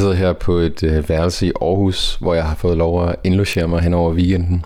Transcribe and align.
sidder 0.00 0.14
her 0.14 0.32
på 0.32 0.56
et 0.56 0.82
øh, 0.82 1.08
værelse 1.08 1.46
i 1.46 1.52
Aarhus, 1.60 2.16
hvor 2.20 2.34
jeg 2.34 2.44
har 2.44 2.54
fået 2.54 2.76
lov 2.76 3.08
at 3.08 3.16
indlogere 3.24 3.68
mig 3.68 3.80
hen 3.80 3.94
over 3.94 4.12
weekenden. 4.12 4.64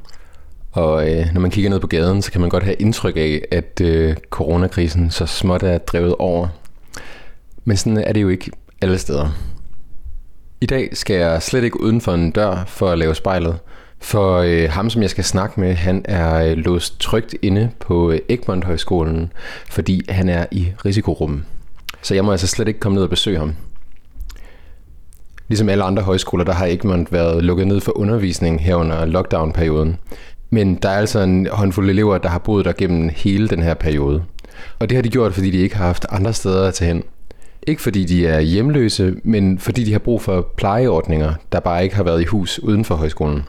Og 0.72 1.10
øh, 1.12 1.26
når 1.34 1.40
man 1.40 1.50
kigger 1.50 1.70
ned 1.70 1.80
på 1.80 1.86
gaden, 1.86 2.22
så 2.22 2.32
kan 2.32 2.40
man 2.40 2.50
godt 2.50 2.62
have 2.62 2.74
indtryk 2.74 3.16
af, 3.16 3.42
at 3.50 3.80
øh, 3.80 4.16
coronakrisen 4.30 5.10
så 5.10 5.26
småt 5.26 5.62
er 5.62 5.78
drevet 5.78 6.14
over. 6.18 6.48
Men 7.64 7.76
sådan 7.76 7.98
er 7.98 8.12
det 8.12 8.22
jo 8.22 8.28
ikke 8.28 8.50
alle 8.80 8.98
steder. 8.98 9.28
I 10.60 10.66
dag 10.66 10.88
skal 10.92 11.16
jeg 11.16 11.42
slet 11.42 11.64
ikke 11.64 11.80
uden 11.80 12.00
for 12.00 12.14
en 12.14 12.30
dør 12.30 12.64
for 12.66 12.90
at 12.90 12.98
lave 12.98 13.14
spejlet. 13.14 13.58
For 13.98 14.36
øh, 14.36 14.70
ham, 14.70 14.90
som 14.90 15.02
jeg 15.02 15.10
skal 15.10 15.24
snakke 15.24 15.60
med, 15.60 15.74
han 15.74 16.04
er 16.04 16.34
øh, 16.34 16.56
låst 16.56 17.00
trygt 17.00 17.34
inde 17.42 17.70
på 17.80 18.10
øh, 18.10 18.18
Egmont 18.28 18.64
Højskolen, 18.64 19.32
fordi 19.70 20.02
han 20.08 20.28
er 20.28 20.46
i 20.50 20.72
risikorummet. 20.84 21.42
Så 22.02 22.14
jeg 22.14 22.24
må 22.24 22.30
altså 22.30 22.46
slet 22.46 22.68
ikke 22.68 22.80
komme 22.80 22.94
ned 22.94 23.02
og 23.02 23.10
besøge 23.10 23.38
ham. 23.38 23.54
Ligesom 25.48 25.68
alle 25.68 25.84
andre 25.84 26.02
højskoler, 26.02 26.44
der 26.44 26.52
har 26.52 26.66
Egmont 26.66 27.12
været 27.12 27.44
lukket 27.44 27.66
ned 27.66 27.80
for 27.80 27.98
undervisning 27.98 28.60
her 28.60 28.74
under 28.74 29.04
lockdown-perioden. 29.04 29.96
Men 30.50 30.74
der 30.74 30.88
er 30.88 30.96
altså 30.98 31.20
en 31.20 31.46
håndfuld 31.50 31.90
elever, 31.90 32.18
der 32.18 32.28
har 32.28 32.38
boet 32.38 32.64
der 32.64 32.72
gennem 32.72 33.10
hele 33.14 33.48
den 33.48 33.62
her 33.62 33.74
periode. 33.74 34.22
Og 34.78 34.88
det 34.88 34.96
har 34.96 35.02
de 35.02 35.08
gjort, 35.08 35.34
fordi 35.34 35.50
de 35.50 35.58
ikke 35.58 35.76
har 35.76 35.86
haft 35.86 36.06
andre 36.10 36.32
steder 36.32 36.68
at 36.68 36.74
tage 36.74 36.88
hen. 36.92 37.02
Ikke 37.66 37.82
fordi 37.82 38.04
de 38.04 38.26
er 38.26 38.40
hjemløse, 38.40 39.14
men 39.24 39.58
fordi 39.58 39.84
de 39.84 39.92
har 39.92 39.98
brug 39.98 40.22
for 40.22 40.48
plejeordninger, 40.56 41.34
der 41.52 41.60
bare 41.60 41.84
ikke 41.84 41.96
har 41.96 42.02
været 42.02 42.22
i 42.22 42.24
hus 42.24 42.58
uden 42.58 42.84
for 42.84 42.94
højskolen. 42.94 43.42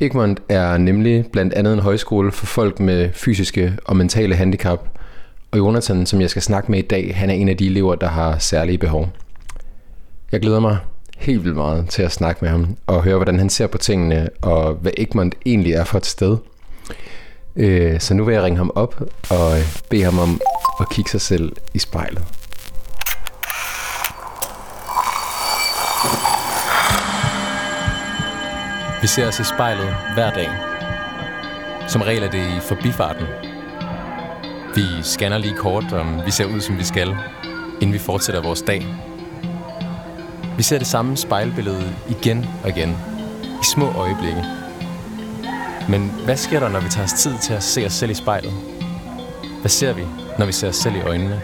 Egmont 0.00 0.40
er 0.48 0.76
nemlig 0.76 1.24
blandt 1.32 1.54
andet 1.54 1.72
en 1.72 1.78
højskole 1.78 2.32
for 2.32 2.46
folk 2.46 2.80
med 2.80 3.08
fysiske 3.12 3.72
og 3.84 3.96
mentale 3.96 4.34
handicap, 4.34 4.88
og 5.50 5.58
Jonathan, 5.58 6.06
som 6.06 6.20
jeg 6.20 6.30
skal 6.30 6.42
snakke 6.42 6.70
med 6.70 6.78
i 6.78 6.82
dag, 6.82 7.16
han 7.16 7.30
er 7.30 7.34
en 7.34 7.48
af 7.48 7.56
de 7.56 7.66
elever, 7.66 7.94
der 7.94 8.08
har 8.08 8.38
særlige 8.38 8.78
behov. 8.78 9.08
Jeg 10.32 10.40
glæder 10.40 10.60
mig 10.60 10.78
helt 11.18 11.44
vildt 11.44 11.56
meget 11.56 11.88
til 11.88 12.02
at 12.02 12.12
snakke 12.12 12.38
med 12.42 12.50
ham 12.50 12.76
og 12.86 13.02
høre, 13.02 13.16
hvordan 13.16 13.38
han 13.38 13.50
ser 13.50 13.66
på 13.66 13.78
tingene, 13.78 14.28
og 14.42 14.74
hvad 14.74 14.92
Egmont 14.98 15.34
egentlig 15.46 15.72
er 15.72 15.84
for 15.84 15.98
et 15.98 16.06
sted. 16.06 16.36
Øh, 17.56 18.00
så 18.00 18.14
nu 18.14 18.24
vil 18.24 18.32
jeg 18.32 18.42
ringe 18.42 18.56
ham 18.56 18.70
op 18.74 19.00
og 19.30 19.58
øh, 19.58 19.64
bede 19.90 20.02
ham 20.02 20.18
om 20.18 20.40
at 20.80 20.86
kigge 20.90 21.10
sig 21.10 21.20
selv 21.20 21.52
i 21.74 21.78
spejlet. 21.78 22.24
Vi 29.02 29.06
ser 29.06 29.28
os 29.28 29.40
i 29.40 29.44
spejlet 29.44 29.94
hver 30.14 30.30
dag. 30.30 30.48
Som 31.88 32.02
regel 32.02 32.22
er 32.22 32.30
det 32.30 32.46
i 32.56 32.60
forbifarten. 32.60 33.26
Vi 34.74 34.82
scanner 35.02 35.38
lige 35.38 35.56
kort, 35.56 35.92
om 35.92 36.20
vi 36.26 36.30
ser 36.30 36.44
ud, 36.44 36.60
som 36.60 36.78
vi 36.78 36.84
skal, 36.84 37.16
inden 37.80 37.92
vi 37.92 37.98
fortsætter 37.98 38.42
vores 38.42 38.62
dag. 38.62 38.86
Vi 40.62 40.64
ser 40.64 40.78
det 40.78 40.86
samme 40.86 41.16
spejlbillede 41.16 41.94
igen 42.08 42.46
og 42.62 42.68
igen, 42.68 42.96
i 43.44 43.64
små 43.64 43.86
øjeblikke. 43.86 44.44
Men 45.88 46.12
hvad 46.24 46.36
sker 46.36 46.60
der, 46.60 46.68
når 46.68 46.80
vi 46.80 46.88
tager 46.88 47.04
os 47.04 47.12
tid 47.12 47.38
til 47.42 47.52
at 47.52 47.62
se 47.62 47.86
os 47.86 47.92
selv 47.92 48.10
i 48.10 48.14
spejlet? 48.14 48.52
Hvad 49.60 49.68
ser 49.68 49.92
vi, 49.92 50.02
når 50.38 50.46
vi 50.46 50.52
ser 50.52 50.68
os 50.68 50.76
selv 50.76 50.94
i 50.96 51.00
øjnene? 51.00 51.42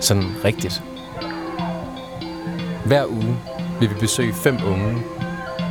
Sådan 0.00 0.24
rigtigt. 0.44 0.82
Hver 2.84 3.06
uge 3.06 3.36
vil 3.80 3.90
vi 3.90 3.94
besøge 4.00 4.34
fem 4.34 4.58
unge 4.66 5.02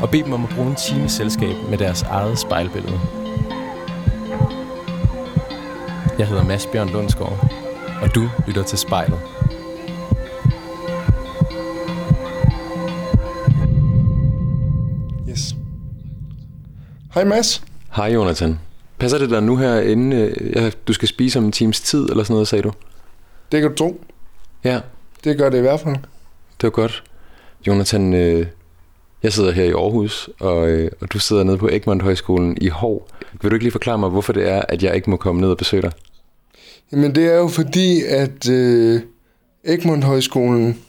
og 0.01 0.09
bede 0.09 0.23
dem 0.23 0.33
om 0.33 0.43
at 0.43 0.49
bruge 0.49 0.69
en 0.69 0.75
time 0.75 1.09
selskab 1.09 1.55
med 1.69 1.77
deres 1.77 2.01
eget 2.01 2.39
spejlbillede. 2.39 2.99
Jeg 6.19 6.27
hedder 6.27 6.43
Mads 6.43 6.65
Bjørn 6.65 6.89
Lundsgaard, 6.89 7.51
og 8.01 8.15
du 8.15 8.29
lytter 8.47 8.63
til 8.63 8.77
spejlet. 8.77 9.38
Hej 17.19 17.27
Mads. 17.27 17.63
Hej 17.95 18.05
Jonathan. 18.05 18.59
Passer 18.99 19.17
det 19.17 19.29
der 19.29 19.39
nu 19.39 19.55
her, 19.57 19.79
inden 19.79 20.13
øh, 20.13 20.51
ja, 20.55 20.69
du 20.87 20.93
skal 20.93 21.07
spise 21.07 21.39
om 21.39 21.45
en 21.45 21.51
times 21.51 21.81
tid, 21.81 22.09
eller 22.09 22.23
sådan 22.23 22.33
noget, 22.33 22.47
sagde 22.47 22.61
du? 22.61 22.71
Det 23.51 23.61
kan 23.61 23.69
du 23.69 23.75
tro. 23.75 24.01
Ja, 24.63 24.79
Det 25.23 25.37
gør 25.37 25.49
det 25.49 25.57
i 25.57 25.61
hvert 25.61 25.79
fald. 25.79 25.95
det 25.95 26.63
var 26.63 26.69
godt. 26.69 27.03
Jonathan, 27.67 28.13
øh, 28.13 28.45
jeg 29.23 29.33
sidder 29.33 29.51
her 29.51 29.63
i 29.63 29.71
Aarhus, 29.71 30.29
og, 30.39 30.69
øh, 30.69 30.91
og 31.01 31.13
du 31.13 31.19
sidder 31.19 31.43
nede 31.43 31.57
på 31.57 31.67
Egmont 31.71 32.01
Højskolen 32.01 32.57
i 32.61 32.67
Hov. 32.67 33.07
Vil 33.41 33.51
du 33.51 33.55
ikke 33.55 33.65
lige 33.65 33.71
forklare 33.71 33.97
mig, 33.97 34.09
hvorfor 34.09 34.33
det 34.33 34.49
er, 34.49 34.61
at 34.69 34.83
jeg 34.83 34.95
ikke 34.95 35.09
må 35.09 35.17
komme 35.17 35.41
ned 35.41 35.49
og 35.49 35.57
besøge 35.57 35.81
dig? 35.81 35.91
Jamen 36.91 37.15
det 37.15 37.25
er 37.25 37.35
jo 37.37 37.47
fordi, 37.47 38.03
at 38.03 38.49
øh, 38.49 39.01
Egmont 39.65 40.03
Højskolen, 40.03 40.81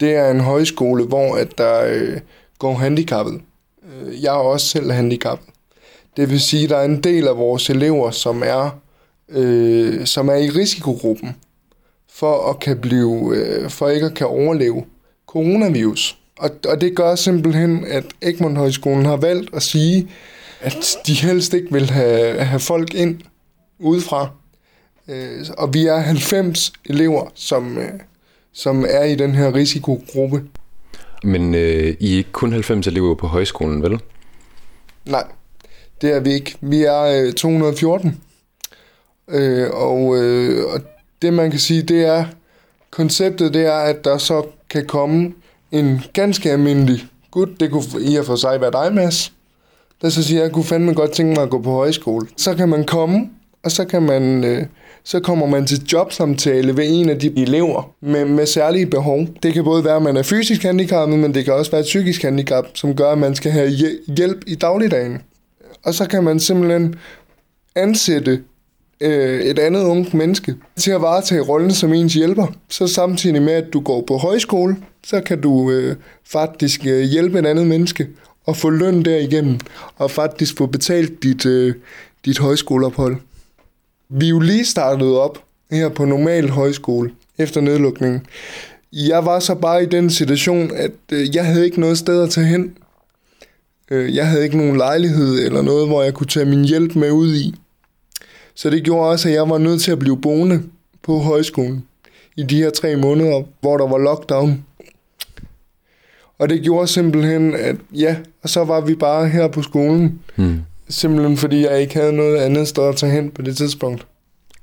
det 0.00 0.14
er 0.14 0.30
en 0.30 0.40
højskole, 0.40 1.04
hvor 1.04 1.36
at 1.36 1.58
der 1.58 1.84
øh, 1.86 2.20
går 2.58 2.74
handicappet. 2.74 3.40
Øh, 3.88 4.22
jeg 4.22 4.34
er 4.34 4.38
også 4.38 4.66
selv 4.66 4.90
handicappet. 4.90 5.48
Det 6.16 6.30
vil 6.30 6.40
sige, 6.40 6.64
at 6.64 6.70
der 6.70 6.76
er 6.76 6.84
en 6.84 7.00
del 7.00 7.28
af 7.28 7.36
vores 7.36 7.70
elever, 7.70 8.10
som 8.10 8.42
er, 8.46 8.78
øh, 9.28 10.06
som 10.06 10.28
er 10.28 10.34
i 10.34 10.50
risikogruppen 10.50 11.36
for 12.12 12.50
at 12.50 12.60
kan 12.60 12.78
blive, 12.78 13.36
øh, 13.36 13.70
for 13.70 13.88
ikke 13.88 14.06
at 14.06 14.14
kan 14.14 14.26
overleve 14.26 14.84
coronavirus. 15.26 16.18
Og, 16.38 16.50
og 16.68 16.80
det 16.80 16.96
gør 16.96 17.14
simpelthen, 17.14 17.84
at 17.84 18.04
Egmont 18.22 18.58
Højskolen 18.58 19.04
har 19.04 19.16
valgt 19.16 19.54
at 19.54 19.62
sige, 19.62 20.08
at 20.60 20.96
de 21.06 21.14
helst 21.14 21.54
ikke 21.54 21.72
vil 21.72 21.90
have, 21.90 22.44
have 22.44 22.60
folk 22.60 22.94
ind 22.94 23.20
udefra. 23.78 24.30
Øh, 25.08 25.46
og 25.58 25.74
vi 25.74 25.86
er 25.86 25.96
90 25.96 26.72
elever, 26.84 27.30
som, 27.34 27.78
øh, 27.78 27.90
som 28.52 28.84
er 28.88 29.04
i 29.04 29.14
den 29.14 29.34
her 29.34 29.54
risikogruppe. 29.54 30.42
Men 31.24 31.54
øh, 31.54 31.96
I 32.00 32.12
er 32.12 32.16
ikke 32.16 32.32
kun 32.32 32.52
90 32.52 32.86
elever 32.86 33.14
på 33.14 33.26
højskolen, 33.26 33.82
vel? 33.82 34.00
Nej, 35.06 35.24
det 36.00 36.14
er 36.14 36.20
vi 36.20 36.32
ikke. 36.32 36.56
Vi 36.60 36.82
er 36.82 37.26
øh, 37.26 37.32
214. 37.32 38.20
Øh, 39.28 39.70
og, 39.72 40.16
øh, 40.16 40.64
og 40.74 40.80
det 41.22 41.32
man 41.32 41.50
kan 41.50 41.60
sige, 41.60 41.82
det 41.82 42.04
er, 42.04 42.24
konceptet 42.90 43.54
det 43.54 43.66
er, 43.66 43.78
at 43.78 44.04
der 44.04 44.18
så 44.18 44.46
kan 44.70 44.86
komme 44.86 45.32
en 45.72 46.00
ganske 46.12 46.50
almindelig 46.50 47.06
gut, 47.30 47.60
det 47.60 47.70
kunne 47.70 47.84
i 48.00 48.16
og 48.16 48.24
for 48.24 48.36
sig 48.36 48.60
være 48.60 48.70
dig, 48.70 48.94
Mads, 48.94 49.32
der 50.02 50.08
så 50.08 50.22
siger, 50.22 50.42
jeg 50.42 50.52
kunne 50.52 50.64
fandme 50.64 50.94
godt 50.94 51.12
tænke 51.12 51.34
mig 51.34 51.42
at 51.42 51.50
gå 51.50 51.62
på 51.62 51.70
højskole. 51.70 52.26
Så 52.36 52.54
kan 52.54 52.68
man 52.68 52.84
komme, 52.84 53.30
og 53.68 53.72
så 53.72 53.84
kan 53.84 54.02
man... 54.02 54.44
Øh, 54.44 54.66
så 55.04 55.20
kommer 55.20 55.46
man 55.46 55.66
til 55.66 55.82
jobsamtale 55.92 56.76
ved 56.76 56.84
en 56.88 57.08
af 57.08 57.18
de 57.18 57.32
elever 57.36 57.94
med, 58.00 58.24
med 58.24 58.46
særlige 58.46 58.86
behov. 58.86 59.26
Det 59.42 59.54
kan 59.54 59.64
både 59.64 59.84
være, 59.84 59.96
at 59.96 60.02
man 60.02 60.16
er 60.16 60.22
fysisk 60.22 60.62
handicappet, 60.62 61.18
men 61.18 61.34
det 61.34 61.44
kan 61.44 61.54
også 61.54 61.70
være 61.70 61.80
et 61.80 61.84
psykisk 61.84 62.22
handicap, 62.22 62.64
som 62.74 62.96
gør, 62.96 63.10
at 63.10 63.18
man 63.18 63.34
skal 63.34 63.52
have 63.52 63.70
hjælp 64.16 64.44
i 64.46 64.54
dagligdagen. 64.54 65.18
Og 65.84 65.94
så 65.94 66.08
kan 66.08 66.24
man 66.24 66.40
simpelthen 66.40 66.94
ansætte 67.74 68.40
øh, 69.00 69.40
et 69.40 69.58
andet 69.58 69.84
ungt 69.84 70.14
menneske 70.14 70.54
til 70.76 70.90
at 70.90 71.02
varetage 71.02 71.40
rollen 71.40 71.70
som 71.70 71.92
ens 71.92 72.14
hjælper. 72.14 72.46
Så 72.68 72.86
samtidig 72.86 73.42
med, 73.42 73.52
at 73.52 73.72
du 73.72 73.80
går 73.80 74.04
på 74.06 74.16
højskole, 74.16 74.76
så 75.06 75.20
kan 75.20 75.40
du 75.40 75.70
øh, 75.70 75.96
faktisk 76.32 76.86
øh, 76.86 77.00
hjælpe 77.00 77.38
et 77.38 77.46
andet 77.46 77.66
menneske 77.66 78.06
og 78.46 78.56
få 78.56 78.70
løn 78.70 79.02
derigennem, 79.02 79.58
og 79.96 80.10
faktisk 80.10 80.56
få 80.56 80.66
betalt 80.66 81.22
dit, 81.22 81.46
øh, 81.46 81.74
dit 82.24 82.38
højskoleophold. 82.38 83.16
Vi 84.08 84.24
er 84.26 84.30
jo 84.30 84.38
lige 84.38 84.64
startet 84.64 85.16
op 85.16 85.44
her 85.70 85.88
på 85.88 86.04
normal 86.04 86.48
højskole 86.48 87.10
efter 87.38 87.60
nedlukningen. 87.60 88.26
Jeg 88.92 89.24
var 89.26 89.38
så 89.38 89.54
bare 89.54 89.82
i 89.82 89.86
den 89.86 90.10
situation, 90.10 90.70
at 90.74 90.90
øh, 91.12 91.36
jeg 91.36 91.46
havde 91.46 91.64
ikke 91.64 91.80
noget 91.80 91.98
sted 91.98 92.22
at 92.22 92.30
tage 92.30 92.46
hen. 92.46 92.76
Øh, 93.90 94.14
jeg 94.14 94.28
havde 94.28 94.44
ikke 94.44 94.56
nogen 94.56 94.76
lejlighed 94.76 95.46
eller 95.46 95.62
noget, 95.62 95.88
hvor 95.88 96.02
jeg 96.02 96.14
kunne 96.14 96.26
tage 96.26 96.46
min 96.46 96.64
hjælp 96.64 96.96
med 96.96 97.10
ud 97.10 97.34
i. 97.34 97.54
Så 98.54 98.70
det 98.70 98.84
gjorde 98.84 99.10
også, 99.10 99.28
at 99.28 99.34
jeg 99.34 99.50
var 99.50 99.58
nødt 99.58 99.82
til 99.82 99.92
at 99.92 99.98
blive 99.98 100.20
boende 100.20 100.62
på 101.02 101.18
højskolen 101.18 101.84
i 102.36 102.42
de 102.42 102.56
her 102.56 102.70
tre 102.70 102.96
måneder, 102.96 103.42
hvor 103.60 103.76
der 103.76 103.86
var 103.86 103.98
lockdown. 103.98 104.64
Og 106.38 106.48
det 106.48 106.62
gjorde 106.62 106.86
simpelthen, 106.86 107.54
at 107.54 107.76
ja, 107.92 108.16
og 108.42 108.48
så 108.48 108.64
var 108.64 108.80
vi 108.80 108.94
bare 108.94 109.28
her 109.28 109.48
på 109.48 109.62
skolen. 109.62 110.20
Hmm. 110.36 110.60
Simpelthen 110.90 111.36
fordi 111.36 111.64
jeg 111.64 111.80
ikke 111.80 111.94
havde 111.94 112.12
noget 112.12 112.36
andet 112.36 112.68
sted 112.68 112.88
at 112.88 112.96
tage 112.96 113.12
hen 113.12 113.30
på 113.30 113.42
det 113.42 113.56
tidspunkt. 113.56 114.06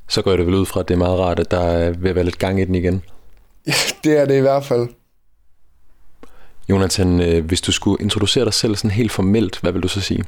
Så 0.07 0.21
går 0.21 0.35
det 0.35 0.45
vel 0.45 0.55
ud 0.55 0.65
fra, 0.65 0.79
at 0.79 0.87
det 0.87 0.93
er 0.93 0.97
meget 0.97 1.19
rart, 1.19 1.39
at 1.39 1.51
der 1.51 1.59
er 1.59 1.89
at 1.89 2.03
være 2.03 2.23
lidt 2.23 2.39
gang 2.39 2.61
i 2.61 2.65
den 2.65 2.75
igen. 2.75 3.01
Ja, 3.67 3.73
det 4.03 4.19
er 4.19 4.25
det 4.25 4.37
i 4.37 4.39
hvert 4.39 4.65
fald. 4.65 4.87
Jonathan, 6.69 7.21
øh, 7.21 7.45
hvis 7.45 7.61
du 7.61 7.71
skulle 7.71 8.03
introducere 8.03 8.45
dig 8.45 8.53
selv 8.53 8.75
sådan 8.75 8.91
helt 8.91 9.11
formelt, 9.11 9.59
hvad 9.61 9.71
vil 9.71 9.83
du 9.83 9.87
så 9.87 10.01
sige? 10.01 10.23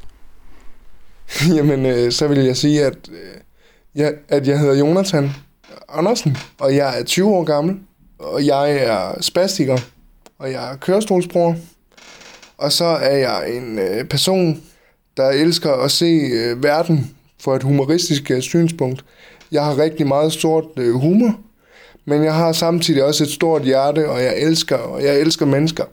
Jamen, 1.56 1.86
øh, 1.86 2.12
så 2.12 2.28
vil 2.28 2.38
jeg 2.38 2.56
sige, 2.56 2.84
at, 2.84 3.08
øh, 3.12 3.40
jeg, 3.94 4.14
at 4.28 4.48
jeg 4.48 4.58
hedder 4.58 4.78
Jonathan 4.78 5.30
Andersen, 5.88 6.36
og 6.58 6.76
jeg 6.76 7.00
er 7.00 7.04
20 7.04 7.28
år 7.28 7.44
gammel, 7.44 7.76
og 8.18 8.46
jeg 8.46 8.76
er 8.76 9.20
spastiker, 9.20 9.78
og 10.38 10.52
jeg 10.52 10.72
er 10.72 10.76
kørestolsbruger. 10.76 11.54
Og 12.58 12.72
så 12.72 12.84
er 12.84 13.16
jeg 13.16 13.56
en 13.56 13.78
øh, 13.78 14.04
person, 14.04 14.62
der 15.18 15.30
elsker 15.30 15.72
at 15.72 15.90
se 15.90 16.04
øh, 16.32 16.62
verden 16.62 17.10
fra 17.40 17.56
et 17.56 17.62
humoristisk 17.62 18.30
øh, 18.30 18.40
synspunkt. 18.40 19.04
Jeg 19.52 19.64
har 19.64 19.78
rigtig 19.78 20.06
meget 20.06 20.32
stort 20.32 20.64
øh, 20.76 20.94
humor, 20.94 21.34
Men 22.04 22.24
jeg 22.24 22.34
har 22.34 22.52
samtidig 22.52 23.04
også 23.04 23.24
et 23.24 23.30
stort 23.30 23.62
hjerte, 23.62 24.10
og 24.10 24.22
jeg 24.22 24.38
elsker, 24.38 24.76
og 24.76 25.04
jeg 25.04 25.20
elsker 25.20 25.46
mennesker. 25.46 25.84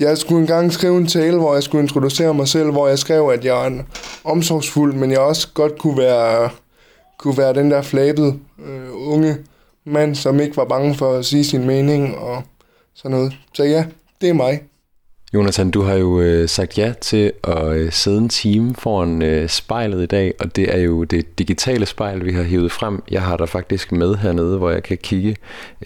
Jeg 0.00 0.18
skulle 0.18 0.40
engang 0.40 0.72
skrive 0.72 0.98
en 0.98 1.06
tale, 1.06 1.36
hvor 1.36 1.54
jeg 1.54 1.62
skulle 1.62 1.82
introducere 1.82 2.34
mig 2.34 2.48
selv, 2.48 2.70
hvor 2.70 2.88
jeg 2.88 2.98
skrev, 2.98 3.28
at 3.28 3.44
jeg 3.44 3.62
er 3.62 3.66
en 3.66 3.82
omsorgsfuld, 4.24 4.94
men 4.94 5.10
jeg 5.10 5.18
også 5.18 5.48
godt 5.54 5.78
kunne 5.78 5.98
være, 5.98 6.50
kunne 7.18 7.38
være 7.38 7.54
den 7.54 7.70
der 7.70 7.82
flabede 7.82 8.38
øh, 8.66 9.08
unge 9.12 9.36
mand, 9.84 10.14
som 10.14 10.40
ikke 10.40 10.56
var 10.56 10.64
bange 10.64 10.94
for 10.94 11.14
at 11.14 11.24
sige 11.24 11.44
sin 11.44 11.66
mening 11.66 12.16
og 12.18 12.42
sådan 12.94 13.16
noget. 13.16 13.32
Så 13.54 13.64
ja, 13.64 13.84
det 14.20 14.28
er 14.28 14.34
mig. 14.34 14.60
Jonathan, 15.34 15.70
du 15.70 15.82
har 15.82 15.94
jo 15.94 16.20
øh, 16.20 16.48
sagt 16.48 16.78
ja 16.78 16.92
til 17.00 17.32
at 17.44 17.66
øh, 17.66 17.92
sidde 17.92 18.18
en 18.18 18.28
time 18.28 18.74
foran 18.74 19.22
øh, 19.22 19.48
spejlet 19.48 20.02
i 20.02 20.06
dag, 20.06 20.34
og 20.40 20.56
det 20.56 20.74
er 20.74 20.78
jo 20.78 21.04
det 21.04 21.38
digitale 21.38 21.86
spejl, 21.86 22.24
vi 22.24 22.32
har 22.32 22.42
hivet 22.42 22.72
frem. 22.72 23.02
Jeg 23.10 23.22
har 23.22 23.36
dig 23.36 23.48
faktisk 23.48 23.92
med 23.92 24.14
hernede, 24.14 24.58
hvor 24.58 24.70
jeg 24.70 24.82
kan 24.82 24.98
kigge 24.98 25.36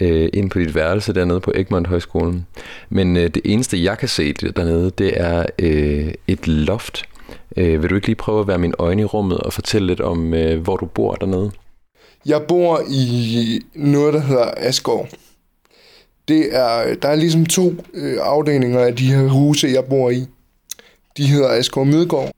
øh, 0.00 0.28
ind 0.32 0.50
på 0.50 0.58
dit 0.58 0.74
værelse 0.74 1.12
dernede 1.14 1.40
på 1.40 1.52
Egmont 1.54 1.86
Højskolen. 1.86 2.46
Men 2.88 3.16
øh, 3.16 3.22
det 3.22 3.42
eneste, 3.44 3.84
jeg 3.84 3.98
kan 3.98 4.08
se 4.08 4.32
dernede, 4.32 4.90
det 4.98 5.20
er 5.20 5.46
øh, 5.58 6.14
et 6.26 6.48
loft. 6.48 7.04
Øh, 7.56 7.82
vil 7.82 7.90
du 7.90 7.94
ikke 7.94 8.06
lige 8.06 8.16
prøve 8.16 8.40
at 8.40 8.48
være 8.48 8.58
min 8.58 8.74
øjne 8.78 9.02
i 9.02 9.04
rummet 9.04 9.38
og 9.38 9.52
fortælle 9.52 9.86
lidt 9.86 10.00
om, 10.00 10.34
øh, 10.34 10.62
hvor 10.62 10.76
du 10.76 10.86
bor 10.86 11.14
dernede? 11.14 11.50
Jeg 12.26 12.42
bor 12.42 12.80
i 12.90 13.60
noget, 13.74 14.14
der 14.14 14.20
hedder 14.20 14.50
Asgård 14.56 15.08
det 16.28 16.56
er, 16.56 16.94
der 16.94 17.08
er 17.08 17.14
ligesom 17.14 17.46
to 17.46 17.74
øh, 17.94 18.18
afdelinger 18.22 18.80
af 18.80 18.96
de 18.96 19.04
her 19.04 19.28
huse, 19.28 19.68
jeg 19.68 19.84
bor 19.84 20.10
i. 20.10 20.26
De 21.16 21.26
hedder 21.26 21.48
Asgaard 21.48 21.86
Midgård. 21.86 22.30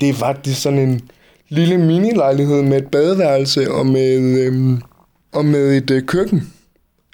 Det 0.00 0.08
er 0.08 0.14
faktisk 0.14 0.62
sådan 0.62 0.78
en 0.78 1.00
lille 1.48 1.78
mini-lejlighed 1.78 2.62
med 2.62 2.78
et 2.78 2.86
badeværelse 2.86 3.72
og 3.72 3.86
med, 3.86 4.16
øh, 4.18 4.78
og 5.32 5.44
med 5.44 5.76
et 5.76 5.90
øh, 5.90 6.02
køkken. 6.02 6.52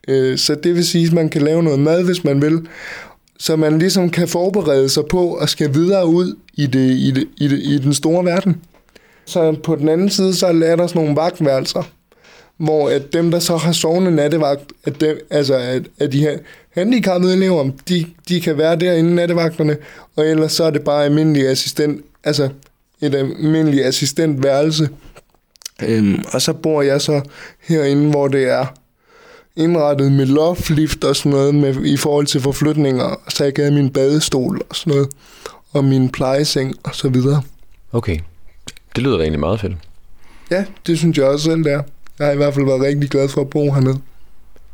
Øh, 0.08 0.38
så 0.38 0.54
det 0.54 0.74
vil 0.74 0.86
sige, 0.86 1.06
at 1.06 1.12
man 1.12 1.28
kan 1.28 1.42
lave 1.42 1.62
noget 1.62 1.80
mad, 1.80 2.04
hvis 2.04 2.24
man 2.24 2.42
vil. 2.42 2.66
Så 3.38 3.56
man 3.56 3.78
ligesom 3.78 4.10
kan 4.10 4.28
forberede 4.28 4.88
sig 4.88 5.02
på 5.10 5.34
at 5.34 5.48
skal 5.48 5.74
videre 5.74 6.06
ud 6.06 6.36
i, 6.54 6.66
det, 6.66 6.90
i, 6.90 7.10
det, 7.10 7.28
i, 7.36 7.48
det, 7.48 7.58
i 7.58 7.78
den 7.78 7.94
store 7.94 8.24
verden. 8.24 8.56
Så 9.24 9.56
på 9.64 9.76
den 9.76 9.88
anden 9.88 10.10
side, 10.10 10.34
så 10.34 10.46
er 10.46 10.76
der 10.76 10.86
sådan 10.86 11.02
nogle 11.02 11.16
vagtværelser, 11.16 11.82
hvor 12.58 12.88
at 12.88 13.12
dem, 13.12 13.30
der 13.30 13.38
så 13.38 13.56
har 13.56 13.72
sovende 13.72 14.10
nattevagt, 14.10 14.72
at, 14.84 15.00
dem, 15.00 15.18
altså 15.30 15.54
at, 15.54 15.82
at 15.98 16.12
de 16.12 16.20
her 16.20 16.38
handicappede 16.70 17.34
elever, 17.34 17.70
de, 17.88 18.06
de 18.28 18.40
kan 18.40 18.58
være 18.58 18.76
derinde 18.76 19.14
nattevagterne, 19.14 19.76
og 20.16 20.26
ellers 20.26 20.52
så 20.52 20.64
er 20.64 20.70
det 20.70 20.82
bare 20.82 21.04
almindelig 21.04 21.48
assistent, 21.48 22.04
altså 22.24 22.48
et 23.00 23.14
almindeligt 23.14 23.86
assistentværelse. 23.86 24.88
Øhm, 25.82 26.24
og 26.32 26.42
så 26.42 26.52
bor 26.52 26.82
jeg 26.82 27.00
så 27.00 27.20
herinde, 27.60 28.10
hvor 28.10 28.28
det 28.28 28.50
er 28.50 28.66
indrettet 29.56 30.12
med 30.12 30.26
loftlift 30.26 31.04
og 31.04 31.16
sådan 31.16 31.32
noget 31.32 31.54
med, 31.54 31.84
i 31.84 31.96
forhold 31.96 32.26
til 32.26 32.40
forflytninger, 32.40 33.20
så 33.28 33.44
jeg 33.44 33.54
kan 33.54 33.64
have 33.64 33.74
min 33.74 33.90
badestol 33.90 34.60
og 34.70 34.76
sådan 34.76 34.92
noget, 34.92 35.08
og 35.72 35.84
min 35.84 36.08
plejeseng 36.08 36.74
og 36.84 36.94
så 36.94 37.08
videre. 37.08 37.42
Okay, 37.92 38.18
det 38.96 39.02
lyder 39.02 39.16
da 39.16 39.22
egentlig 39.22 39.40
meget 39.40 39.60
fedt. 39.60 39.72
Ja, 40.50 40.64
det 40.86 40.98
synes 40.98 41.18
jeg 41.18 41.26
også 41.26 41.44
selv, 41.44 41.64
det 41.64 41.72
er. 41.72 41.82
Jeg 42.18 42.26
har 42.26 42.32
i 42.32 42.36
hvert 42.36 42.54
fald 42.54 42.66
været 42.66 42.82
rigtig 42.82 43.10
glad 43.10 43.28
for 43.28 43.40
at 43.40 43.50
bo 43.50 43.72
hernede. 43.72 43.98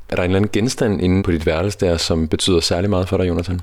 Er 0.09 0.17
der 0.17 0.23
en 0.23 0.31
eller 0.31 0.37
anden 0.37 0.51
genstand 0.53 1.03
inde 1.03 1.23
på 1.23 1.31
dit 1.31 1.47
værelse 1.47 1.79
der, 1.81 1.97
som 1.97 2.29
betyder 2.29 2.61
særlig 2.61 2.91
meget 2.91 3.09
for 3.09 3.17
dig, 3.17 3.29
Jonathan? 3.29 3.61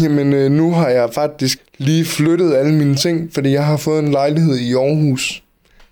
Jamen, 0.00 0.32
øh, 0.32 0.50
nu 0.50 0.72
har 0.72 0.88
jeg 0.88 1.10
faktisk 1.14 1.58
lige 1.78 2.04
flyttet 2.04 2.54
alle 2.54 2.74
mine 2.74 2.94
ting, 2.94 3.30
fordi 3.34 3.52
jeg 3.52 3.66
har 3.66 3.76
fået 3.76 3.98
en 3.98 4.10
lejlighed 4.10 4.56
i 4.58 4.74
Aarhus. 4.74 5.42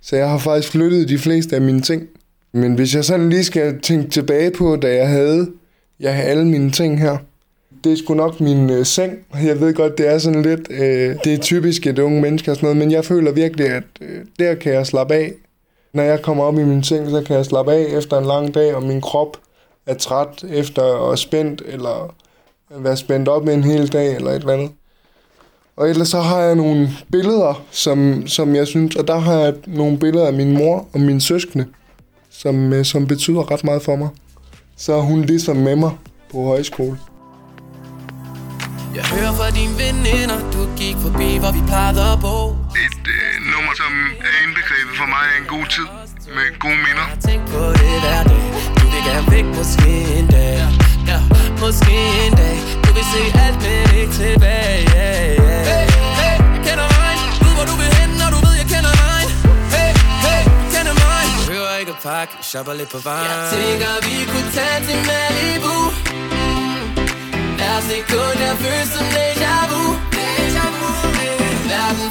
Så 0.01 0.17
jeg 0.17 0.31
har 0.31 0.39
faktisk 0.39 0.73
flyttet 0.73 1.09
de 1.09 1.19
fleste 1.19 1.57
af 1.57 1.63
mine 1.63 1.81
ting. 1.81 2.03
Men 2.53 2.75
hvis 2.75 2.95
jeg 2.95 3.05
sådan 3.05 3.31
lige 3.31 3.45
skal 3.45 3.81
tænke 3.81 4.11
tilbage 4.11 4.51
på, 4.51 4.77
da 4.77 4.95
jeg 4.95 5.09
havde, 5.09 5.51
jeg 6.01 6.15
havde 6.15 6.29
alle 6.29 6.47
mine 6.47 6.71
ting 6.71 7.01
her, 7.01 7.17
det 7.85 7.93
er 7.93 7.97
sgu 7.97 8.15
nok 8.15 8.41
min 8.41 8.71
øh, 8.71 8.87
seng. 8.87 9.13
Jeg 9.45 9.61
ved 9.61 9.75
godt, 9.75 9.99
det 9.99 10.09
er 10.09 10.19
sådan 10.19 10.43
lidt, 10.43 10.71
øh, 10.71 11.17
det 11.25 11.35
er 11.35 11.39
typisk 11.39 11.87
et 11.87 11.99
unge 11.99 12.21
menneske 12.21 12.51
og 12.51 12.57
sådan 12.57 12.67
noget, 12.67 12.77
men 12.77 12.91
jeg 12.91 13.05
føler 13.05 13.33
virkelig, 13.33 13.67
at 13.67 13.85
øh, 14.01 14.21
der 14.39 14.55
kan 14.55 14.73
jeg 14.73 14.87
slappe 14.87 15.15
af. 15.15 15.33
Når 15.93 16.03
jeg 16.03 16.23
kommer 16.23 16.45
op 16.45 16.59
i 16.59 16.65
min 16.65 16.83
seng, 16.83 17.11
så 17.11 17.23
kan 17.23 17.37
jeg 17.37 17.47
slappe 17.47 17.73
af 17.73 17.87
efter 17.89 18.19
en 18.19 18.27
lang 18.27 18.55
dag, 18.55 18.75
og 18.75 18.83
min 18.83 19.01
krop 19.01 19.37
er 19.87 19.95
træt 19.95 20.45
efter 20.51 21.11
at 21.13 21.19
spændt, 21.19 21.63
eller 21.67 22.15
være 22.71 22.97
spændt 22.97 23.29
op 23.29 23.49
en 23.49 23.65
hel 23.65 23.93
dag, 23.93 24.17
eller 24.17 24.31
et 24.31 24.37
eller 24.37 24.53
andet. 24.53 24.71
Og 25.77 25.91
ellers 25.91 26.09
så 26.09 26.21
har 26.21 26.41
jeg 26.41 26.55
nogle 26.55 26.91
billeder, 27.13 27.63
som, 27.71 28.27
som 28.27 28.55
jeg 28.55 28.67
synes, 28.67 28.97
og 28.97 29.09
der 29.09 29.19
har 29.19 29.39
jeg 29.39 29.55
nogle 29.67 29.99
billeder 29.99 30.27
af 30.27 30.33
min 30.33 30.59
mor 30.59 30.89
og 30.93 31.01
min 31.01 31.21
søskende, 31.21 31.67
som, 32.31 32.73
øh, 32.73 32.85
som 32.85 33.07
betyder 33.07 33.51
ret 33.51 33.65
meget 33.65 33.83
for 33.83 33.97
mig. 33.97 34.09
Så 34.77 34.93
er 34.93 35.01
hun 35.01 35.23
ligesom 35.23 35.57
med 35.57 35.77
mig 35.77 35.91
på 36.33 36.45
højskole. 36.45 36.99
Jeg 38.95 39.05
hører 39.05 39.33
fra 39.33 39.51
dine 39.51 39.73
veninder, 39.83 40.39
du 40.53 40.77
gik 40.77 40.97
forbi, 40.97 41.39
hvor 41.39 41.53
vi 41.53 41.61
plejede 41.67 42.01
at 42.13 42.19
bo. 42.21 42.60
Et 42.77 43.07
øh, 43.17 43.33
nummer, 43.53 43.73
som 43.83 43.93
er 44.29 44.35
indbegrebet 44.45 44.95
for 45.01 45.07
mig 45.15 45.25
af 45.33 45.37
en 45.43 45.47
god 45.55 45.67
tid 45.75 45.89
med 46.37 46.47
gode 46.65 46.81
minder. 46.87 47.07
Jeg 47.15 47.21
tænker 47.29 47.47
på 47.55 47.63
det 47.81 47.95
hver 48.05 48.23
dag. 48.33 48.43
Du 48.81 48.85
vil 48.93 49.03
gerne 49.11 49.27
væk 49.35 49.47
måske 49.59 49.91
en 50.19 50.27
dag. 50.37 50.57
Ja, 51.11 51.19
måske 51.65 51.97
en 52.27 52.33
dag. 52.43 52.57
Du 52.85 52.91
vil 52.97 53.07
se 53.15 53.23
alt, 53.45 53.59
men 53.65 53.85
ikke 54.01 54.15
tilbage. 54.23 54.79
Yeah, 54.97 55.37
yeah. 55.37 55.63
Hey, 55.71 55.87
hey, 56.21 56.37
jeg 56.55 56.61
kender 56.67 56.87
mig. 56.99 57.13
Ved, 57.43 57.53
hvor 57.57 57.67
du 57.71 57.75
vil 57.81 57.91
hen, 57.99 58.11
når 58.21 58.29
du 58.35 58.39
ved, 58.47 58.55
jeg 58.63 58.69
kender 58.75 58.95
mig. 59.05 59.23
Hey, 59.75 59.91
hey, 60.27 60.43
du 60.63 60.67
kender 60.75 60.95
mig. 61.05 61.23
Du 61.39 61.43
behøver 61.51 61.73
ikke 61.83 61.93
at 61.97 62.01
pakke, 62.09 62.33
shopper 62.51 62.75
lidt 62.81 62.91
på 62.97 63.01
vejen. 63.09 63.31
Jeg 63.33 63.41
tænker, 63.57 63.93
vi 64.09 64.17
kunne 64.33 64.51
tage 64.59 64.79
til 64.89 64.99
Malibu. 65.09 65.77
Hver 67.59 67.77
sekund 67.91 68.37
jeg 68.47 68.55
føles 68.65 68.89
som 68.95 69.07
déjà 69.19 69.57
vu 69.73 70.10
Verden 71.71 72.11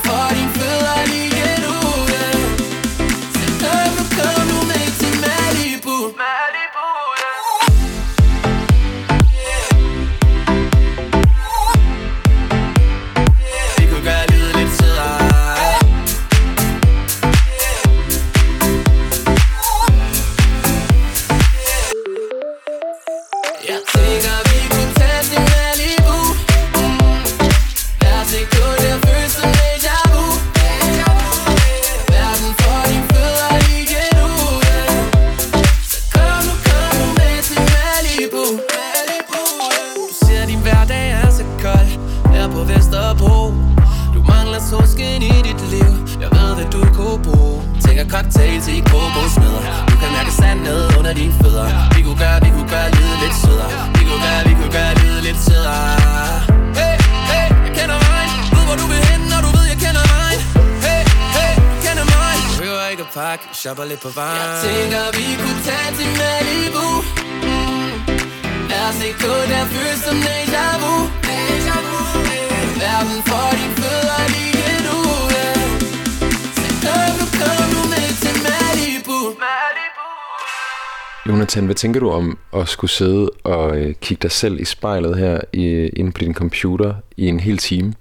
tænker 81.80 82.00
du 82.00 82.10
om 82.10 82.38
at 82.54 82.68
skulle 82.68 82.92
sidde 82.92 83.30
og 83.44 83.78
øh, 83.78 83.96
kigge 83.96 84.22
dig 84.22 84.32
selv 84.32 84.60
i 84.60 84.66
spejlet 84.66 85.18
her 85.18 85.42
i, 85.54 85.66
inde 85.88 86.12
på 86.12 86.18
din 86.18 86.34
computer 86.34 86.94
i 87.18 87.28
en 87.28 87.40
hel 87.40 87.58
time? 87.58 87.94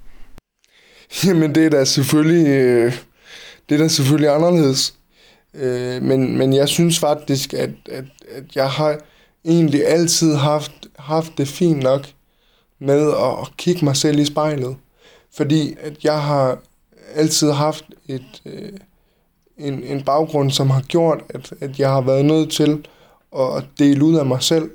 Jamen, 1.25 1.54
det 1.54 1.66
er 1.66 1.70
da 1.70 1.85
selvfølgelig, 1.85 2.49
øh, 2.49 2.92
det 3.68 3.75
er 3.75 3.78
da 3.78 3.88
selvfølgelig 3.88 4.35
anderledes. 4.35 4.94
Øh, 5.54 6.02
men, 6.02 6.38
men 6.38 6.52
jeg 6.52 6.68
synes 6.68 6.99
faktisk, 6.99 7.54
at, 7.54 7.70
at, 7.90 8.04
at 8.30 8.44
jeg 8.54 8.70
har 8.70 9.00
egentlig 9.44 9.87
altid 9.87 10.35
haft, 10.35 10.73
haft 10.99 11.32
det 11.38 11.49
fint 11.49 11.82
nok 11.82 12.06
med 12.80 13.11
at, 13.11 13.32
at 13.42 13.56
kigge 13.56 13.85
mig 13.85 13.97
selv 13.97 14.18
i 14.18 14.25
spejlet. 14.25 14.76
Fordi 15.37 15.76
at 15.80 16.04
jeg 16.04 16.23
har 16.23 16.58
altid 17.14 17.50
haft 17.50 17.85
et, 18.08 18.42
øh, 18.47 18.73
en, 19.58 19.82
en 19.82 20.02
baggrund, 20.02 20.50
som 20.50 20.70
har 20.70 20.82
gjort, 20.82 21.20
at, 21.28 21.52
at 21.61 21.78
jeg 21.78 21.90
har 21.90 22.00
været 22.00 22.25
nødt 22.25 22.50
til 22.50 22.85
og 23.30 23.62
dele 23.78 24.04
ud 24.04 24.16
af 24.16 24.26
mig 24.26 24.42
selv. 24.42 24.70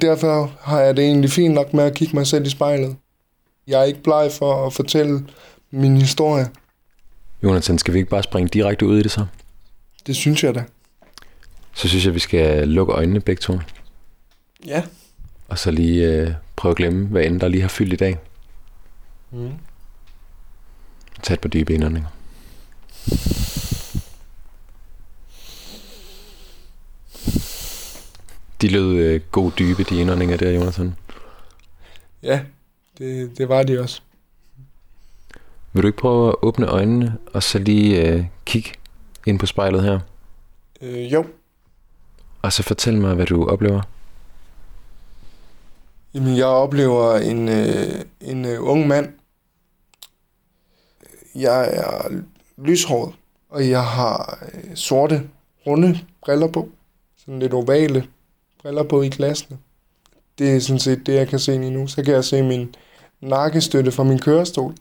Derfor 0.00 0.52
har 0.60 0.80
jeg 0.80 0.96
det 0.96 1.04
egentlig 1.04 1.30
fint 1.30 1.54
nok 1.54 1.74
med 1.74 1.84
at 1.84 1.94
kigge 1.94 2.16
mig 2.16 2.26
selv 2.26 2.46
i 2.46 2.50
spejlet. 2.50 2.96
Jeg 3.66 3.80
er 3.80 3.84
ikke 3.84 4.02
bleg 4.02 4.30
for 4.32 4.66
at 4.66 4.72
fortælle 4.72 5.26
min 5.70 5.96
historie. 5.96 6.48
Jonathan, 7.42 7.78
skal 7.78 7.94
vi 7.94 7.98
ikke 7.98 8.10
bare 8.10 8.22
springe 8.22 8.48
direkte 8.48 8.86
ud 8.86 8.98
i 8.98 9.02
det 9.02 9.10
så? 9.10 9.26
Det 10.06 10.16
synes 10.16 10.44
jeg 10.44 10.54
da. 10.54 10.64
Så 11.74 11.88
synes 11.88 12.06
jeg, 12.06 12.14
vi 12.14 12.18
skal 12.18 12.68
lukke 12.68 12.92
øjnene 12.92 13.20
begge 13.20 13.40
to. 13.40 13.58
Ja. 14.66 14.82
Og 15.48 15.58
så 15.58 15.70
lige 15.70 16.12
øh, 16.12 16.32
prøve 16.56 16.70
at 16.70 16.76
glemme, 16.76 17.06
hvad 17.06 17.24
end 17.24 17.40
der 17.40 17.48
lige 17.48 17.60
har 17.60 17.68
fyldt 17.68 17.92
i 17.92 17.96
dag. 17.96 18.18
Mm. 19.30 19.50
Tag 21.22 21.34
et 21.34 21.40
par 21.40 21.48
dybe 21.48 21.74
indåndinger. 21.74 22.08
De 28.62 28.68
lød 28.68 28.96
øh, 28.96 29.20
god 29.32 29.52
dybe, 29.58 29.82
de 29.82 30.00
indåndinger 30.00 30.36
der, 30.36 30.50
Jonathan. 30.50 30.94
Ja, 32.22 32.40
det, 32.98 33.38
det 33.38 33.48
var 33.48 33.62
de 33.62 33.80
også. 33.80 34.02
Vil 35.72 35.82
du 35.82 35.86
ikke 35.86 35.98
prøve 35.98 36.28
at 36.28 36.34
åbne 36.42 36.66
øjnene, 36.66 37.18
og 37.32 37.42
så 37.42 37.58
lige 37.58 38.08
øh, 38.08 38.24
kigge 38.44 38.70
ind 39.26 39.38
på 39.38 39.46
spejlet 39.46 39.82
her? 39.82 40.00
Øh, 40.80 41.12
jo, 41.12 41.26
Og 42.42 42.52
så 42.52 42.62
fortæl 42.62 43.00
mig, 43.00 43.14
hvad 43.14 43.26
du 43.26 43.48
oplever. 43.48 43.82
Jamen, 46.14 46.36
jeg 46.36 46.46
oplever 46.46 47.16
en, 47.16 47.48
øh, 47.48 48.04
en 48.20 48.44
øh, 48.44 48.62
ung 48.62 48.86
mand. 48.86 49.12
Jeg 51.34 51.74
er 51.74 52.22
lyshåret, 52.58 53.14
og 53.50 53.68
jeg 53.68 53.84
har 53.84 54.38
øh, 54.54 54.76
sorte, 54.76 55.22
runde 55.66 55.98
briller 56.24 56.46
på. 56.48 56.68
Sådan 57.16 57.38
lidt 57.38 57.52
ovale 57.52 58.06
briller 58.62 58.82
på 58.82 59.02
i 59.02 59.08
klassen. 59.08 59.58
Det 60.38 60.56
er 60.56 60.60
sådan 60.60 60.80
set 60.80 61.06
det, 61.06 61.14
jeg 61.14 61.28
kan 61.28 61.38
se 61.38 61.58
lige 61.58 61.70
nu. 61.70 61.86
Så 61.86 62.04
kan 62.04 62.14
jeg 62.14 62.24
se 62.24 62.42
min 62.42 62.74
nakkestøtte 63.20 63.92
fra 63.92 64.04
min 64.04 64.18
kørestol. 64.18 64.74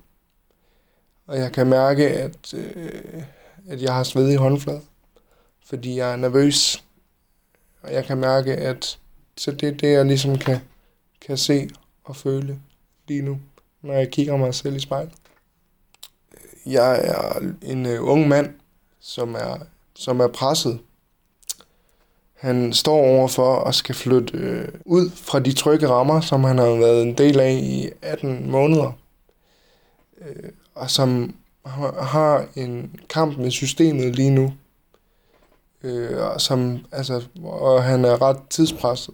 Og 1.27 1.37
jeg 1.37 1.51
kan 1.51 1.67
mærke, 1.67 2.09
at, 2.09 2.53
øh, 2.53 3.23
at 3.67 3.81
jeg 3.81 3.93
har 3.93 4.03
sved 4.03 4.29
i 4.29 4.35
håndfladen, 4.35 4.83
Fordi 5.65 5.97
jeg 5.97 6.11
er 6.11 6.15
nervøs. 6.15 6.83
Og 7.81 7.93
jeg 7.93 8.05
kan 8.05 8.17
mærke, 8.17 8.55
at 8.55 8.99
så 9.37 9.51
det 9.51 9.69
er 9.69 9.73
det, 9.73 9.91
jeg 9.91 10.05
ligesom 10.05 10.37
kan 10.37 10.59
kan 11.21 11.37
se 11.37 11.69
og 12.03 12.15
føle 12.15 12.59
lige 13.07 13.21
nu, 13.21 13.39
når 13.81 13.93
jeg 13.93 14.11
kigger 14.11 14.37
mig 14.37 14.55
selv 14.55 14.75
i 14.75 14.79
spejlet. 14.79 15.13
Jeg 16.65 17.01
er 17.03 17.53
en 17.61 17.85
øh, 17.85 18.03
ung 18.03 18.27
mand, 18.27 18.53
som 18.99 19.35
er, 19.35 19.57
som 19.95 20.19
er 20.19 20.27
presset. 20.27 20.79
Han 22.41 22.73
står 22.73 22.97
overfor 22.97 23.55
at 23.55 23.75
skal 23.75 23.95
flytte 23.95 24.37
øh, 24.37 24.67
ud 24.85 25.09
fra 25.09 25.39
de 25.39 25.53
trygge 25.53 25.87
rammer, 25.87 26.21
som 26.21 26.43
han 26.43 26.57
har 26.57 26.65
været 26.65 27.01
en 27.01 27.17
del 27.17 27.39
af 27.39 27.51
i 27.51 27.89
18 28.01 28.51
måneder. 28.51 28.91
Øh, 30.21 30.49
og 30.75 30.89
som 30.89 31.35
har, 31.65 32.03
har 32.03 32.45
en 32.55 32.99
kamp 33.09 33.37
med 33.37 33.51
systemet 33.51 34.15
lige 34.15 34.29
nu. 34.29 34.53
Øh, 35.83 36.17
og, 36.17 36.41
som, 36.41 36.85
altså, 36.91 37.23
og 37.43 37.83
han 37.83 38.05
er 38.05 38.21
ret 38.21 38.39
tidspresset 38.49 39.13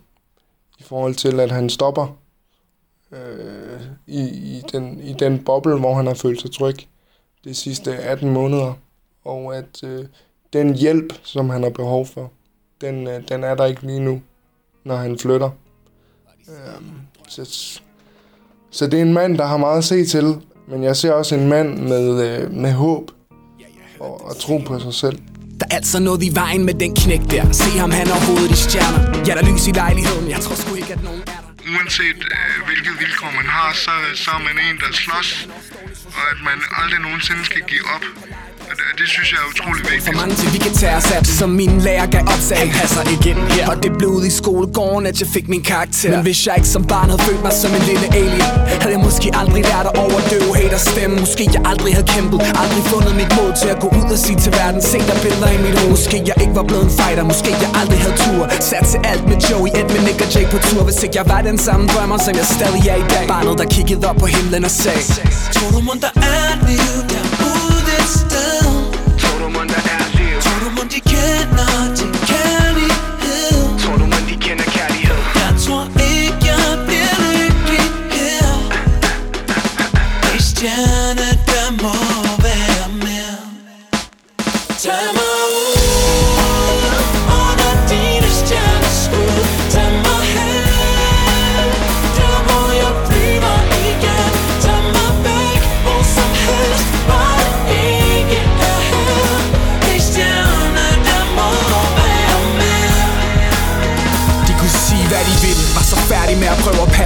i 0.80 0.84
forhold 0.84 1.16
til, 1.16 1.40
at 1.40 1.52
han 1.52 1.70
stopper 1.70 2.18
øh, 3.12 3.82
i, 4.08 4.22
i, 4.28 4.64
den, 4.72 5.00
i 5.00 5.14
den 5.14 5.44
boble, 5.44 5.80
hvor 5.80 5.96
han 5.96 6.08
har 6.08 6.14
følt 6.14 6.42
sig 6.42 6.52
tryg 6.52 6.78
de 7.44 7.56
sidste 7.56 7.98
18 7.98 8.30
måneder. 8.30 8.74
Og 9.26 9.58
at 9.58 9.84
øh, 9.84 10.06
den 10.54 10.76
hjælp, 10.76 11.14
som 11.24 11.50
han 11.50 11.64
har 11.64 11.70
behov 11.70 12.06
for, 12.06 12.32
den, 12.82 13.08
øh, 13.08 13.22
den 13.30 13.44
er 13.44 13.56
der 13.56 13.66
ikke 13.66 13.82
lige 13.82 14.00
nu, 14.00 14.22
når 14.86 14.96
han 14.96 15.20
flytter. 15.20 15.50
Øh, 16.50 16.82
så, 17.28 17.70
så 18.72 18.88
det 18.88 18.98
er 19.00 19.02
en 19.02 19.14
mand, 19.14 19.38
der 19.38 19.46
har 19.46 19.58
meget 19.58 19.78
at 19.78 19.84
se 19.84 20.06
til, 20.06 20.36
men 20.68 20.84
jeg 20.84 20.96
ser 20.96 21.12
også 21.12 21.36
en 21.36 21.48
mand 21.50 21.78
med, 21.78 22.26
øh, 22.28 22.52
med 22.52 22.72
håb 22.72 23.12
og, 24.00 24.26
og 24.26 24.40
tro 24.40 24.58
på 24.58 24.80
sig 24.80 24.94
selv. 24.94 25.20
Der 25.60 25.66
er 25.72 25.76
altså 25.76 26.00
noget 26.00 26.24
i 26.24 26.36
vejen 26.36 26.66
med 26.66 26.74
den 26.74 26.96
knæk 26.96 27.22
der 27.32 27.52
Se 27.52 27.80
ham, 27.80 27.92
han 27.92 28.08
har 28.08 28.26
hovedet 28.28 28.52
i 28.52 28.56
stjerner 28.56 29.02
Ja, 29.28 29.34
der 29.36 29.42
er 29.42 29.52
lys 29.52 29.68
i 29.68 29.72
lejligheden 29.72 30.30
Jeg 30.30 30.40
tror 30.40 30.56
sgu 30.56 30.76
ikke, 30.76 30.94
at 30.94 31.04
nogen 31.04 31.22
er 31.22 31.26
der 31.26 31.48
uanset 31.76 32.20
øh, 32.36 32.56
hvilket 32.68 32.94
vilkår 33.00 33.32
man 33.40 33.48
har, 33.58 33.70
så, 33.74 33.92
så 34.24 34.30
er 34.38 34.42
man 34.50 34.56
en, 34.68 34.78
der 34.84 34.92
slås, 35.04 35.30
og 36.18 36.24
at 36.34 36.40
man 36.50 36.58
aldrig 36.80 37.00
nogensinde 37.08 37.46
skal 37.46 37.62
give 37.72 37.86
op. 37.96 38.06
Det, 38.78 39.08
synes 39.16 39.28
jeg 39.32 39.40
er 39.44 39.48
utrolig 39.54 40.04
For 40.08 40.16
mange 40.22 40.34
til 40.40 40.48
vi 40.56 40.60
kan 40.66 40.74
tage 40.82 40.96
os 41.00 41.12
af 41.16 41.26
Som 41.40 41.50
min 41.62 41.74
lærer 41.88 42.08
gav 42.16 42.24
op, 42.34 42.42
sagde 42.50 42.62
Han 42.62 42.72
passer 42.80 43.04
ikke 43.14 43.30
ind 43.32 43.42
her. 43.56 43.66
Og 43.72 43.78
det 43.84 43.92
blev 44.00 44.10
ud 44.18 44.26
i 44.32 44.34
skolegården, 44.42 45.06
at 45.12 45.18
jeg 45.22 45.30
fik 45.36 45.46
min 45.54 45.64
karakter. 45.72 46.12
Men 46.12 46.22
hvis 46.28 46.40
jeg 46.48 46.54
ikke 46.60 46.72
som 46.76 46.84
barn 46.94 47.08
havde 47.12 47.24
følt 47.28 47.42
mig 47.48 47.54
som 47.62 47.72
en 47.78 47.84
lille 47.92 48.08
alien 48.22 48.48
Havde 48.82 48.94
jeg 48.98 49.04
måske 49.08 49.28
aldrig 49.42 49.62
lært 49.72 49.86
at 49.92 49.96
overdøve 50.04 50.52
haters 50.60 50.86
stemme 50.92 51.16
Måske 51.24 51.44
jeg 51.56 51.62
aldrig 51.72 51.92
havde 51.98 52.08
kæmpet 52.16 52.40
Aldrig 52.62 52.84
fundet 52.94 53.14
mit 53.22 53.32
mod 53.38 53.52
til 53.62 53.70
at 53.76 53.80
gå 53.84 53.88
ud 54.00 54.08
og 54.16 54.20
sige 54.26 54.38
til 54.44 54.52
verden 54.60 54.82
Se 54.92 54.98
der 55.10 55.18
billeder 55.26 55.50
i 55.58 55.60
mit 55.66 55.76
hoved 55.80 55.92
Måske 55.96 56.18
jeg 56.30 56.38
ikke 56.44 56.56
var 56.60 56.66
blevet 56.70 56.86
en 56.90 56.94
fighter 57.00 57.24
Måske 57.32 57.52
jeg 57.66 57.72
aldrig 57.82 58.00
havde 58.06 58.18
tur. 58.26 58.44
Sat 58.70 58.84
til 58.92 59.00
alt 59.12 59.24
med 59.30 59.38
Joey, 59.48 59.70
Ed 59.80 59.88
med 59.94 60.02
Nick 60.08 60.20
og 60.26 60.30
Jake 60.34 60.50
på 60.56 60.60
tur. 60.68 60.82
Hvis 60.88 61.00
ikke 61.06 61.16
jeg 61.22 61.28
var 61.34 61.42
den 61.50 61.58
samme 61.68 61.86
drømmer, 61.94 62.18
som 62.26 62.34
jeg 62.42 62.48
stadig 62.58 62.84
er 62.94 62.98
i 63.06 63.08
dag. 63.16 63.26
Barnet 63.34 63.56
der 63.62 63.68
kiggede 63.76 64.04
op 64.10 64.18
på 64.24 64.28
himlen 64.36 64.64
og 64.70 64.74
sagde 64.82 65.04
Tror 65.56 65.70
du 65.76 65.80
der 66.06 66.14
er 66.32 66.50
liv 66.70 67.07
derude 68.08 68.14
et 68.14 68.14
sted? 68.14 69.18
Tror 69.18 69.40
du 69.40 69.52
mon 69.52 69.68
der 69.68 69.76
er 69.76 70.18
liv? 70.18 70.42
Tror 70.42 70.60
du 70.60 70.70
mon 70.76 70.88
de 70.88 71.00
kender 71.00 71.96
til 71.96 72.17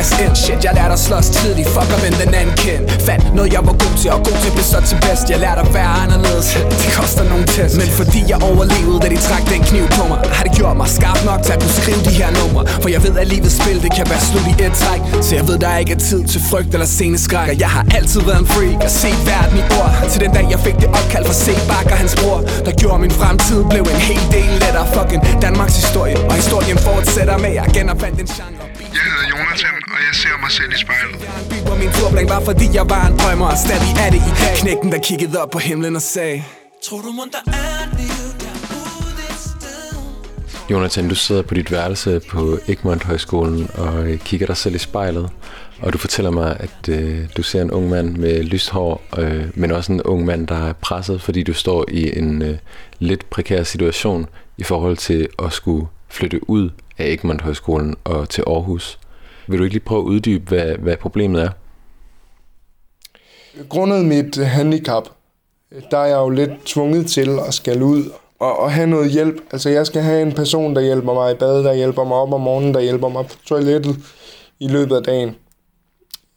passe 0.01 0.23
ind 0.25 0.35
Shit, 0.43 0.61
jeg 0.65 0.73
lærte 0.79 0.93
at 0.97 1.01
slås 1.07 1.27
tidligt. 1.37 1.69
Fuck 1.75 1.89
og 1.95 1.99
vende 2.03 2.17
den 2.23 2.33
anden 2.39 2.55
kind. 2.65 2.83
Fandt 3.07 3.23
noget 3.37 3.49
jeg 3.55 3.63
var 3.67 3.75
god 3.83 3.93
til 4.01 4.09
Og 4.15 4.19
god 4.27 4.37
til 4.43 4.51
blev 4.55 4.65
så 4.73 4.79
til 4.89 4.97
bedst. 5.05 5.25
Jeg 5.33 5.39
lærte 5.45 5.61
at 5.65 5.71
være 5.77 5.91
anderledes. 6.03 6.47
Det 6.81 6.89
koster 6.99 7.23
nogle 7.31 7.45
test. 7.55 7.73
Men 7.81 7.89
fordi 7.99 8.21
jeg 8.31 8.37
overlevede 8.49 8.97
Da 9.03 9.07
de 9.13 9.19
trak 9.27 9.43
den 9.53 9.61
kniv 9.69 9.85
på 9.97 10.03
mig 10.11 10.19
Har 10.37 10.43
det 10.47 10.53
gjort 10.59 10.75
mig 10.81 10.89
skarp 10.97 11.19
nok 11.29 11.39
til 11.45 11.51
at 11.55 11.59
kunne 11.63 11.75
skrive 11.81 12.01
de 12.09 12.13
her 12.21 12.29
numre. 12.39 12.61
For 12.83 12.89
jeg 12.95 13.01
ved 13.05 13.13
at 13.21 13.27
livets 13.33 13.55
spil 13.61 13.77
Det 13.85 13.91
kan 13.97 14.05
være 14.11 14.23
slut 14.29 14.47
i 14.51 14.53
et 14.67 14.73
træk. 14.81 15.01
Så 15.25 15.31
jeg 15.39 15.45
ved 15.49 15.57
der 15.63 15.71
ikke 15.81 15.93
er 15.97 16.01
tid 16.09 16.21
til 16.31 16.41
frygt 16.49 16.71
eller 16.75 16.89
sceneskræk. 16.95 17.47
Og 17.53 17.57
jeg 17.63 17.71
har 17.77 17.85
altid 17.97 18.21
været 18.29 18.39
en 18.45 18.49
freak 18.53 18.79
Og 18.87 18.91
set 19.01 19.19
verden 19.31 19.55
i 19.61 19.63
ord. 19.79 19.91
Til 20.11 20.19
den 20.23 20.31
dag 20.37 20.45
jeg 20.53 20.59
fik 20.67 20.77
det 20.83 20.89
opkald 20.99 21.25
fra 21.29 21.37
C. 21.43 21.47
Bakker 21.71 21.95
hans 22.01 22.13
bror 22.19 22.39
Der 22.65 22.73
gjorde 22.81 22.99
min 23.05 23.13
fremtid 23.19 23.59
blev 23.73 23.83
en 23.95 24.01
hel 24.09 24.23
del 24.35 24.51
lettere. 24.63 24.85
Fucking 24.95 25.21
Danmarks 25.45 25.75
historie 25.81 26.15
Og 26.29 26.33
historien 26.41 26.77
fortsætter 26.87 27.37
med 27.45 27.53
at 27.63 27.67
genopfandt 27.77 28.19
en 28.23 28.27
genre. 28.37 28.60
Og 30.01 30.07
jeg 30.07 30.15
ser 30.15 30.35
mig 30.39 30.51
selv 30.51 30.71
i 30.73 30.79
spejlet. 30.85 31.15
Hvor 31.65 31.75
min 31.81 31.91
turplan 31.97 32.29
var 32.29 32.41
fordi 32.49 32.65
jeg 32.73 32.89
var 32.89 33.07
en 33.07 33.17
drømmer 33.19 33.47
Og 33.53 33.57
stadig 33.65 33.91
er 34.05 34.09
det 34.15 34.21
i 34.31 34.33
dag 34.41 34.53
Knækken 34.61 34.91
der 34.91 34.99
kiggede 34.99 35.41
op 35.43 35.49
på 35.49 35.59
himlen 35.59 35.95
og 35.95 36.01
sagde 36.01 36.43
Tror 36.85 37.01
du 37.01 37.11
der 37.31 37.51
er 37.51 37.97
liv? 37.97 38.21
Jonathan, 40.69 41.09
du 41.09 41.15
sidder 41.15 41.41
på 41.41 41.53
dit 41.53 41.71
værelse 41.71 42.21
på 42.29 42.59
Egmont 42.67 43.03
Højskolen 43.03 43.69
og 43.73 44.05
kigger 44.25 44.47
dig 44.47 44.57
selv 44.57 44.75
i 44.75 44.77
spejlet. 44.77 45.29
Og 45.81 45.93
du 45.93 45.97
fortæller 45.97 46.31
mig, 46.31 46.57
at 46.59 46.89
øh, 46.89 47.19
du 47.37 47.43
ser 47.43 47.61
en 47.61 47.71
ung 47.71 47.89
mand 47.89 48.17
med 48.17 48.43
lyst 48.43 48.69
hår, 48.69 49.03
øh, 49.17 49.45
men 49.53 49.71
også 49.71 49.91
en 49.91 50.01
ung 50.01 50.25
mand, 50.25 50.47
der 50.47 50.67
er 50.67 50.73
presset, 50.73 51.21
fordi 51.21 51.43
du 51.43 51.53
står 51.53 51.85
i 51.91 52.17
en 52.17 52.41
øh, 52.41 52.57
lidt 52.99 53.29
prekær 53.29 53.63
situation 53.63 54.27
i 54.57 54.63
forhold 54.63 54.97
til 54.97 55.27
at 55.43 55.53
skulle 55.53 55.87
flytte 56.09 56.49
ud 56.49 56.69
af 56.97 57.05
Egmont 57.05 57.41
Højskolen 57.41 57.95
og 58.03 58.29
til 58.29 58.43
Aarhus. 58.47 58.99
Vil 59.51 59.59
du 59.59 59.63
ikke 59.63 59.75
lige 59.75 59.85
prøve 59.85 60.01
at 60.01 60.05
uddybe, 60.05 60.43
hvad, 60.47 60.75
hvad 60.77 60.97
problemet 60.97 61.41
er? 61.41 61.49
Grundet 63.69 64.05
mit 64.05 64.37
handicap, 64.37 65.09
der 65.91 65.97
er 65.97 66.05
jeg 66.05 66.17
jo 66.17 66.29
lidt 66.29 66.51
tvunget 66.65 67.07
til 67.07 67.39
at 67.47 67.53
skal 67.53 67.83
ud 67.83 68.03
og, 68.39 68.59
og 68.59 68.71
have 68.71 68.87
noget 68.87 69.11
hjælp. 69.11 69.35
Altså 69.51 69.69
jeg 69.69 69.85
skal 69.85 70.01
have 70.01 70.21
en 70.21 70.31
person, 70.31 70.75
der 70.75 70.81
hjælper 70.81 71.13
mig 71.13 71.31
i 71.31 71.35
bad, 71.35 71.63
der 71.63 71.73
hjælper 71.73 72.03
mig 72.03 72.17
op 72.17 72.33
om 72.33 72.41
morgenen, 72.41 72.73
der 72.73 72.81
hjælper 72.81 73.09
mig 73.09 73.25
på 73.25 73.35
toilettet 73.45 73.95
i 74.59 74.67
løbet 74.67 74.95
af 74.95 75.03
dagen. 75.03 75.35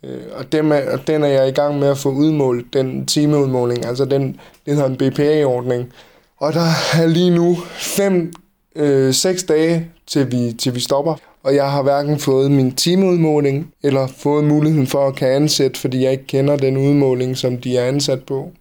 Øh, 0.02 0.23
og, 0.33 0.52
dem 0.52 0.73
er, 0.73 0.90
og 0.92 1.06
den 1.06 1.23
er 1.23 1.28
jeg 1.28 1.49
i 1.49 1.52
gang 1.52 1.78
med 1.78 1.88
at 1.88 1.99
få 1.99 2.11
udmålt, 2.11 2.73
den 2.73 3.06
timeudmåling, 3.06 3.87
altså 3.87 4.04
den, 4.04 4.40
den 4.66 4.75
hedder 4.75 4.88
en 4.88 4.97
BPA-ordning. 4.97 5.92
Og 6.37 6.52
der 6.52 6.68
er 6.94 7.06
lige 7.06 7.30
nu 7.30 7.56
fem, 7.75 8.33
øh, 8.76 9.14
seks 9.14 9.44
dage 9.44 9.90
til 10.06 10.33
vi, 10.33 10.52
til 10.52 10.75
vi 10.75 10.80
stopper. 10.80 11.14
Og 11.44 11.54
jeg 11.54 11.70
har 11.70 11.82
hverken 11.82 12.18
fået 12.18 12.50
min 12.50 12.74
timeudmåling, 12.74 13.72
eller 13.82 14.06
fået 14.06 14.44
muligheden 14.44 14.86
for 14.86 15.06
at 15.06 15.14
kan 15.14 15.28
ansætte, 15.28 15.80
fordi 15.80 16.02
jeg 16.02 16.12
ikke 16.12 16.26
kender 16.26 16.56
den 16.56 16.76
udmåling, 16.76 17.36
som 17.36 17.58
de 17.58 17.76
er 17.76 17.84
ansat 17.84 18.22
på. 18.22 18.52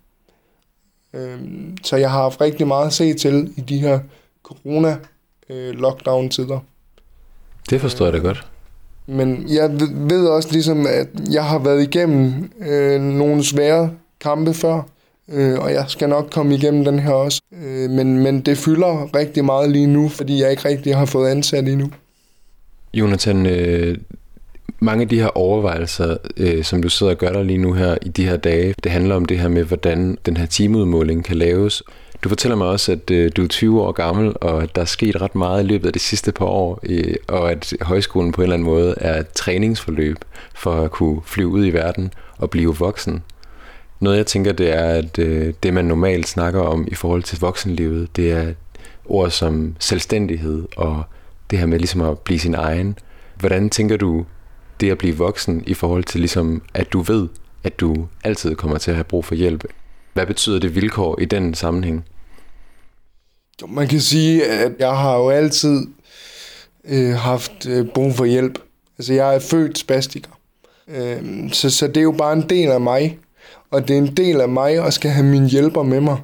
Øhm, 1.13 1.78
så 1.84 1.98
jeg 1.98 2.12
har 2.12 2.22
haft 2.22 2.42
rigtig 2.42 2.68
meget 2.68 2.88
at 2.88 2.94
se 2.94 3.13
til 3.13 3.54
i 3.58 3.62
de 3.62 3.80
her 3.80 4.00
corona-lockdown-tider. 4.44 6.60
Det 7.70 7.82
forstår 7.82 8.06
jeg 8.06 8.13
da 8.13 8.18
godt. 8.18 8.48
Men 9.08 9.46
jeg 9.50 9.72
ved 10.10 10.28
også 10.28 10.50
ligesom, 10.52 10.88
at 10.88 11.08
jeg 11.32 11.46
har 11.46 11.60
været 11.60 11.84
igennem 11.84 12.52
øh, 12.60 13.02
nogle 13.02 13.44
svære 13.44 13.92
kampe 14.20 14.54
før, 14.54 14.82
øh, 15.30 15.60
og 15.60 15.74
jeg 15.74 15.86
skal 15.88 16.10
nok 16.10 16.30
komme 16.32 16.56
igennem 16.56 16.86
den 16.86 17.00
her 17.00 17.12
også. 17.12 17.42
Øh, 17.63 17.90
men, 17.90 18.18
men 18.18 18.42
det 18.42 18.58
fylder 18.58 19.16
rigtig 19.16 19.46
meget 19.46 19.70
lige 19.70 19.88
nu, 19.88 20.10
fordi 20.10 20.42
jeg 20.42 20.52
ikke 20.52 20.66
rigtig 20.66 20.96
har 20.96 21.06
fået 21.06 21.30
ansat 21.30 21.68
endnu. 21.68 21.90
Jonathan, 22.94 23.46
øh, 23.46 23.98
mange 24.80 25.02
af 25.02 25.10
de 25.10 25.20
her 25.20 25.38
overvejelser, 25.38 26.18
øh, 26.38 26.64
som 26.64 26.82
du 26.82 26.90
sidder 26.90 27.12
og 27.12 27.18
gør 27.18 27.32
dig 27.34 27.46
lige 27.46 27.58
nu 27.58 27.74
her 27.74 27.98
i 28.02 28.10
de 28.10 28.26
her 28.26 28.38
dage, 28.38 28.76
det 28.84 28.92
handler 28.92 29.16
om 29.16 29.26
det 29.26 29.40
her 29.40 29.48
med, 29.48 29.64
hvordan 29.64 30.18
den 30.26 30.38
her 30.38 30.46
timeudmåling 30.46 31.26
kan 31.26 31.36
laves. 31.36 31.84
Du 32.24 32.30
fortæller 32.30 32.56
mig 32.56 32.68
også, 32.68 32.92
at 32.92 33.12
øh, 33.12 33.32
du 33.36 33.44
er 33.44 33.48
20 33.48 33.82
år 33.82 33.92
gammel, 33.92 34.34
og 34.42 34.64
at 34.64 34.76
der 34.76 34.82
er 34.82 34.86
sket 34.86 35.22
ret 35.22 35.36
meget 35.36 35.64
i 35.64 35.68
løbet 35.68 35.88
af 35.88 35.94
de 35.94 36.00
sidste 36.00 36.32
par 36.32 36.46
år, 36.46 36.80
øh, 36.84 37.16
og 37.28 37.52
at 37.52 37.74
højskolen 37.82 38.32
på 38.32 38.42
en 38.42 38.44
eller 38.44 38.54
anden 38.54 38.66
måde 38.66 38.96
er 38.98 39.20
et 39.20 39.30
træningsforløb 39.30 40.18
for 40.56 40.72
at 40.72 40.92
kunne 40.92 41.22
flyve 41.26 41.48
ud 41.48 41.66
i 41.66 41.70
verden 41.70 42.14
og 42.38 42.50
blive 42.50 42.76
voksen. 42.76 43.24
Noget 44.00 44.18
jeg 44.18 44.26
tænker, 44.26 44.52
det 44.52 44.74
er, 44.74 44.86
at 44.86 45.20
øh, 45.20 45.54
det 45.64 45.74
man 45.74 45.86
normalt 45.86 46.28
snakker 46.28 46.62
om 46.62 46.88
i 46.92 46.96
forhold 46.96 47.24
til 47.24 47.40
voksenlivet, 47.40 48.16
det 48.16 48.32
er 48.32 48.54
ord 49.06 49.30
som 49.30 49.76
selvstændighed 49.80 50.68
og 50.76 51.04
det 51.50 51.60
her 51.60 51.66
med 51.66 51.80
ligesom 51.80 52.02
at 52.02 52.20
blive 52.20 52.40
sin 52.40 52.54
egen. 52.54 52.98
Hvordan 53.40 53.70
tænker 53.70 53.98
du 53.98 54.26
det 54.80 54.92
at 54.92 54.98
blive 54.98 55.18
voksen 55.18 55.64
i 55.68 55.74
forhold 55.74 56.04
til 56.04 56.20
ligesom, 56.20 56.62
at 56.74 56.94
du 56.94 57.02
ved, 57.02 57.28
at 57.64 57.80
du 57.80 58.08
altid 58.24 58.56
kommer 58.56 58.78
til 58.78 58.92
at 58.92 58.98
have 58.98 59.04
brug 59.04 59.26
for 59.26 59.36
hjælp? 59.36 59.64
Hvad 60.14 60.26
betyder 60.26 60.60
det 60.60 60.76
vilkår 60.76 61.20
i 61.20 61.26
den 61.26 61.54
sammenhæng? 61.54 62.06
Jo, 63.62 63.68
Man 63.68 63.88
kan 63.88 64.02
sige, 64.02 64.46
at 64.46 64.72
jeg 64.80 64.98
har 64.98 65.18
jo 65.18 65.30
altid 65.30 65.88
øh, 66.86 67.14
haft 67.16 67.66
øh, 67.66 67.86
brug 67.88 68.16
for 68.16 68.26
hjælp. 68.26 68.60
Altså, 68.98 69.14
jeg 69.14 69.36
er 69.36 69.40
født 69.40 69.78
spastiker. 69.78 70.32
Øh, 70.88 71.52
så, 71.52 71.70
så 71.70 71.88
det 71.88 71.98
er 71.98 72.02
jo 72.02 72.12
bare 72.12 72.34
en 72.34 72.50
del 72.50 72.70
af 72.70 72.82
mig. 72.82 73.20
Og 73.72 73.88
det 73.88 73.94
er 73.94 73.98
en 73.98 74.18
del 74.18 74.42
af 74.42 74.50
mig 74.50 74.86
at 74.86 74.94
skal 74.94 75.12
have 75.12 75.26
min 75.26 75.50
hjælper 75.50 75.84
med 75.84 76.02
mig. 76.02 76.18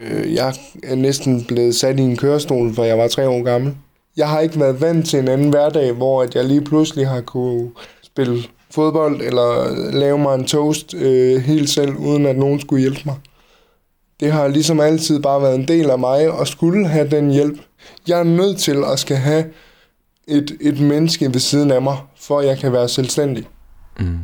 Øh, 0.00 0.34
jeg 0.34 0.54
er 0.82 0.94
næsten 0.94 1.44
blevet 1.44 1.74
sat 1.74 1.98
i 1.98 2.02
en 2.02 2.16
kørestol, 2.16 2.74
for 2.74 2.84
jeg 2.84 2.98
var 2.98 3.08
tre 3.08 3.28
år 3.28 3.42
gammel. 3.42 3.76
Jeg 4.18 4.28
har 4.28 4.40
ikke 4.40 4.60
været 4.60 4.80
vant 4.80 5.06
til 5.06 5.18
en 5.18 5.28
anden 5.28 5.50
hverdag, 5.50 5.92
hvor 5.92 6.22
at 6.22 6.34
jeg 6.34 6.44
lige 6.44 6.64
pludselig 6.64 7.08
har 7.08 7.20
kunne 7.20 7.70
spille 8.02 8.42
fodbold 8.70 9.20
eller 9.20 9.74
lave 9.92 10.18
mig 10.18 10.34
en 10.34 10.44
toast 10.44 10.94
øh, 10.94 11.42
helt 11.42 11.70
selv, 11.70 11.96
uden 11.96 12.26
at 12.26 12.36
nogen 12.36 12.60
skulle 12.60 12.80
hjælpe 12.80 13.00
mig. 13.04 13.16
Det 14.20 14.32
har 14.32 14.48
ligesom 14.48 14.80
altid 14.80 15.20
bare 15.20 15.42
været 15.42 15.54
en 15.54 15.68
del 15.68 15.90
af 15.90 15.98
mig 15.98 16.30
og 16.30 16.48
skulle 16.48 16.88
have 16.88 17.10
den 17.10 17.30
hjælp. 17.30 17.58
Jeg 18.08 18.18
er 18.18 18.24
nødt 18.24 18.58
til 18.58 18.84
at 18.92 18.98
skal 18.98 19.16
have 19.16 19.44
et, 20.26 20.56
et 20.60 20.80
menneske 20.80 21.34
ved 21.34 21.40
siden 21.40 21.70
af 21.70 21.82
mig, 21.82 21.96
for 22.20 22.38
at 22.38 22.46
jeg 22.46 22.58
kan 22.58 22.72
være 22.72 22.88
selvstændig. 22.88 23.48
Mm. 24.00 24.18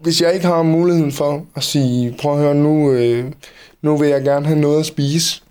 Hvis 0.00 0.20
jeg 0.20 0.34
ikke 0.34 0.46
har 0.46 0.62
muligheden 0.62 1.12
for 1.12 1.46
at 1.54 1.62
sige, 1.62 2.16
prøv 2.20 2.32
at 2.32 2.38
høre, 2.38 2.54
nu, 2.54 2.92
øh, 2.92 3.32
nu 3.82 3.96
vil 3.96 4.08
jeg 4.08 4.22
gerne 4.22 4.46
have 4.46 4.58
noget 4.58 4.80
at 4.80 4.86
spise, 4.86 5.42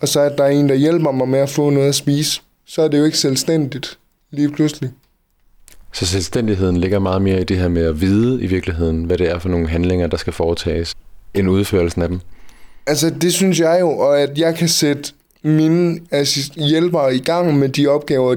og 0.00 0.08
så 0.08 0.20
at 0.20 0.38
der 0.38 0.44
er 0.44 0.48
en, 0.48 0.68
der 0.68 0.74
hjælper 0.74 1.10
mig 1.10 1.28
med 1.28 1.38
at 1.38 1.50
få 1.50 1.70
noget 1.70 1.88
at 1.88 1.94
spise, 1.94 2.42
så 2.66 2.82
er 2.82 2.88
det 2.88 2.98
jo 2.98 3.04
ikke 3.04 3.18
selvstændigt 3.18 3.98
lige 4.30 4.50
pludselig. 4.50 4.90
Så 5.92 6.06
selvstændigheden 6.06 6.76
ligger 6.76 6.98
meget 6.98 7.22
mere 7.22 7.40
i 7.40 7.44
det 7.44 7.58
her 7.58 7.68
med 7.68 7.82
at 7.82 8.00
vide 8.00 8.42
i 8.42 8.46
virkeligheden, 8.46 9.04
hvad 9.04 9.18
det 9.18 9.30
er 9.30 9.38
for 9.38 9.48
nogle 9.48 9.68
handlinger, 9.68 10.06
der 10.06 10.16
skal 10.16 10.32
foretages, 10.32 10.94
end 11.34 11.50
udførelsen 11.50 12.02
af 12.02 12.08
dem. 12.08 12.20
Altså, 12.86 13.10
det 13.10 13.32
synes 13.32 13.60
jeg 13.60 13.78
jo, 13.80 13.90
og 13.98 14.20
at 14.20 14.38
jeg 14.38 14.54
kan 14.54 14.68
sætte 14.68 15.12
mine 15.42 16.00
assist- 16.12 16.68
hjælpere 16.68 17.14
i 17.16 17.18
gang 17.18 17.58
med 17.58 17.68
de 17.68 17.86
opgaver, 17.86 18.34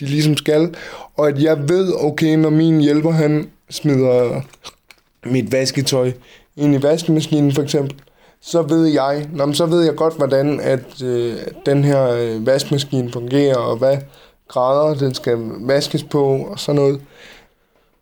de 0.00 0.06
ligesom 0.06 0.36
skal, 0.36 0.74
og 1.16 1.28
at 1.28 1.42
jeg 1.42 1.68
ved, 1.68 1.92
okay, 1.98 2.36
når 2.36 2.50
min 2.50 2.80
hjælper, 2.80 3.10
han 3.10 3.48
smider 3.70 4.40
mit 5.26 5.52
vasketøj 5.52 6.12
ind 6.56 6.74
i 6.74 6.82
vaskemaskinen 6.82 7.52
for 7.52 7.62
eksempel, 7.62 7.96
så 8.42 8.62
ved 8.62 8.86
jeg, 8.86 9.28
nå, 9.32 9.46
men 9.46 9.54
så 9.54 9.66
ved 9.66 9.84
jeg 9.84 9.94
godt, 9.94 10.16
hvordan 10.16 10.60
at 10.60 11.02
øh, 11.02 11.36
den 11.66 11.84
her 11.84 12.10
øh, 12.10 12.46
vaskemaskine 12.46 13.12
fungerer, 13.12 13.56
og 13.56 13.76
hvad 13.76 13.96
grader 14.48 14.94
den 14.94 15.14
skal 15.14 15.38
vaskes 15.60 16.02
på, 16.02 16.24
og 16.50 16.58
sådan 16.58 16.80
noget. 16.80 17.00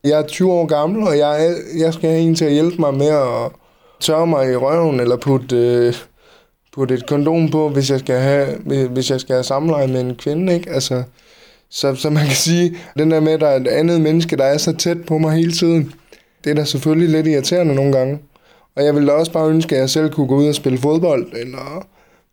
Jeg 0.05 0.19
er 0.19 0.27
20 0.27 0.53
år 0.53 0.67
gammel, 0.67 1.03
og 1.09 1.19
jeg, 1.19 1.55
jeg 1.79 1.95
skal 1.95 2.11
have 2.11 2.23
en 2.23 2.35
til 2.35 2.45
at 2.45 2.53
hjælpe 2.53 2.77
mig 2.79 2.95
med 2.95 3.07
at 3.07 3.51
tørre 4.01 4.27
mig 4.27 4.53
i 4.53 4.57
røven, 4.57 5.01
eller 5.01 5.17
putte, 5.17 5.57
øh, 5.57 5.95
putte 6.73 6.95
et 6.95 7.07
kondom 7.07 7.51
på, 7.51 7.69
hvis 7.69 7.91
jeg 7.91 7.99
skal 7.99 8.19
have, 8.21 8.59
hvis 8.89 9.11
jeg 9.11 9.21
skal 9.21 9.35
have 9.35 9.45
samleje 9.45 9.87
med 9.87 10.01
en 10.01 10.15
kvinde, 10.15 10.55
ikke? 10.55 10.71
Altså, 10.71 11.03
så, 11.71 11.95
så 11.95 12.11
man 12.11 12.27
kan 12.27 12.35
sige, 12.35 12.77
den 12.99 13.11
der 13.11 13.21
med, 13.21 13.33
at 13.33 13.41
der 13.41 13.47
er 13.47 13.57
et 13.57 13.69
andet 13.69 14.01
menneske, 14.01 14.37
der 14.37 14.45
er 14.45 14.59
så 14.59 14.77
tæt 14.77 14.99
på 15.07 15.19
mig 15.19 15.33
hele 15.33 15.53
tiden, 15.53 15.93
det 16.45 16.51
er 16.51 16.55
da 16.55 16.65
selvfølgelig 16.65 17.09
lidt 17.09 17.27
irriterende 17.27 17.75
nogle 17.75 17.93
gange. 17.93 18.19
Og 18.81 18.87
jeg 18.87 18.95
ville 18.95 19.09
da 19.09 19.13
også 19.13 19.33
bare 19.33 19.49
ønske, 19.49 19.75
at 19.75 19.81
jeg 19.81 19.91
selv 19.91 20.11
kunne 20.11 20.27
gå 20.27 20.37
ud 20.37 20.49
og 20.49 20.55
spille 20.55 20.79
fodbold, 20.79 21.27
eller 21.33 21.87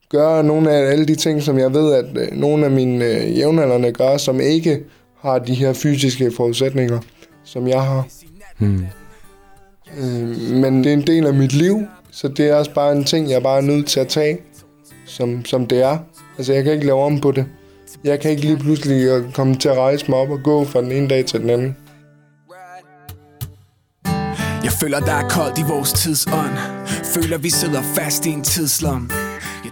gøre 0.09 0.43
nogle 0.43 0.71
af 0.71 0.91
alle 0.91 1.05
de 1.05 1.15
ting, 1.15 1.43
som 1.43 1.59
jeg 1.59 1.73
ved, 1.73 1.93
at 1.93 2.05
øh, 2.17 2.37
nogle 2.39 2.65
af 2.65 2.71
mine 2.71 3.05
øh, 3.05 3.37
jævnaldrende 3.37 3.91
gør, 3.91 4.17
som 4.17 4.39
ikke 4.39 4.79
har 5.19 5.39
de 5.39 5.53
her 5.53 5.73
fysiske 5.73 6.31
forudsætninger, 6.31 6.99
som 7.43 7.67
jeg 7.67 7.81
har. 7.81 8.07
Hmm. 8.57 8.85
Øh, 9.99 10.51
men 10.51 10.83
det 10.83 10.89
er 10.89 10.93
en 10.93 11.07
del 11.07 11.25
af 11.25 11.33
mit 11.33 11.53
liv, 11.53 11.81
så 12.11 12.27
det 12.27 12.49
er 12.49 12.55
også 12.55 12.73
bare 12.73 12.91
en 12.91 13.03
ting, 13.03 13.29
jeg 13.29 13.35
er 13.35 13.39
bare 13.39 13.61
nødt 13.61 13.87
til 13.87 13.99
at 13.99 14.07
tage, 14.07 14.37
som, 15.05 15.45
som 15.45 15.65
det 15.65 15.81
er. 15.83 15.97
Altså, 16.37 16.53
jeg 16.53 16.63
kan 16.63 16.73
ikke 16.73 16.85
lave 16.85 17.01
om 17.01 17.19
på 17.19 17.31
det. 17.31 17.45
Jeg 18.03 18.19
kan 18.19 18.31
ikke 18.31 18.43
lige 18.43 18.57
pludselig 18.57 19.07
øh, 19.07 19.33
komme 19.33 19.55
til 19.55 19.69
at 19.69 19.77
rejse 19.77 20.05
mig 20.09 20.19
op 20.19 20.29
og 20.29 20.39
gå 20.43 20.63
fra 20.63 20.81
den 20.81 20.91
ene 20.91 21.07
dag 21.07 21.25
til 21.25 21.41
den 21.41 21.49
anden. 21.49 21.75
Jeg 24.67 24.75
føler, 24.81 24.99
der 24.99 25.13
er 25.23 25.29
koldt 25.29 25.57
i 25.57 25.65
vores 25.73 25.91
tidsånd 25.93 26.57
Føler, 27.15 27.37
vi 27.37 27.49
sidder 27.49 27.81
fast 27.97 28.25
i 28.25 28.29
en 28.29 28.43
tidslom 28.43 29.11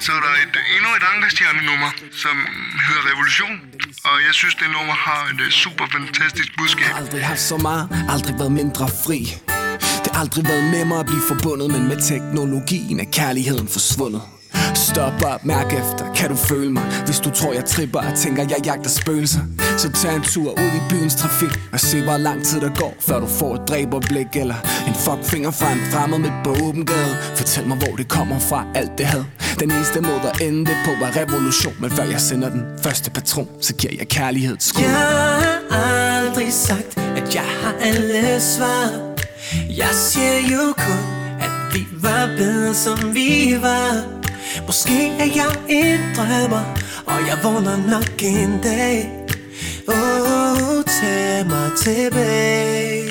Så 0.06 0.12
er 0.12 0.22
der 0.28 0.34
et, 0.44 0.56
endnu 0.76 0.90
et 1.00 1.04
Ankerstjerne-nummer, 1.14 1.90
som 2.24 2.36
hedder 2.88 3.04
Revolution. 3.12 3.56
Og 4.10 4.16
jeg 4.28 4.34
synes, 4.34 4.56
det 4.56 4.68
nummer 4.78 4.94
har 4.94 5.22
et 5.34 5.42
øh, 5.46 5.52
super 5.52 5.86
fantastisk 5.96 6.50
budskab. 6.58 6.88
Aldrig 6.96 7.26
haft 7.26 7.40
så 7.40 7.58
meget, 7.58 7.86
aldrig 8.10 8.36
været 8.40 8.52
mindre 8.52 8.88
fri 9.06 9.20
Det 10.04 10.10
har 10.14 10.22
aldrig 10.22 10.44
været 10.52 10.72
nemmere 10.78 11.00
at 11.00 11.06
blive 11.06 11.24
forbundet 11.32 11.68
Men 11.72 11.88
med 11.88 11.98
teknologien 12.12 13.00
er 13.00 13.10
kærligheden 13.12 13.68
forsvundet 13.68 14.22
Stop 14.74 15.14
op, 15.26 15.46
mærk 15.46 15.74
efter, 15.74 16.14
kan 16.16 16.30
du 16.30 16.36
føle 16.36 16.72
mig? 16.72 16.84
Hvis 17.06 17.20
du 17.20 17.30
tror 17.30 17.54
jeg 17.54 17.66
tripper 17.66 18.00
og 18.00 18.16
tænker 18.16 18.44
jeg 18.44 18.66
jagter 18.66 18.90
spøgelser. 18.90 19.40
Så 19.78 19.92
tag 19.92 20.16
en 20.16 20.22
tur 20.22 20.52
ud 20.52 20.72
i 20.76 20.82
byens 20.90 21.16
trafik 21.16 21.60
Og 21.74 21.80
se 21.80 22.02
hvor 22.04 22.18
lang 22.18 22.44
tid 22.44 22.62
der 22.62 22.70
går 22.80 22.96
Før 23.00 23.20
du 23.20 23.28
får 23.28 23.56
et 23.56 23.62
dræberblik 23.68 24.28
Eller 24.36 24.56
en 24.88 24.94
fuckfinger 24.94 25.52
fra 25.52 25.72
en 25.72 25.80
fremmed 25.92 26.18
med 26.18 26.32
på 26.44 26.50
åben 26.66 26.86
gade. 26.86 27.16
Fortæl 27.36 27.68
mig 27.68 27.78
hvor 27.78 27.96
det 27.96 28.08
kommer 28.08 28.40
fra, 28.40 28.66
alt 28.76 28.98
det 28.98 29.06
had. 29.06 29.24
Den 29.60 29.72
eneste 29.72 30.02
måde 30.02 30.22
at 30.34 30.42
ende 30.42 30.60
det 30.60 30.78
på 30.86 30.92
var 31.00 31.12
revolution 31.22 31.74
Men 31.80 31.92
før 31.92 32.04
jeg 32.04 32.22
sender 32.22 32.50
den 32.50 32.64
første 32.84 33.12
patron 33.12 33.48
Så 33.62 33.76
giver 33.76 33.94
jeg 34.00 34.08
kærlighed 34.08 34.56
skud. 34.60 34.84
Jeg 34.84 34.92
har 34.92 36.20
aldrig 36.20 36.54
sagt, 36.54 36.98
at 36.98 37.36
jeg 37.36 37.50
har 37.62 37.74
alle 37.82 38.42
svar. 38.42 39.16
Jeg 39.78 39.90
siger 39.94 40.40
jo 40.54 40.74
kun, 40.78 41.04
at 41.40 41.74
vi 41.74 41.88
var 41.92 42.30
bedre 42.38 42.74
som 42.74 43.16
vi 43.16 43.58
var. 43.62 44.25
Måske 44.66 45.08
er 45.20 45.30
jeg 45.36 45.52
en 45.70 46.00
drømmer, 46.16 46.66
og 47.06 47.28
jeg 47.28 47.38
vågner 47.44 47.78
nok 47.90 48.24
en 48.24 48.60
dag. 48.64 49.12
Åh, 49.88 49.96
oh, 49.96 50.84
tag 50.84 51.46
mig 51.48 51.72
tilbage. 51.84 53.05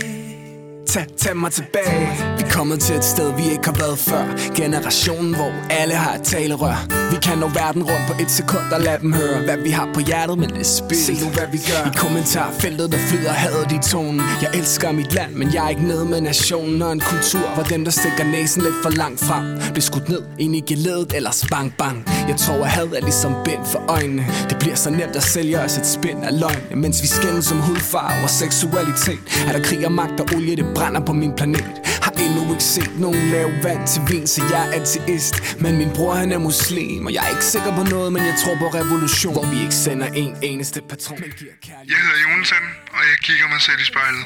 Tag, 0.94 1.06
tag 1.16 1.36
mig 1.36 1.52
tilbage. 1.52 2.08
Vi 2.38 2.42
er 2.44 2.50
kommet 2.50 2.80
til 2.80 2.96
et 2.96 3.04
sted, 3.04 3.34
vi 3.36 3.42
ikke 3.42 3.64
har 3.64 3.78
været 3.84 3.98
før. 3.98 4.24
Generationen, 4.54 5.34
hvor 5.34 5.52
alle 5.70 5.94
har 5.94 6.14
et 6.14 6.22
talerør. 6.22 6.76
Vi 7.12 7.16
kan 7.22 7.38
nå 7.38 7.48
verden 7.48 7.82
rundt 7.82 8.04
på 8.08 8.14
et 8.22 8.30
sekund 8.30 8.66
og 8.72 8.80
lade 8.80 8.98
dem 9.00 9.12
høre 9.12 9.38
Hvad 9.44 9.56
vi 9.56 9.70
har 9.70 9.88
på 9.94 10.00
hjertet, 10.00 10.38
men 10.38 10.48
det 10.48 10.60
er 10.60 10.64
spil 10.64 11.04
Se 11.04 11.12
nu, 11.12 11.28
hvad 11.30 11.48
vi 11.52 11.58
gør. 11.70 11.90
I 11.90 11.92
kommentarfeltet, 11.96 12.92
der 12.92 12.98
flyder 12.98 13.32
hadet 13.32 13.72
i 13.72 13.90
tonen. 13.90 14.20
Jeg 14.42 14.50
elsker 14.54 14.92
mit 14.92 15.14
land, 15.14 15.32
men 15.34 15.54
jeg 15.54 15.64
er 15.64 15.68
ikke 15.68 15.86
nede 15.86 16.04
med 16.04 16.20
nationen. 16.20 16.82
Og 16.82 16.92
en 16.92 17.00
kultur, 17.00 17.46
hvor 17.54 17.62
dem, 17.62 17.84
der 17.84 17.90
stikker 17.90 18.24
næsen 18.24 18.62
lidt 18.62 18.78
for 18.82 18.90
langt 18.90 19.20
frem 19.20 19.44
Bliver 19.72 19.86
skudt 19.90 20.08
ned 20.08 20.22
ind 20.38 20.56
i 20.56 20.60
geledet, 20.60 21.12
ellers 21.16 21.44
bang 21.50 21.74
bang. 21.78 21.96
Jeg 22.28 22.36
tror, 22.36 22.64
at 22.64 22.70
had 22.70 22.88
er 22.98 23.00
ligesom 23.00 23.32
bind 23.44 23.64
for 23.72 23.80
øjnene. 23.88 24.26
Det 24.50 24.56
bliver 24.58 24.76
så 24.76 24.90
nemt 24.90 25.16
at 25.16 25.22
sælge 25.22 25.60
os 25.60 25.78
et 25.78 25.86
spind 25.86 26.24
af 26.24 26.40
løgn. 26.40 26.80
Mens 26.82 27.02
vi 27.02 27.06
skændes 27.06 27.44
som 27.44 27.58
hudfarve 27.58 28.22
og 28.24 28.30
seksualitet 28.30 29.22
Er 29.48 29.52
der 29.52 29.62
krig 29.62 29.86
og 29.86 29.92
magt 29.92 30.20
og 30.20 30.26
olie, 30.36 30.56
det 30.56 30.66
brænder 30.74 30.83
på 31.06 31.12
min 31.12 31.32
planet. 31.36 31.74
Har 32.02 32.12
endnu 32.24 32.52
ikke 32.52 32.64
set 32.64 32.92
nogen 32.98 33.30
lave 33.30 33.50
vand 33.62 33.86
til 33.86 34.02
vin, 34.10 34.26
så 34.26 34.42
jeg 34.50 34.68
er 34.68 34.72
antiist 34.72 35.34
Men 35.60 35.76
min 35.76 35.90
bror 35.94 36.14
han 36.14 36.32
er 36.32 36.38
muslim, 36.38 37.06
og 37.06 37.12
jeg 37.14 37.24
er 37.26 37.30
ikke 37.30 37.44
sikker 37.44 37.76
på 37.76 37.82
noget, 37.94 38.12
men 38.12 38.22
jeg 38.22 38.34
tror 38.44 38.54
på 38.54 38.68
revolution. 38.78 39.32
Hvor 39.32 39.46
vi 39.54 39.60
ikke 39.62 39.74
sender 39.74 40.06
en 40.06 40.36
eneste 40.42 40.80
patron, 40.88 41.18
men 41.20 41.30
giver 41.38 41.52
kærlighed. 41.62 41.86
Jeg 41.92 41.98
hedder 42.04 42.18
Jonathan, 42.24 42.64
og 42.96 43.02
jeg 43.10 43.16
kigger 43.26 43.46
mig 43.52 43.60
selv 43.60 43.80
i 43.84 43.86
spejlet. 43.92 44.24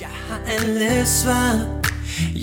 Jeg 0.00 0.14
har 0.28 0.40
alle 0.54 1.06
svar. 1.06 1.52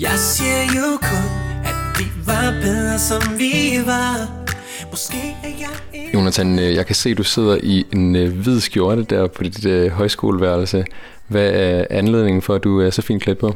Jeg 0.06 0.18
siger 0.18 0.62
jo 0.78 0.88
kun 1.10 1.26
At 1.70 1.78
vi 1.98 2.06
var 2.26 2.50
bedre 2.62 2.98
som 2.98 3.22
vi 3.38 3.54
var. 3.86 4.46
Måske 4.90 5.36
er 5.44 5.48
jeg 5.48 5.76
en 5.92 6.10
Jonathan, 6.14 6.58
øh, 6.58 6.74
jeg 6.74 6.86
kan 6.86 6.94
se, 6.94 7.10
at 7.10 7.18
du 7.18 7.22
sidder 7.22 7.58
i 7.62 7.84
en 7.92 8.16
øh, 8.16 8.32
hvid 8.38 8.60
skjorte 8.60 9.02
der 9.02 9.26
på 9.26 9.42
dit 9.42 9.66
øh, 9.66 9.90
højskoleværelse. 9.90 10.84
Hvad 11.28 11.50
er 11.50 11.84
anledningen 11.90 12.42
for, 12.42 12.54
at 12.54 12.64
du 12.64 12.80
er 12.80 12.90
så 12.90 13.02
fint 13.02 13.22
klædt 13.22 13.38
på? 13.38 13.54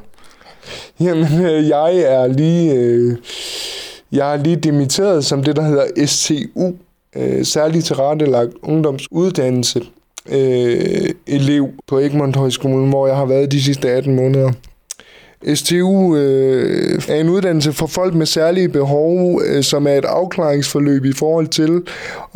Jamen, 1.01 1.45
øh, 1.45 1.69
jeg 1.69 1.97
er 1.97 2.27
lige, 2.27 2.75
øh, 2.75 3.17
jeg 4.13 4.35
er 4.35 4.43
lige 4.43 4.57
dimitteret 4.57 5.25
som 5.25 5.45
det, 5.45 5.57
der 5.57 5.63
hedder 5.63 6.07
STU, 6.07 6.73
øh, 7.17 7.45
særligt 7.45 7.85
tilrettelagt 7.85 8.53
ungdomsuddannelse 8.63 9.83
øh, 10.29 11.11
elev 11.27 11.69
på 11.87 11.99
Egmont 11.99 12.37
Højskolen, 12.37 12.89
hvor 12.89 13.07
jeg 13.07 13.17
har 13.17 13.27
været 13.27 13.53
de 13.53 13.63
sidste 13.63 13.91
18 13.91 14.17
måneder. 14.17 14.53
STU 15.55 16.17
øh, 16.17 17.03
er 17.09 17.15
en 17.21 17.29
uddannelse 17.29 17.73
for 17.73 17.87
folk 17.87 18.15
med 18.15 18.27
særlige 18.27 18.69
behov, 18.69 19.43
øh, 19.47 19.63
som 19.63 19.87
er 19.87 19.91
et 19.93 20.05
afklaringsforløb 20.05 21.05
i 21.05 21.13
forhold 21.13 21.47
til 21.49 21.83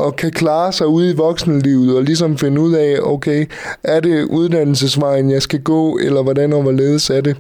at 0.07 0.17
kan 0.17 0.31
klare 0.31 0.73
sig 0.73 0.87
ude 0.87 1.11
i 1.11 1.17
voksenlivet 1.17 1.97
og 1.97 2.03
ligesom 2.03 2.39
finde 2.39 2.61
ud 2.61 2.75
af, 2.75 2.97
okay, 3.03 3.47
er 3.83 4.01
det 4.01 4.25
uddannelsesvejen, 4.25 5.31
jeg 5.31 5.43
skal 5.43 5.61
gå, 5.61 5.99
eller 5.99 6.23
hvordan 6.23 6.53
og 6.53 6.63
hvorledes 6.63 7.11
er 7.11 7.21
det. 7.21 7.37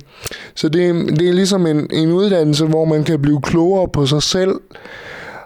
Så 0.54 0.68
det, 0.68 0.86
er- 0.88 1.14
det 1.16 1.28
er 1.28 1.32
ligesom 1.32 1.66
en, 1.66 1.86
en 1.92 2.12
uddannelse, 2.12 2.64
hvor 2.66 2.84
man 2.84 3.04
kan 3.04 3.22
blive 3.22 3.40
klogere 3.42 3.88
på 3.88 4.06
sig 4.06 4.22
selv, 4.22 4.52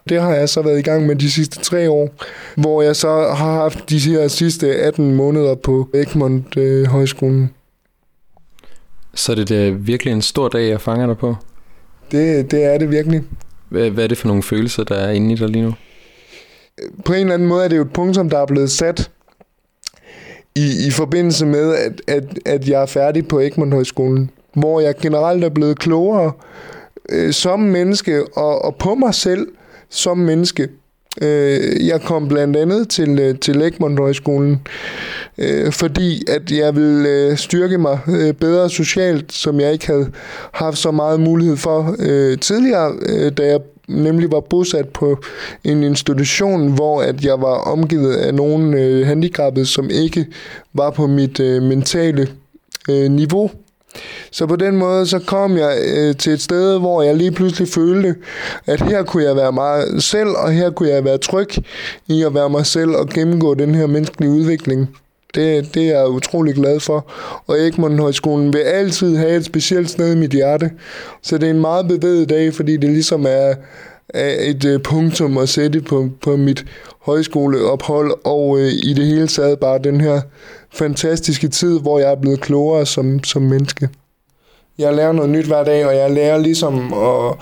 det 0.09 0.21
har 0.21 0.35
jeg 0.35 0.49
så 0.49 0.63
været 0.63 0.79
i 0.79 0.83
gang 0.83 1.07
med 1.07 1.17
de 1.17 1.31
sidste 1.31 1.61
tre 1.61 1.91
år, 1.91 2.09
hvor 2.57 2.83
jeg 2.83 2.97
så 2.97 3.09
har 3.37 3.53
haft 3.53 3.91
de 3.91 3.99
her 3.99 4.29
sidste 4.29 4.75
18 4.75 5.15
måneder 5.15 5.55
på 5.55 5.89
Egmont 5.95 6.57
øh, 6.57 6.87
Højskolen. 6.87 7.51
Så 9.19 9.33
er 9.33 9.37
det 9.37 9.49
da 9.49 9.71
virkelig 9.71 10.13
en 10.13 10.23
stor 10.23 10.49
dag, 10.49 10.69
jeg 10.69 10.81
fanger 10.81 11.07
dig 11.07 11.19
på. 11.19 11.37
Det, 12.11 12.51
det 12.51 12.65
er 12.65 12.79
det 12.79 12.91
virkelig. 12.91 13.23
Hvad, 13.69 13.91
hvad 13.91 14.05
er 14.05 14.09
det 14.09 14.19
for 14.19 14.29
nogle 14.29 14.43
følelser, 14.43 14.85
der 14.85 14.95
er 14.95 15.11
inde 15.11 15.33
i 15.33 15.37
dig 15.37 15.49
lige 15.49 15.65
nu? 15.65 15.75
På 17.05 17.13
en 17.13 17.21
eller 17.21 17.35
anden 17.35 17.49
måde 17.49 17.65
er 17.65 17.69
det 17.69 17.77
jo 17.77 17.83
et 17.83 17.93
punktum, 17.93 18.31
der 18.31 18.39
er 18.39 18.47
blevet 18.47 18.71
sat 18.71 19.11
i, 20.55 20.87
i 20.87 20.91
forbindelse 20.91 21.47
med, 21.47 21.75
at, 21.75 22.03
at, 22.09 22.39
at 22.47 22.69
jeg 22.69 22.83
er 22.83 22.87
færdig 22.87 23.29
på 23.29 23.41
Egmont 23.41 23.73
Højskolen, 23.73 24.31
hvor 24.55 24.81
jeg 24.81 24.97
generelt 24.97 25.45
er 25.45 25.49
blevet 25.49 25.79
klogere 25.79 26.33
øh, 27.09 27.33
som 27.33 27.61
menneske 27.61 28.25
og, 28.37 28.65
og 28.65 28.77
på 28.77 28.95
mig 28.95 29.15
selv 29.15 29.49
som 29.89 30.19
menneske. 30.19 30.69
Øh, 31.23 31.87
jeg 31.87 32.01
kom 32.01 32.29
blandt 32.29 32.57
andet 32.57 32.89
til, 32.89 33.19
øh, 33.19 33.39
til 33.39 33.63
Egmont 33.63 33.99
Højskolen, 33.99 34.61
øh, 35.39 35.73
fordi 35.73 36.23
at 36.29 36.51
jeg 36.51 36.77
ville 36.77 37.09
øh, 37.09 37.37
styrke 37.37 37.79
mig 37.79 37.99
øh, 38.09 38.33
bedre 38.35 38.71
socialt, 38.71 39.33
som 39.33 39.61
jeg 39.61 39.73
ikke 39.73 39.87
havde 39.87 40.11
haft 40.53 40.79
så 40.79 40.91
meget 40.91 41.21
mulighed 41.21 41.57
for 41.57 41.97
øh, 41.99 42.39
tidligere, 42.39 42.93
øh, 43.07 43.33
da 43.33 43.47
jeg 43.47 43.61
nemlig 43.89 44.33
var 44.33 44.41
bosat 44.41 44.89
på 44.89 45.19
en 45.65 45.83
institution, 45.83 46.73
hvor 46.73 47.03
at 47.03 47.25
jeg 47.25 47.41
var 47.41 47.55
omgivet 47.73 48.15
af 48.17 48.35
nogle 48.35 48.81
øh, 48.81 49.07
handicappede, 49.07 49.67
som 49.67 49.91
ikke 49.91 50.27
var 50.75 50.91
på 50.91 51.07
mit 51.07 51.41
øh, 51.41 51.63
mentale 51.63 52.29
øh, 52.91 53.11
niveau. 53.11 53.51
Så 54.31 54.47
på 54.47 54.57
den 54.57 54.77
måde, 54.77 55.07
så 55.07 55.19
kom 55.19 55.57
jeg 55.57 55.79
øh, 55.97 56.17
til 56.17 56.33
et 56.33 56.41
sted, 56.41 56.79
hvor 56.79 57.03
jeg 57.03 57.17
lige 57.17 57.33
pludselig 57.33 57.69
følte, 57.69 58.15
at 58.67 58.81
her 58.81 59.03
kunne 59.03 59.25
jeg 59.25 59.37
være 59.37 59.53
mig 59.53 60.03
selv, 60.03 60.29
og 60.29 60.53
her 60.53 60.71
kunne 60.71 60.89
jeg 60.89 61.05
være 61.05 61.19
tryg 61.19 61.49
i 62.09 62.23
at 62.23 62.35
være 62.35 62.51
mig 62.51 62.67
selv 62.67 62.91
og 62.91 63.09
gennemgå 63.09 63.55
den 63.55 63.75
her 63.75 63.87
menneskelige 63.87 64.31
udvikling. 64.31 64.89
Det, 65.35 65.75
det 65.75 65.83
er 65.83 65.99
jeg 65.99 66.09
utrolig 66.09 66.55
glad 66.55 66.81
for. 66.81 67.13
Og 67.47 67.61
Egmont 67.61 68.01
Højskolen 68.01 68.53
vil 68.53 68.59
altid 68.59 69.17
have 69.17 69.37
et 69.37 69.45
specielt 69.45 69.91
sted 69.91 70.13
i 70.13 70.17
mit 70.17 70.31
hjerte. 70.31 70.71
Så 71.23 71.39
det 71.39 71.47
er 71.47 71.51
en 71.51 71.61
meget 71.61 71.89
bevæget 71.89 72.29
dag, 72.29 72.55
fordi 72.55 72.77
det 72.77 72.91
ligesom 72.91 73.27
er, 73.27 73.55
af 74.15 74.37
et 74.41 74.65
øh, 74.65 74.83
punktum 74.83 75.39
at 75.39 75.49
sætte 75.49 75.81
på, 75.81 76.09
på 76.21 76.37
mit 76.37 76.65
højskoleophold, 77.01 78.13
og 78.25 78.59
øh, 78.61 78.73
i 78.73 78.93
det 78.93 79.07
hele 79.07 79.29
taget 79.29 79.59
bare 79.59 79.79
den 79.79 80.01
her 80.01 80.21
fantastiske 80.73 81.49
tid, 81.49 81.81
hvor 81.81 81.99
jeg 81.99 82.11
er 82.11 82.21
blevet 82.21 82.41
klogere 82.41 82.87
som, 82.87 83.25
som 83.25 83.43
menneske. 83.43 83.89
Jeg 84.79 84.95
lærer 84.95 85.13
noget 85.13 85.31
nyt 85.31 85.47
hver 85.47 85.65
dag, 85.65 85.87
og 85.87 85.97
jeg 85.97 86.11
lærer 86.11 86.39
ligesom 86.39 86.93
at, 86.93 87.35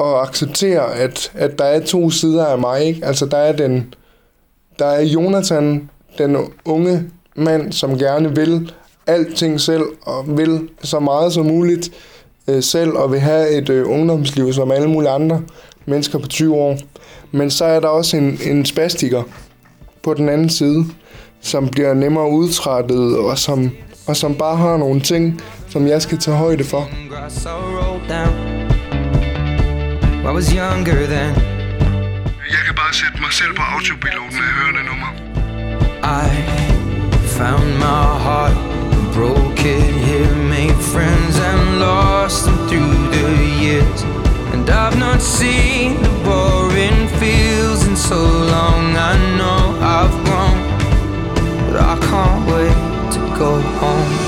at 0.00 0.20
acceptere, 0.28 0.94
at, 0.94 1.32
at 1.34 1.58
der 1.58 1.64
er 1.64 1.80
to 1.80 2.10
sider 2.10 2.46
af 2.46 2.58
mig. 2.58 2.84
Ikke? 2.84 3.06
Altså 3.06 3.26
der 3.26 3.36
er 3.36 3.52
den, 3.52 3.94
der 4.78 4.86
er 4.86 5.02
Jonathan, 5.02 5.90
den 6.18 6.36
unge 6.64 7.10
mand, 7.36 7.72
som 7.72 7.98
gerne 7.98 8.36
vil 8.36 8.72
alting 9.06 9.60
selv, 9.60 9.84
og 10.02 10.38
vil 10.38 10.68
så 10.82 11.00
meget 11.00 11.32
som 11.32 11.46
muligt 11.46 11.90
øh, 12.48 12.62
selv, 12.62 12.90
og 12.90 13.12
vil 13.12 13.20
have 13.20 13.50
et 13.50 13.68
øh, 13.68 13.90
ungdomsliv 13.90 14.52
som 14.52 14.70
alle 14.70 14.88
mulige 14.88 15.10
andre 15.10 15.42
mennesker 15.88 16.18
på 16.18 16.26
20 16.28 16.54
år. 16.54 16.78
Men 17.32 17.50
så 17.50 17.64
er 17.64 17.80
der 17.80 17.88
også 17.88 18.16
en, 18.16 18.38
en 18.42 18.64
spastiker 18.64 19.22
på 20.02 20.14
den 20.14 20.28
anden 20.28 20.50
side, 20.50 20.86
som 21.40 21.68
bliver 21.68 21.94
nemmere 21.94 22.30
udtrættet, 22.30 23.18
og 23.18 23.38
som, 23.38 23.70
og 24.06 24.16
som 24.16 24.34
bare 24.34 24.56
har 24.56 24.76
nogle 24.76 25.00
ting, 25.00 25.42
som 25.68 25.86
jeg 25.86 26.02
skal 26.02 26.18
tage 26.18 26.36
højde 26.36 26.64
for. 26.64 26.88
Jeg 32.50 32.62
kan 32.66 32.74
bare 32.74 32.94
sætte 32.94 33.18
mig 33.20 33.32
selv 33.32 33.54
på 33.56 33.62
autopilot, 33.62 34.32
når 34.32 34.44
jeg 34.48 34.54
hører 34.60 34.74
det 34.78 34.84
nummer. 34.90 35.10
I 36.02 36.28
found 37.38 37.68
my 37.84 38.04
heart, 38.24 38.56
broke 39.14 39.60
it 39.76 39.94
here, 40.06 40.34
made 40.36 40.76
friends 40.92 41.38
and 41.50 41.78
lost 41.78 42.44
them 42.44 42.58
through 42.68 43.12
the 43.12 43.26
years. 43.64 44.27
And 44.52 44.68
I've 44.70 44.98
not 44.98 45.20
seen 45.20 46.02
the 46.02 46.08
boring 46.24 47.08
fields 47.18 47.86
in 47.86 47.96
so 47.96 48.16
long. 48.16 48.96
I 48.96 49.14
know 49.38 49.78
I've 49.80 50.16
grown, 50.24 50.58
but 51.66 51.76
I 51.80 51.96
can't 52.08 52.46
wait 52.50 53.12
to 53.14 53.20
go 53.38 53.60
home. 53.80 54.27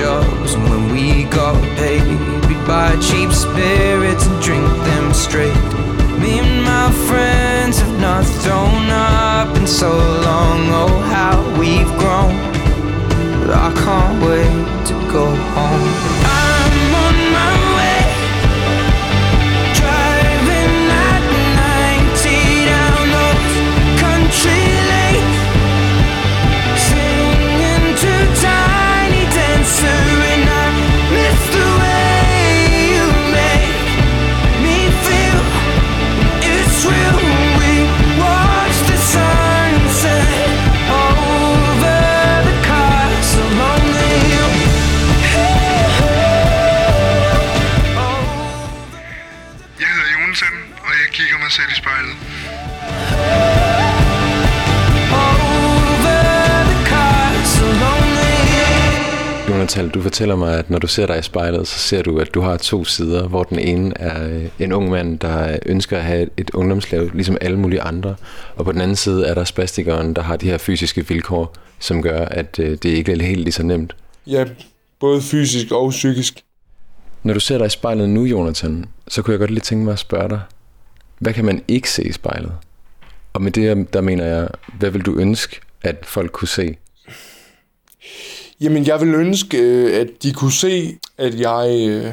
jobs. 0.00 0.54
And 0.54 0.64
when 0.70 0.84
we 0.92 1.24
got 1.24 1.54
paid 1.76 2.02
we'd 2.46 2.64
buy 2.66 2.90
cheap 3.08 3.30
spirits 3.32 4.24
and 4.26 4.42
drink 4.42 4.66
them 4.88 5.12
straight. 5.12 5.64
Me 6.22 6.32
and 6.44 6.64
my 6.64 6.88
friends 7.08 7.78
have 7.82 7.98
not 8.00 8.24
thrown 8.42 8.84
up 8.88 9.56
in 9.58 9.66
so 9.66 9.90
long. 10.28 10.60
Oh 10.82 10.94
how 11.14 11.36
we've 11.60 11.92
grown. 12.02 12.34
But 13.40 13.50
i 13.66 13.70
can't 13.84 14.16
wait 14.26 14.86
to 14.88 14.94
go 15.16 15.24
home. 15.54 15.88
i'm 16.32 16.39
Jonathan, 59.70 59.90
du 59.90 60.02
fortæller 60.02 60.36
mig, 60.36 60.58
at 60.58 60.70
når 60.70 60.78
du 60.78 60.86
ser 60.86 61.06
dig 61.06 61.18
i 61.18 61.22
spejlet, 61.22 61.68
så 61.68 61.78
ser 61.78 62.02
du, 62.02 62.18
at 62.18 62.34
du 62.34 62.40
har 62.40 62.56
to 62.56 62.84
sider, 62.84 63.28
hvor 63.28 63.42
den 63.42 63.58
ene 63.58 63.92
er 64.00 64.48
en 64.58 64.72
ung 64.72 64.90
mand, 64.90 65.18
der 65.18 65.58
ønsker 65.66 65.96
at 65.96 66.04
have 66.04 66.28
et 66.36 66.50
ungdomsliv, 66.50 67.10
ligesom 67.14 67.36
alle 67.40 67.58
mulige 67.58 67.80
andre. 67.80 68.16
Og 68.56 68.64
på 68.64 68.72
den 68.72 68.80
anden 68.80 68.96
side 68.96 69.26
er 69.26 69.34
der 69.34 69.44
spastikeren, 69.44 70.14
der 70.14 70.22
har 70.22 70.36
de 70.36 70.46
her 70.46 70.58
fysiske 70.58 71.08
vilkår, 71.08 71.54
som 71.78 72.02
gør, 72.02 72.24
at 72.24 72.58
øh, 72.58 72.70
det 72.70 72.84
ikke 72.84 73.12
er 73.12 73.22
helt 73.22 73.40
lige 73.40 73.52
så 73.52 73.62
nemt. 73.62 73.96
Ja, 74.26 74.44
både 75.00 75.22
fysisk 75.22 75.72
og 75.72 75.90
psykisk. 75.90 76.44
Når 77.22 77.34
du 77.34 77.40
ser 77.40 77.58
dig 77.58 77.66
i 77.66 77.70
spejlet 77.70 78.08
nu, 78.08 78.24
Jonathan, 78.24 78.84
så 79.08 79.22
kunne 79.22 79.32
jeg 79.32 79.38
godt 79.38 79.50
lige 79.50 79.60
tænke 79.60 79.84
mig 79.84 79.92
at 79.92 79.98
spørge 79.98 80.28
dig, 80.28 80.40
hvad 81.18 81.32
kan 81.32 81.44
man 81.44 81.62
ikke 81.68 81.90
se 81.90 82.04
i 82.04 82.12
spejlet? 82.12 82.52
Og 83.32 83.42
med 83.42 83.52
det, 83.52 83.92
der 83.92 84.00
mener 84.00 84.24
jeg, 84.24 84.48
hvad 84.78 84.90
vil 84.90 85.02
du 85.02 85.16
ønske, 85.16 85.60
at 85.82 85.96
folk 86.02 86.32
kunne 86.32 86.48
se? 86.48 86.76
Jamen, 88.60 88.86
jeg 88.86 89.00
vil 89.00 89.14
ønske, 89.14 89.58
øh, 89.58 90.00
at 90.00 90.08
de 90.22 90.32
kunne 90.32 90.52
se, 90.52 90.98
at 91.18 91.40
jeg 91.40 91.88
øh, 91.88 92.12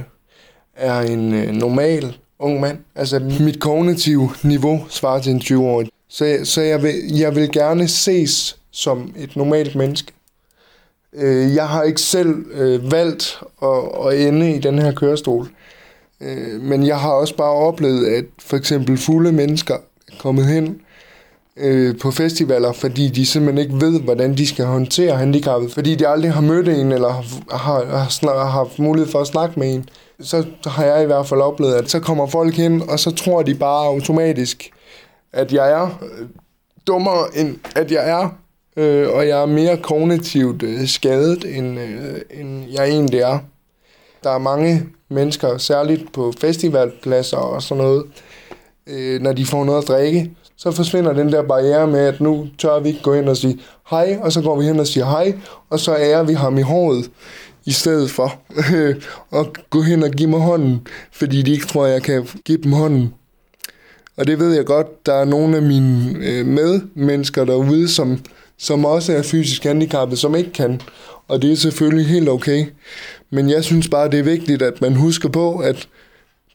er 0.76 1.00
en 1.00 1.34
øh, 1.34 1.52
normal 1.52 2.18
ung 2.40 2.60
mand. 2.60 2.78
Altså, 2.96 3.20
mit 3.40 3.60
kognitive 3.60 4.30
niveau 4.44 4.86
svarer 4.90 5.22
til 5.22 5.32
en 5.32 5.42
20-årig. 5.42 5.90
Så, 6.10 6.40
så 6.44 6.62
jeg, 6.62 6.84
vil, 6.84 6.94
jeg 7.20 7.36
vil 7.36 7.52
gerne 7.52 7.88
ses 7.88 8.58
som 8.72 9.14
et 9.18 9.36
normalt 9.36 9.76
menneske. 9.76 10.12
Jeg 11.56 11.68
har 11.68 11.84
ikke 11.84 12.02
selv 12.02 12.46
valgt 12.92 13.40
at, 13.62 14.08
at 14.08 14.28
ende 14.28 14.56
i 14.56 14.60
den 14.60 14.80
her 14.80 14.92
kørestol. 14.92 15.50
Men 16.60 16.88
jeg 16.88 17.00
har 17.00 17.12
også 17.12 17.36
bare 17.36 17.52
oplevet, 17.52 18.06
at 18.06 18.26
for 18.40 18.58
eksempel 18.58 18.98
fulde 18.98 19.32
mennesker 19.32 19.76
er 20.08 20.14
kommet 20.20 20.46
hen 20.46 20.82
øh, 21.60 22.00
på 22.00 22.12
festivaler, 22.12 22.72
fordi 22.72 23.10
de 23.10 23.26
simpelthen 23.26 23.58
ikke 23.58 23.86
ved, 23.86 24.00
hvordan 24.02 24.38
de 24.38 24.48
skal 24.48 24.66
håndtere 24.66 25.16
handicappet, 25.16 25.72
fordi 25.72 25.96
de 25.96 26.08
aldrig 26.08 26.34
har 26.34 26.42
mødt 26.42 26.68
en, 26.68 26.92
eller 26.92 27.10
har, 27.10 27.58
har, 27.58 27.86
har, 27.86 28.40
har 28.40 28.50
haft 28.50 28.80
mulighed 28.80 29.12
for 29.12 29.20
at 29.20 29.28
snakke 29.28 29.60
med 29.60 29.74
en. 29.74 29.90
Så 30.20 30.46
har 30.66 30.86
jeg 30.86 31.04
i 31.04 31.06
hvert 31.06 31.28
fald 31.28 31.42
oplevet, 31.42 31.74
at 31.74 31.90
så 31.90 32.00
kommer 32.00 32.28
folk 32.28 32.56
hen, 32.56 32.90
og 32.90 33.00
så 33.00 33.12
tror 33.12 33.42
de 33.42 33.56
bare 33.56 33.88
automatisk, 33.88 34.72
at 35.34 35.54
jeg 35.54 35.72
er 35.72 35.84
øh, 35.84 36.28
dummere, 36.88 37.28
end 37.36 37.56
at 37.76 37.92
jeg 37.92 38.10
er, 38.10 38.30
øh, 38.78 39.10
og 39.14 39.28
jeg 39.28 39.42
er 39.42 39.46
mere 39.46 39.78
kognitivt 39.78 40.64
øh, 40.64 40.88
skadet, 40.88 41.58
end, 41.58 41.80
øh, 41.80 42.22
end 42.32 42.66
jeg 42.72 42.90
egentlig 42.90 43.20
er. 43.20 43.40
Der 44.24 44.30
er 44.30 44.38
mange 44.38 44.84
mennesker, 45.10 45.58
særligt 45.58 46.14
på 46.14 46.34
festivalpladser 46.42 47.38
og 47.38 47.64
sådan 47.64 47.84
noget, 47.84 48.04
øh, 48.88 49.22
når 49.22 49.34
de 49.34 49.46
får 49.46 49.64
noget 49.64 49.82
at 49.82 49.88
drikke, 49.88 50.32
så 50.58 50.72
forsvinder 50.72 51.14
den 51.14 51.32
der 51.32 51.42
barriere 51.42 51.88
med, 51.88 52.00
at 52.00 52.22
nu 52.22 52.48
tør 52.58 52.80
vi 52.80 52.90
ikke 52.90 53.02
gå 53.02 53.14
ind 53.14 53.30
og 53.30 53.38
sige 53.38 53.60
hej, 53.90 54.20
og 54.22 54.32
så 54.32 54.42
går 54.42 54.60
vi 54.60 54.66
hen 54.66 54.80
og 54.80 54.88
siger 54.88 55.06
hej, 55.06 55.34
og 55.70 55.80
så 55.80 55.96
ærer 55.96 56.24
vi 56.24 56.34
ham 56.34 56.58
i 56.58 56.62
håret, 56.62 57.12
i 57.66 57.72
stedet 57.72 58.12
for 58.12 58.34
at 59.40 59.70
gå 59.70 59.82
hen 59.82 60.04
og 60.04 60.12
give 60.12 60.30
mig 60.30 60.40
hånden, 60.40 60.88
fordi 61.12 61.42
de 61.42 61.52
ikke 61.52 61.68
tror, 61.68 61.86
jeg 61.86 62.04
kan 62.04 62.28
give 62.46 62.58
dem 62.64 62.72
hånden. 62.72 63.14
Og 64.18 64.28
det 64.28 64.40
ved 64.40 64.56
jeg 64.56 64.66
godt, 64.66 65.06
der 65.06 65.14
er 65.14 65.26
nogle 65.26 65.56
af 65.56 65.62
mine 65.62 66.16
øh, 66.26 66.46
medmennesker 66.46 67.46
derude, 67.46 67.88
som, 67.88 68.20
som 68.58 68.86
også 68.86 69.14
er 69.14 69.22
fysisk 69.22 69.64
handicappede, 69.64 70.20
som 70.20 70.36
ikke 70.36 70.54
kan. 70.54 70.82
Og 71.28 71.42
det 71.42 71.52
er 71.52 71.56
selvfølgelig 71.56 72.08
helt 72.08 72.30
okay. 72.30 72.66
Men 73.30 73.50
jeg 73.50 73.64
synes 73.64 73.88
bare, 73.90 74.10
det 74.10 74.20
er 74.20 74.24
vigtigt, 74.24 74.62
at 74.62 74.82
man 74.82 74.96
husker 74.96 75.30
på, 75.30 75.58
at 75.58 75.88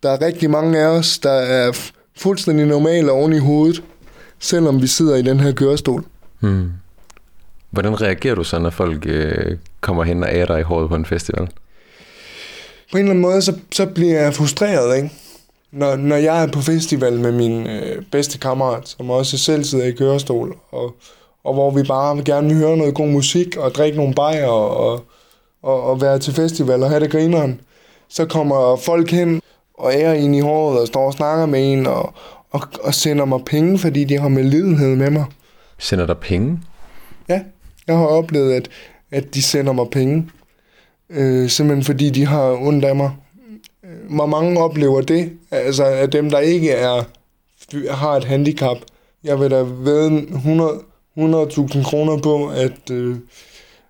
der 0.02 0.10
er 0.10 0.22
rigtig 0.22 0.50
mange 0.50 0.78
af 0.78 0.86
os, 0.86 1.18
der 1.18 1.32
er 1.32 1.72
fuldstændig 2.16 2.66
normale 2.66 3.12
oven 3.12 3.32
i 3.32 3.38
hovedet, 3.38 3.82
selvom 4.42 4.82
vi 4.82 4.86
sidder 4.86 5.16
i 5.16 5.22
den 5.22 5.40
her 5.40 5.52
kørestol. 5.52 6.04
Hmm. 6.40 6.72
Hvordan 7.70 8.00
reagerer 8.00 8.34
du 8.34 8.44
så, 8.44 8.58
når 8.58 8.70
folk 8.70 9.06
øh, 9.06 9.56
kommer 9.80 10.04
hen 10.04 10.22
og 10.22 10.28
ærer 10.32 10.46
dig 10.46 10.60
i 10.60 10.62
håret 10.62 10.88
på 10.88 10.94
en 10.94 11.06
festival? 11.06 11.48
På 12.92 12.98
en 12.98 13.04
eller 13.04 13.10
anden 13.10 13.22
måde, 13.22 13.42
så, 13.42 13.58
så 13.72 13.86
bliver 13.86 14.20
jeg 14.20 14.34
frustreret, 14.34 14.96
ikke? 14.96 15.10
Når, 15.72 15.96
når 15.96 16.16
jeg 16.16 16.42
er 16.42 16.46
på 16.46 16.60
festival 16.60 17.20
med 17.20 17.32
min 17.32 17.66
øh, 17.66 18.02
bedste 18.12 18.38
kammerat, 18.38 18.88
som 18.88 19.10
også 19.10 19.38
selv 19.38 19.64
sidder 19.64 19.84
i 19.84 19.92
kørestol, 19.92 20.56
og, 20.70 20.94
og 21.44 21.54
hvor 21.54 21.70
vi 21.70 21.82
bare 21.82 22.16
vil 22.16 22.24
gerne 22.24 22.54
høre 22.54 22.76
noget 22.76 22.94
god 22.94 23.08
musik, 23.08 23.56
og 23.56 23.70
drikke 23.74 23.98
nogle 23.98 24.14
bajer, 24.14 24.46
og, 24.46 25.04
og, 25.62 25.82
og 25.82 26.00
være 26.00 26.18
til 26.18 26.34
festival 26.34 26.82
og 26.82 26.90
have 26.90 27.00
det 27.00 27.10
grineren, 27.10 27.60
så 28.08 28.26
kommer 28.26 28.76
folk 28.76 29.10
hen 29.10 29.42
og 29.74 29.92
ærer 29.94 30.14
en 30.14 30.34
i 30.34 30.40
håret, 30.40 30.80
og 30.80 30.86
står 30.86 31.06
og 31.06 31.12
snakker 31.12 31.46
med 31.46 31.72
en, 31.72 31.86
og, 31.86 32.14
og, 32.52 32.60
og 32.82 32.94
sender 32.94 33.24
mig 33.24 33.40
penge, 33.46 33.78
fordi 33.78 34.04
de 34.04 34.18
har 34.18 34.28
med 34.28 34.44
lidenhed 34.44 34.96
med 34.96 35.10
mig. 35.10 35.24
Sender 35.78 36.06
der 36.06 36.14
penge? 36.14 36.60
Ja, 37.28 37.40
jeg 37.86 37.96
har 37.96 38.06
oplevet, 38.06 38.52
at, 38.52 38.68
at 39.10 39.34
de 39.34 39.42
sender 39.42 39.72
mig 39.72 39.86
penge. 39.92 40.28
Øh, 41.10 41.48
simpelthen 41.48 41.84
fordi 41.84 42.10
de 42.10 42.26
har 42.26 42.66
ondt 42.66 42.84
af 42.84 42.96
mig. 42.96 43.10
Øh, 43.84 44.14
hvor 44.14 44.26
mange 44.26 44.60
oplever 44.60 45.00
det? 45.00 45.32
Altså, 45.50 45.84
at 45.84 46.12
dem, 46.12 46.30
der 46.30 46.38
ikke 46.38 46.70
er 46.70 47.04
har 47.90 48.16
et 48.16 48.24
handicap. 48.24 48.76
Jeg 49.24 49.40
vil 49.40 49.50
da 49.50 49.56
ved 49.56 50.10
100, 50.12 50.80
100.000 51.18 51.84
kroner 51.84 52.18
på, 52.18 52.48
at, 52.48 52.90
øh, 52.90 53.16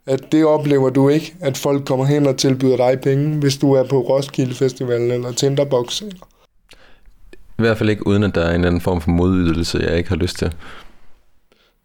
at 0.07 0.33
det 0.33 0.45
oplever 0.45 0.91
du 0.91 1.09
ikke, 1.09 1.35
at 1.41 1.57
folk 1.57 1.85
kommer 1.85 2.05
hen 2.05 2.27
og 2.27 2.37
tilbyder 2.37 2.77
dig 2.77 3.01
penge, 3.01 3.39
hvis 3.39 3.57
du 3.57 3.73
er 3.73 3.85
på 3.85 4.01
Roskilde 4.01 4.55
Festival 4.55 5.11
eller 5.11 5.33
Tinderbox. 5.33 6.03
Eller 6.03 6.27
i 7.59 7.63
hvert 7.63 7.79
fald 7.79 7.91
ikke 7.91 8.07
uden, 8.07 8.23
at 8.23 8.35
der 8.35 8.41
er 8.41 8.49
en 8.49 8.55
eller 8.55 8.67
anden 8.67 8.81
form 8.81 9.01
for 9.01 9.11
modydelse, 9.11 9.79
jeg 9.79 9.97
ikke 9.97 10.09
har 10.09 10.17
lyst 10.17 10.39
til. 10.39 10.53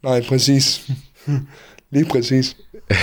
Nej, 0.03 0.23
præcis. 0.27 0.89
Lige 1.91 2.05
præcis. 2.05 2.57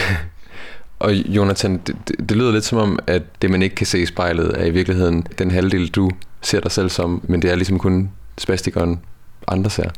og 0.98 1.14
Jonathan, 1.14 1.80
det, 1.86 1.96
det, 2.08 2.28
det 2.28 2.36
lyder 2.36 2.52
lidt 2.52 2.64
som 2.64 2.78
om, 2.78 2.98
at 3.06 3.22
det 3.42 3.50
man 3.50 3.62
ikke 3.62 3.76
kan 3.76 3.86
se 3.86 4.02
i 4.02 4.06
spejlet, 4.06 4.60
er 4.60 4.64
i 4.64 4.70
virkeligheden 4.70 5.26
den 5.38 5.50
halvdel, 5.50 5.88
du 5.88 6.10
ser 6.42 6.60
dig 6.60 6.72
selv 6.72 6.90
som, 6.90 7.24
men 7.28 7.42
det 7.42 7.50
er 7.50 7.54
ligesom 7.54 7.78
kun 7.78 8.10
spastikeren, 8.38 9.00
andre 9.48 9.70
ser. 9.70 9.90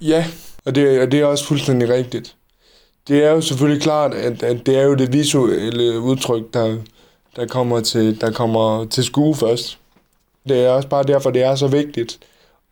Ja, 0.00 0.26
og 0.64 0.74
det, 0.74 1.00
og 1.00 1.12
det 1.12 1.20
er 1.20 1.24
også 1.24 1.46
fuldstændig 1.46 1.88
rigtigt. 1.88 2.36
Det 3.08 3.24
er 3.24 3.30
jo 3.30 3.40
selvfølgelig 3.40 3.82
klart, 3.82 4.14
at, 4.14 4.42
at 4.42 4.66
det 4.66 4.78
er 4.78 4.82
jo 4.82 4.94
det 4.94 5.12
visuelle 5.12 6.00
udtryk, 6.00 6.54
der, 6.54 6.76
der 7.36 7.46
kommer 7.46 7.80
til, 7.80 8.20
der 8.20 8.32
kommer 8.32 8.84
til 8.84 9.04
skue 9.04 9.34
først. 9.36 9.79
Det 10.48 10.64
er 10.64 10.68
også 10.68 10.88
bare 10.88 11.02
derfor, 11.02 11.30
det 11.30 11.42
er 11.42 11.54
så 11.54 11.66
vigtigt 11.66 12.18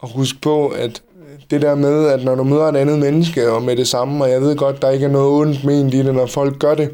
at 0.03 0.09
huske 0.15 0.41
på, 0.41 0.69
at 0.69 1.03
det 1.51 1.63
der 1.63 1.75
med, 1.75 2.09
at 2.09 2.25
når 2.25 2.35
du 2.35 2.45
møder 2.45 2.65
et 2.65 2.77
andet 2.77 2.99
menneske 2.99 3.51
og 3.51 3.63
med 3.63 3.77
det 3.77 3.89
samme, 3.89 4.25
og 4.25 4.31
jeg 4.31 4.41
ved 4.41 4.57
godt, 4.57 4.83
der 4.83 4.91
ikke 4.91 5.07
er 5.07 5.11
noget 5.11 5.41
ondt 5.41 5.65
ment 5.65 5.95
i 5.95 6.03
det, 6.03 6.15
når 6.15 6.27
folk 6.27 6.59
gør 6.59 6.75
det, 6.75 6.91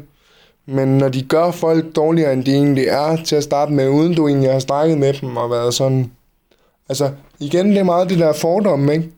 men 0.65 0.97
når 0.97 1.09
de 1.09 1.21
gør 1.21 1.51
folk 1.51 1.95
dårligere, 1.95 2.33
end 2.33 2.45
de 2.45 2.53
egentlig 2.53 2.85
er 2.87 3.15
til 3.23 3.35
at 3.35 3.43
starte 3.43 3.73
med, 3.73 3.89
uden 3.89 4.13
du 4.13 4.27
egentlig 4.27 4.51
har 4.51 4.59
snakket 4.59 4.97
med 4.97 5.13
dem 5.13 5.37
og 5.37 5.51
været 5.51 5.73
sådan... 5.73 6.11
Altså, 6.89 7.11
igen, 7.39 7.69
det 7.69 7.77
er 7.77 7.83
meget 7.83 8.09
det 8.09 8.19
der 8.19 8.33
fordomme, 8.33 8.93
ikke? 8.93 9.11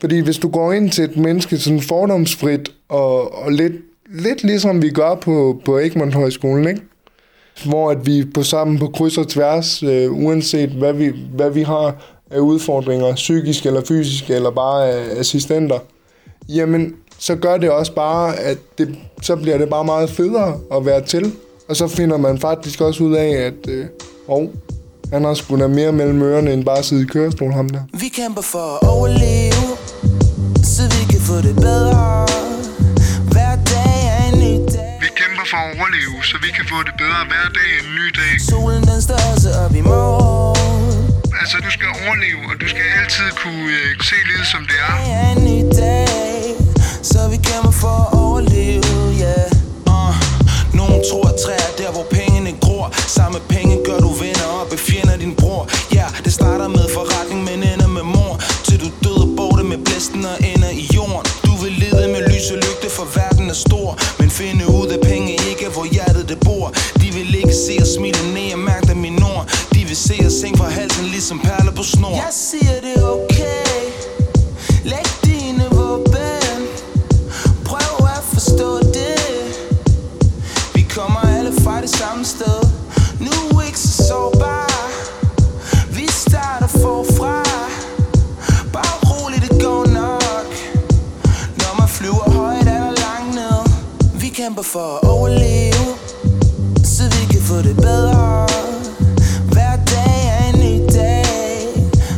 Fordi 0.00 0.20
hvis 0.20 0.38
du 0.38 0.48
går 0.48 0.72
ind 0.72 0.90
til 0.90 1.04
et 1.04 1.16
menneske 1.16 1.58
sådan 1.58 1.80
fordomsfrit 1.80 2.72
og, 2.88 3.34
og 3.34 3.52
lidt, 3.52 3.72
lidt 4.08 4.42
ligesom 4.42 4.82
vi 4.82 4.90
gør 4.90 5.14
på, 5.14 5.60
på 5.64 5.78
Egmont 5.78 6.14
Højskolen, 6.14 6.68
ikke? 6.68 6.80
Hvor 7.64 7.90
at 7.90 8.06
vi 8.06 8.24
på 8.34 8.42
sammen 8.42 8.78
på 8.78 8.86
kryds 8.86 9.18
og 9.18 9.28
tværs, 9.28 9.82
øh, 9.82 10.12
uanset 10.12 10.70
hvad 10.70 10.92
vi, 10.92 11.12
hvad 11.34 11.50
vi 11.50 11.62
har 11.62 11.96
af 12.30 12.38
udfordringer, 12.38 13.14
psykiske 13.14 13.68
eller 13.68 13.84
fysiske, 13.88 14.34
eller 14.34 14.50
bare 14.50 14.90
af 14.90 15.20
assistenter, 15.20 15.78
jamen, 16.48 16.94
så 17.18 17.34
gør 17.34 17.56
det 17.56 17.70
også 17.70 17.94
bare, 17.94 18.36
at 18.36 18.58
det, 18.78 18.96
så 19.22 19.36
bliver 19.36 19.58
det 19.58 19.68
bare 19.68 19.84
meget 19.84 20.10
federe 20.10 20.58
at 20.74 20.86
være 20.86 21.00
til. 21.00 21.32
Og 21.68 21.76
så 21.76 21.88
finder 21.88 22.16
man 22.16 22.38
faktisk 22.38 22.80
også 22.80 23.04
ud 23.04 23.14
af, 23.14 23.28
at 23.28 23.68
øh, 23.68 23.86
oh, 24.28 24.48
han 25.12 25.24
har 25.24 25.34
sgu 25.34 25.58
da 25.58 25.66
mere 25.66 25.92
mellem 25.92 26.22
ørerne, 26.22 26.52
end 26.52 26.64
bare 26.64 26.78
at 26.78 26.84
sidde 26.84 27.02
i 27.02 27.06
kørestol, 27.06 27.52
ham 27.52 27.68
der. 27.68 27.80
Vi 27.92 28.08
kæmper 28.08 28.42
for 28.42 28.78
at 28.82 28.88
overleve, 28.88 29.76
så 30.64 30.82
vi 30.82 31.12
kan 31.12 31.20
få 31.20 31.36
det 31.36 31.56
bedre 31.56 32.53
for 35.54 35.60
at 35.60 35.76
overleve, 35.76 36.16
så 36.30 36.36
vi 36.44 36.50
kan 36.56 36.64
få 36.72 36.78
det 36.88 36.94
bedre 37.02 37.22
hver 37.30 37.46
dag 37.58 37.70
en 37.80 37.88
ny 37.98 38.06
dag. 38.20 38.32
Solen 38.50 38.82
den 38.90 39.00
står 39.06 39.20
også 39.32 39.50
op 39.64 39.74
i 39.80 39.84
morgen. 39.92 40.96
Altså, 41.40 41.56
du 41.66 41.70
skal 41.76 41.88
overleve, 42.02 42.42
og 42.50 42.56
du 42.62 42.66
skal 42.72 42.84
altid 43.00 43.28
kunne 43.42 43.64
øh, 43.78 43.90
se 44.08 44.16
livet, 44.30 44.46
som 44.54 44.62
det 44.70 44.78
er. 44.88 44.94
En 45.30 45.38
ny 45.48 45.58
dag, 45.82 46.42
så 47.10 47.20
vi 47.32 47.38
kæmper 47.48 47.74
for 47.82 47.96
at 48.04 48.08
overleve, 48.22 48.96
ja. 49.24 49.38
Yeah. 49.38 49.94
Uh, 49.94 50.14
nogen 50.80 50.98
tror, 51.08 51.24
at 51.32 51.36
træer 51.44 51.72
der, 51.80 51.90
hvor 51.96 52.06
pengene 52.18 52.52
gror. 52.64 52.86
Samme 53.18 53.38
penge 53.54 53.74
gør 53.88 53.98
du 54.06 54.10
venner 54.22 54.48
op 54.60 54.70
i 54.76 54.78
fjender 54.88 55.16
din 55.24 55.34
bror. 55.40 55.62
Ja, 55.92 55.96
yeah, 55.96 56.24
det 56.24 56.32
starter 56.38 56.68
med 56.78 56.86
forretning, 56.96 57.40
men 57.48 57.58
ender 57.72 57.90
med 57.98 58.06
mor. 58.16 58.32
Til 58.66 58.76
du 58.84 58.88
døde 59.04 59.26
borte 59.36 59.64
med 59.72 59.78
blæsten 59.86 60.24
og 60.32 60.36
ender 60.52 60.72
i 60.82 60.84
jorden. 60.96 61.24
Du 61.46 61.52
vil 61.62 61.72
lede 61.82 62.06
med 62.14 62.22
lys 62.30 62.46
og 62.54 62.58
lygte, 62.66 62.88
for 62.96 63.06
verden 63.18 63.46
er 63.54 63.58
stor. 63.68 63.88
Men 64.20 64.28
finde 64.40 64.64
ud 64.76 64.93
de 67.54 67.58
se 67.66 67.78
os 67.82 67.88
smile 67.88 68.18
ned 68.34 68.52
og 68.52 68.58
mærke 68.58 68.86
dem 68.86 68.96
min 68.96 69.22
ord. 69.22 69.50
De 69.74 69.84
vil 69.84 69.96
se 69.96 70.14
os 70.26 70.32
sænge 70.32 70.58
fra 70.58 70.68
halsen, 70.68 71.04
ligesom 71.04 71.38
perler 71.38 71.72
på 71.72 71.82
snor. 71.82 72.14
Jeg 72.14 72.32
siger 72.32 72.80
det 72.80 73.02
er 73.02 73.08
okay. 73.08 73.80
Læg 74.84 75.06
dine 75.24 75.64
våben. 75.70 76.60
Prøv 77.64 78.06
at 78.16 78.24
forstå 78.32 78.78
det. 78.78 79.14
samme 81.86 82.24
sted 82.24 82.60
Nu 83.20 83.60
ikke 83.60 83.78
så 83.78 84.02
sårbar 84.02 84.90
Vi 85.90 86.06
starter 86.08 86.66
forfra 86.66 87.42
Bare 88.72 88.96
roligt, 89.10 89.42
det 89.42 89.62
går 89.62 89.86
nok 89.86 90.48
Når 91.56 91.80
man 91.80 91.88
flyver 91.88 92.30
højt, 92.30 92.66
er 92.66 92.80
der 92.84 92.94
langt 93.06 93.34
ned 93.34 93.58
Vi 94.20 94.28
kæmper 94.28 94.62
for 94.62 94.98
at 95.02 95.08
overleve 95.08 95.63
bedre 97.84 98.46
Hver 99.52 99.76
dag 99.92 100.16
er 100.34 100.42
en 100.50 100.58
ny 100.64 100.74
dag. 100.98 101.68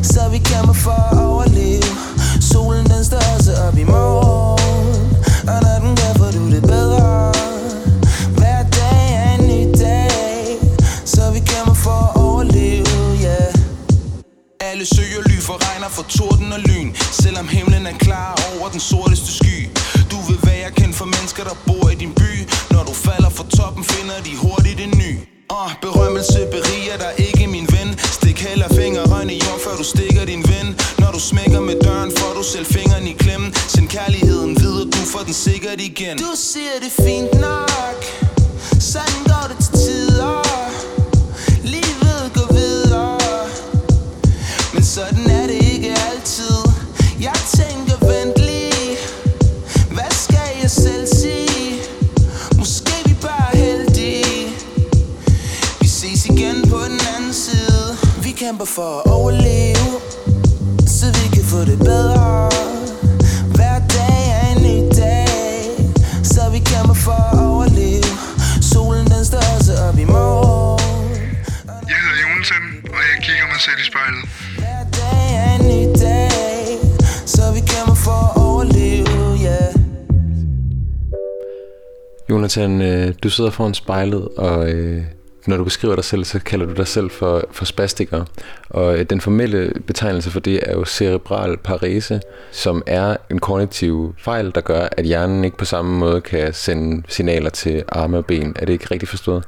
Så 0.02 0.20
vi 0.32 0.38
kæmper 0.38 0.72
for 0.84 0.98
at 1.10 1.18
overleve. 1.26 1.90
Solen 2.50 2.86
den 2.92 3.04
står 3.04 3.22
også 3.36 3.52
op 3.66 3.76
i 3.84 3.84
morgen. 3.84 4.98
Og 5.50 5.58
når 5.64 5.76
den 5.84 5.92
gør, 6.00 6.12
får 6.20 6.30
du 6.38 6.44
det 6.54 6.62
bedre 6.62 7.32
Hver 8.38 8.62
dag 8.78 9.02
er 9.20 9.30
en 9.38 9.44
ny 9.52 9.62
dag. 9.84 10.58
Så 11.04 11.22
vi 11.34 11.40
kæmper 11.50 11.74
for 11.84 11.98
at 12.06 12.12
overleve, 12.26 12.96
yeah. 13.24 13.52
Alle 14.70 14.84
søger 14.94 15.20
ly 15.30 15.36
for 15.48 15.56
regner 15.66 15.88
for 15.96 16.04
torden 16.16 16.52
og 16.56 16.60
lyn. 16.68 16.88
Selvom 17.22 17.48
himlen 17.48 17.86
er 17.86 17.96
klar 18.06 18.30
over 18.52 18.68
den 18.74 18.80
sorteste 18.80 19.05
sikkert 35.36 35.80
igen. 35.80 36.18
Du 36.18 36.32
siger 36.34 36.78
det 36.82 36.92
fint 37.04 37.40
nok. 37.40 38.04
Sådan 38.80 39.22
går 39.24 39.46
det 39.48 39.58
til 39.64 39.72
tider. 39.78 40.42
Livet 41.64 42.30
går 42.34 42.54
videre. 42.54 43.18
Men 44.74 44.84
sådan 44.84 45.30
er 45.30 45.46
det 45.46 45.62
ikke 45.72 45.94
altid. 46.10 46.56
Jeg 47.20 47.36
tænker 47.56 48.06
vent 48.06 48.38
lige. 48.38 48.96
Hvad 49.90 50.10
skal 50.10 50.48
jeg 50.62 50.70
selv 50.70 51.06
sige? 51.06 51.80
Måske 52.58 52.92
vi 53.06 53.14
bare 53.22 53.52
er 53.52 53.56
heldige. 53.56 54.48
Vi 55.80 55.88
ses 55.88 56.26
igen 56.26 56.68
på 56.70 56.78
den 56.78 57.00
anden 57.16 57.32
side. 57.34 57.96
Vi 58.22 58.30
kæmper 58.30 58.64
for 58.64 59.05
Jonathan, 82.56 82.82
øh, 82.82 83.14
du 83.22 83.30
sidder 83.30 83.50
foran 83.50 83.74
spejlet, 83.74 84.28
og 84.36 84.68
øh, 84.68 85.02
når 85.46 85.56
du 85.56 85.64
beskriver 85.64 85.94
dig 85.94 86.04
selv, 86.04 86.24
så 86.24 86.38
kalder 86.38 86.66
du 86.66 86.72
dig 86.72 86.86
selv 86.86 87.10
for, 87.10 87.44
for 87.50 87.64
spastiker. 87.64 88.24
Og 88.70 88.98
øh, 88.98 89.06
den 89.10 89.20
formelle 89.20 89.72
betegnelse 89.86 90.30
for 90.30 90.40
det 90.40 90.60
er 90.62 90.72
jo 90.72 90.84
cerebral 90.84 91.56
parese, 91.56 92.20
som 92.52 92.82
er 92.86 93.16
en 93.30 93.38
kognitiv 93.38 94.14
fejl, 94.18 94.52
der 94.54 94.60
gør, 94.60 94.88
at 94.92 95.04
hjernen 95.04 95.44
ikke 95.44 95.56
på 95.56 95.64
samme 95.64 95.98
måde 95.98 96.20
kan 96.20 96.54
sende 96.54 97.02
signaler 97.08 97.50
til 97.50 97.82
arme 97.88 98.18
og 98.18 98.26
ben. 98.26 98.56
Er 98.56 98.66
det 98.66 98.72
ikke 98.72 98.86
rigtigt 98.90 99.10
forstået? 99.10 99.44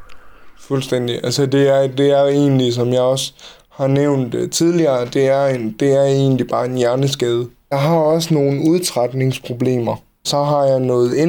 Fuldstændig. 0.60 1.20
Altså 1.24 1.46
det 1.46 1.68
er, 1.68 1.86
det 1.86 2.10
er 2.10 2.24
egentlig, 2.24 2.74
som 2.74 2.92
jeg 2.92 3.00
også 3.00 3.32
har 3.70 3.86
nævnt 3.86 4.34
øh, 4.34 4.50
tidligere, 4.50 5.04
det 5.04 5.28
er, 5.28 5.46
en, 5.46 5.76
det 5.80 5.92
er 5.92 6.04
egentlig 6.04 6.48
bare 6.48 6.66
en 6.66 6.76
hjerneskade. 6.76 7.46
Jeg 7.70 7.80
har 7.80 7.96
også 7.96 8.34
nogle 8.34 8.70
udtrætningsproblemer. 8.70 9.96
Så 10.24 10.42
har 10.42 10.64
jeg 10.64 10.80
noget 10.80 11.22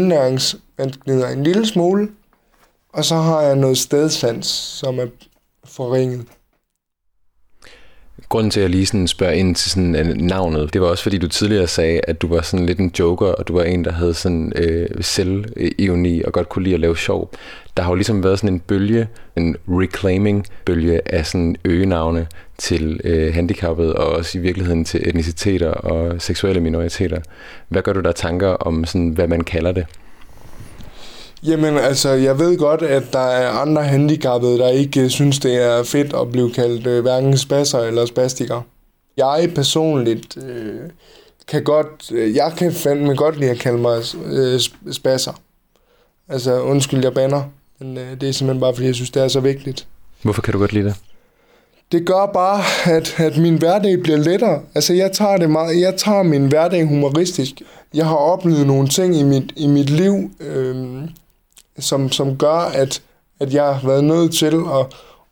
indlæringsvanskeligheder 0.79 1.29
en 1.29 1.43
lille 1.43 1.65
smule, 1.65 2.09
og 2.93 3.05
så 3.05 3.15
har 3.15 3.41
jeg 3.41 3.55
noget 3.55 3.77
stedsans, 3.77 4.45
som 4.47 4.99
er 4.99 5.07
forringet. 5.65 6.25
Grunden 8.29 8.51
til, 8.51 8.59
at 8.59 8.63
jeg 8.63 8.69
lige 8.69 8.85
sådan 8.85 9.07
spørger 9.07 9.33
ind 9.33 9.55
til 9.55 9.71
sådan 9.71 9.95
øh, 9.95 10.07
navnet, 10.17 10.73
det 10.73 10.81
var 10.81 10.87
også 10.87 11.03
fordi, 11.03 11.17
du 11.17 11.27
tidligere 11.27 11.67
sagde, 11.67 12.01
at 12.07 12.21
du 12.21 12.27
var 12.27 12.41
sådan 12.41 12.65
lidt 12.65 12.79
en 12.79 12.91
joker, 12.99 13.27
og 13.27 13.47
du 13.47 13.53
var 13.53 13.63
en, 13.63 13.85
der 13.85 13.91
havde 13.91 14.13
sådan 14.13 14.53
øh, 14.55 14.89
selvironi 15.01 16.21
og 16.21 16.33
godt 16.33 16.49
kunne 16.49 16.63
lide 16.63 16.73
at 16.73 16.79
lave 16.79 16.97
sjov. 16.97 17.31
Der 17.77 17.83
har 17.83 17.91
jo 17.91 17.95
ligesom 17.95 18.23
været 18.23 18.39
sådan 18.39 18.53
en 18.53 18.59
bølge, 18.59 19.07
en 19.37 19.55
reclaiming-bølge 19.67 21.13
af 21.13 21.25
sådan 21.25 21.55
øgenavne 21.65 22.27
til 22.57 23.01
øh, 23.03 23.33
handicappede, 23.33 23.95
og 23.95 24.07
også 24.11 24.37
i 24.37 24.41
virkeligheden 24.41 24.85
til 24.85 25.09
etniciteter 25.09 25.71
og 25.71 26.21
seksuelle 26.21 26.61
minoriteter. 26.61 27.21
Hvad 27.69 27.81
gør 27.81 27.93
du 27.93 27.99
der 27.99 28.11
tanker 28.11 28.49
om, 28.49 28.85
sådan, 28.85 29.09
hvad 29.09 29.27
man 29.27 29.41
kalder 29.41 29.71
det? 29.71 29.85
Jamen 31.43 31.77
altså, 31.77 32.09
jeg 32.09 32.39
ved 32.39 32.57
godt, 32.57 32.81
at 32.81 33.03
der 33.13 33.19
er 33.19 33.49
andre 33.49 33.83
handicappede, 33.83 34.57
der 34.57 34.69
ikke 34.69 35.01
øh, 35.01 35.09
synes, 35.09 35.39
det 35.39 35.55
er 35.55 35.83
fedt 35.83 36.13
at 36.13 36.31
blive 36.31 36.51
kaldt 36.51 36.87
øh, 36.87 37.01
hverken 37.01 37.37
spasser 37.37 37.79
eller 37.79 38.05
spastiker. 38.05 38.61
Jeg 39.17 39.51
personligt 39.55 40.37
øh, 40.37 40.79
kan 41.47 41.63
godt, 41.63 42.11
øh, 42.11 42.35
jeg 42.35 42.53
kan 42.57 42.73
fandme 42.73 43.15
godt 43.15 43.39
lide 43.39 43.51
at 43.51 43.59
kalde 43.59 43.77
mig 43.77 43.99
sp- 43.99 44.91
spasser. 44.91 45.41
Altså, 46.29 46.61
undskyld, 46.61 47.03
jeg 47.03 47.13
banner, 47.13 47.43
men 47.79 47.97
øh, 47.97 48.21
det 48.21 48.29
er 48.29 48.33
simpelthen 48.33 48.61
bare, 48.61 48.73
fordi 48.73 48.87
jeg 48.87 48.95
synes, 48.95 49.11
det 49.11 49.23
er 49.23 49.27
så 49.27 49.39
vigtigt. 49.39 49.87
Hvorfor 50.21 50.41
kan 50.41 50.53
du 50.53 50.59
godt 50.59 50.73
lide 50.73 50.85
det? 50.85 50.95
Det 51.91 52.05
gør 52.05 52.31
bare, 52.33 52.63
at, 52.95 53.15
at 53.19 53.37
min 53.37 53.57
hverdag 53.57 53.99
bliver 54.03 54.17
lettere. 54.17 54.61
Altså, 54.75 54.93
jeg 54.93 55.11
tager, 55.11 55.37
det 55.37 55.49
meget, 55.49 55.79
jeg 55.81 55.95
tager 55.97 56.23
min 56.23 56.47
hverdag 56.47 56.85
humoristisk. 56.85 57.61
Jeg 57.93 58.05
har 58.05 58.15
oplevet 58.15 58.67
nogle 58.67 58.87
ting 58.87 59.15
i 59.15 59.23
mit, 59.23 59.53
i 59.55 59.67
mit 59.67 59.89
liv, 59.89 60.31
øh, 60.39 61.01
som, 61.81 62.11
som 62.11 62.37
gør, 62.37 62.71
at, 62.73 63.01
at 63.39 63.53
jeg 63.53 63.75
har 63.75 63.87
været 63.87 64.03
nødt 64.03 64.33
til 64.33 64.61
at, 64.79 64.85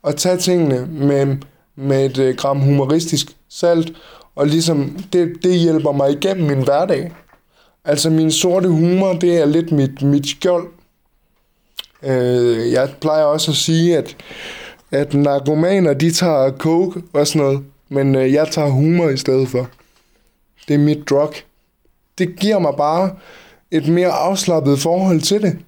at 0.04 0.16
tage 0.16 0.36
tingene 0.36 0.86
med, 0.86 1.36
med 1.76 2.06
et 2.06 2.18
øh, 2.18 2.36
gram 2.36 2.60
humoristisk 2.60 3.36
salt, 3.48 3.92
og 4.36 4.46
ligesom 4.46 4.98
det, 5.12 5.32
det 5.42 5.58
hjælper 5.58 5.92
mig 5.92 6.12
igennem 6.12 6.46
min 6.46 6.64
hverdag. 6.64 7.12
Altså 7.84 8.10
min 8.10 8.30
sorte 8.30 8.68
humor, 8.68 9.12
det 9.12 9.38
er 9.38 9.46
lidt 9.46 9.72
mit, 9.72 10.02
mit 10.02 10.26
skjold. 10.26 10.68
Øh, 12.02 12.72
jeg 12.72 12.90
plejer 13.00 13.24
også 13.24 13.50
at 13.50 13.56
sige, 13.56 13.96
at, 13.96 14.16
at 14.90 15.14
narkomaner, 15.14 15.94
de 15.94 16.10
tager 16.10 16.52
coke 16.58 17.02
og 17.12 17.26
sådan 17.26 17.42
noget, 17.42 17.64
men 17.88 18.14
øh, 18.14 18.32
jeg 18.32 18.48
tager 18.50 18.68
humor 18.68 19.08
i 19.08 19.16
stedet 19.16 19.48
for. 19.48 19.68
Det 20.68 20.74
er 20.74 20.78
mit 20.78 21.10
drug. 21.10 21.32
Det 22.18 22.36
giver 22.36 22.58
mig 22.58 22.72
bare 22.76 23.10
et 23.70 23.88
mere 23.88 24.10
afslappet 24.10 24.78
forhold 24.78 25.20
til 25.20 25.42
det. 25.42 25.58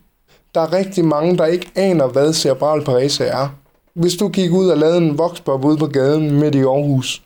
Der 0.55 0.61
er 0.61 0.73
rigtig 0.73 1.05
mange, 1.05 1.39
der 1.39 1.47
ikke 1.47 1.71
aner, 1.75 2.07
hvad 2.07 2.33
cerebral 2.33 2.85
parese 2.85 3.25
er. 3.25 3.49
Hvis 3.95 4.15
du 4.15 4.29
gik 4.29 4.51
ud 4.51 4.69
og 4.69 4.79
lavede 4.79 4.99
en 4.99 5.19
voxpop 5.19 5.65
ude 5.65 5.77
på 5.77 5.87
gaden 5.87 6.41
midt 6.41 6.55
i 6.55 6.59
Aarhus, 6.61 7.23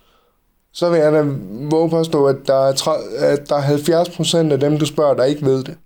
så 0.73 0.91
vil 0.91 1.01
jeg 1.01 1.13
da 1.13 1.25
våge 1.71 1.91
påstå, 1.91 2.27
at 2.27 2.37
der 2.47 2.67
er, 2.69 2.73
tre- 2.73 3.17
at 3.19 3.49
der 3.49 3.57
er 3.57 3.61
70 3.61 4.09
procent 4.09 4.53
af 4.53 4.61
dem, 4.61 4.79
du 4.79 4.87
spørger, 4.87 5.15
der 5.15 5.25
ikke 5.25 5.47
ved 5.47 5.65
det. 5.65 5.77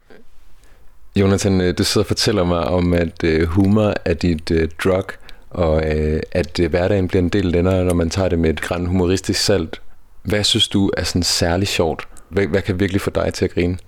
Jonathan, 1.16 1.60
øh, 1.60 1.78
du 1.78 1.84
sidder 1.84 2.04
og 2.04 2.08
fortæller 2.08 2.44
mig 2.44 2.64
om, 2.64 2.92
at 2.92 3.24
øh, 3.24 3.48
humor 3.48 3.94
er 4.04 4.14
dit 4.14 4.50
øh, 4.50 4.68
drug, 4.84 5.04
og 5.50 5.82
øh, 5.96 6.20
at 6.32 6.60
hverdagen 6.70 7.08
bliver 7.08 7.22
en 7.22 7.28
del 7.28 7.44
lettere, 7.44 7.84
når 7.84 7.94
man 7.94 8.10
tager 8.10 8.28
det 8.28 8.38
med 8.38 8.50
et 8.50 8.60
græn 8.60 8.86
humoristisk 8.86 9.40
salt. 9.40 9.80
Hvad 10.22 10.44
synes 10.44 10.68
du 10.68 10.90
er 10.96 11.04
sådan 11.04 11.22
særlig 11.22 11.68
sjovt? 11.68 12.08
Hvad, 12.28 12.46
hvad 12.46 12.62
kan 12.62 12.80
virkelig 12.80 13.00
få 13.00 13.10
dig 13.10 13.34
til 13.34 13.44
at 13.44 13.54
grine? 13.54 13.78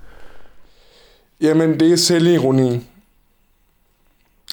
Jamen, 1.40 1.80
det 1.80 1.92
er 1.92 1.96
selvironi. 1.96 2.86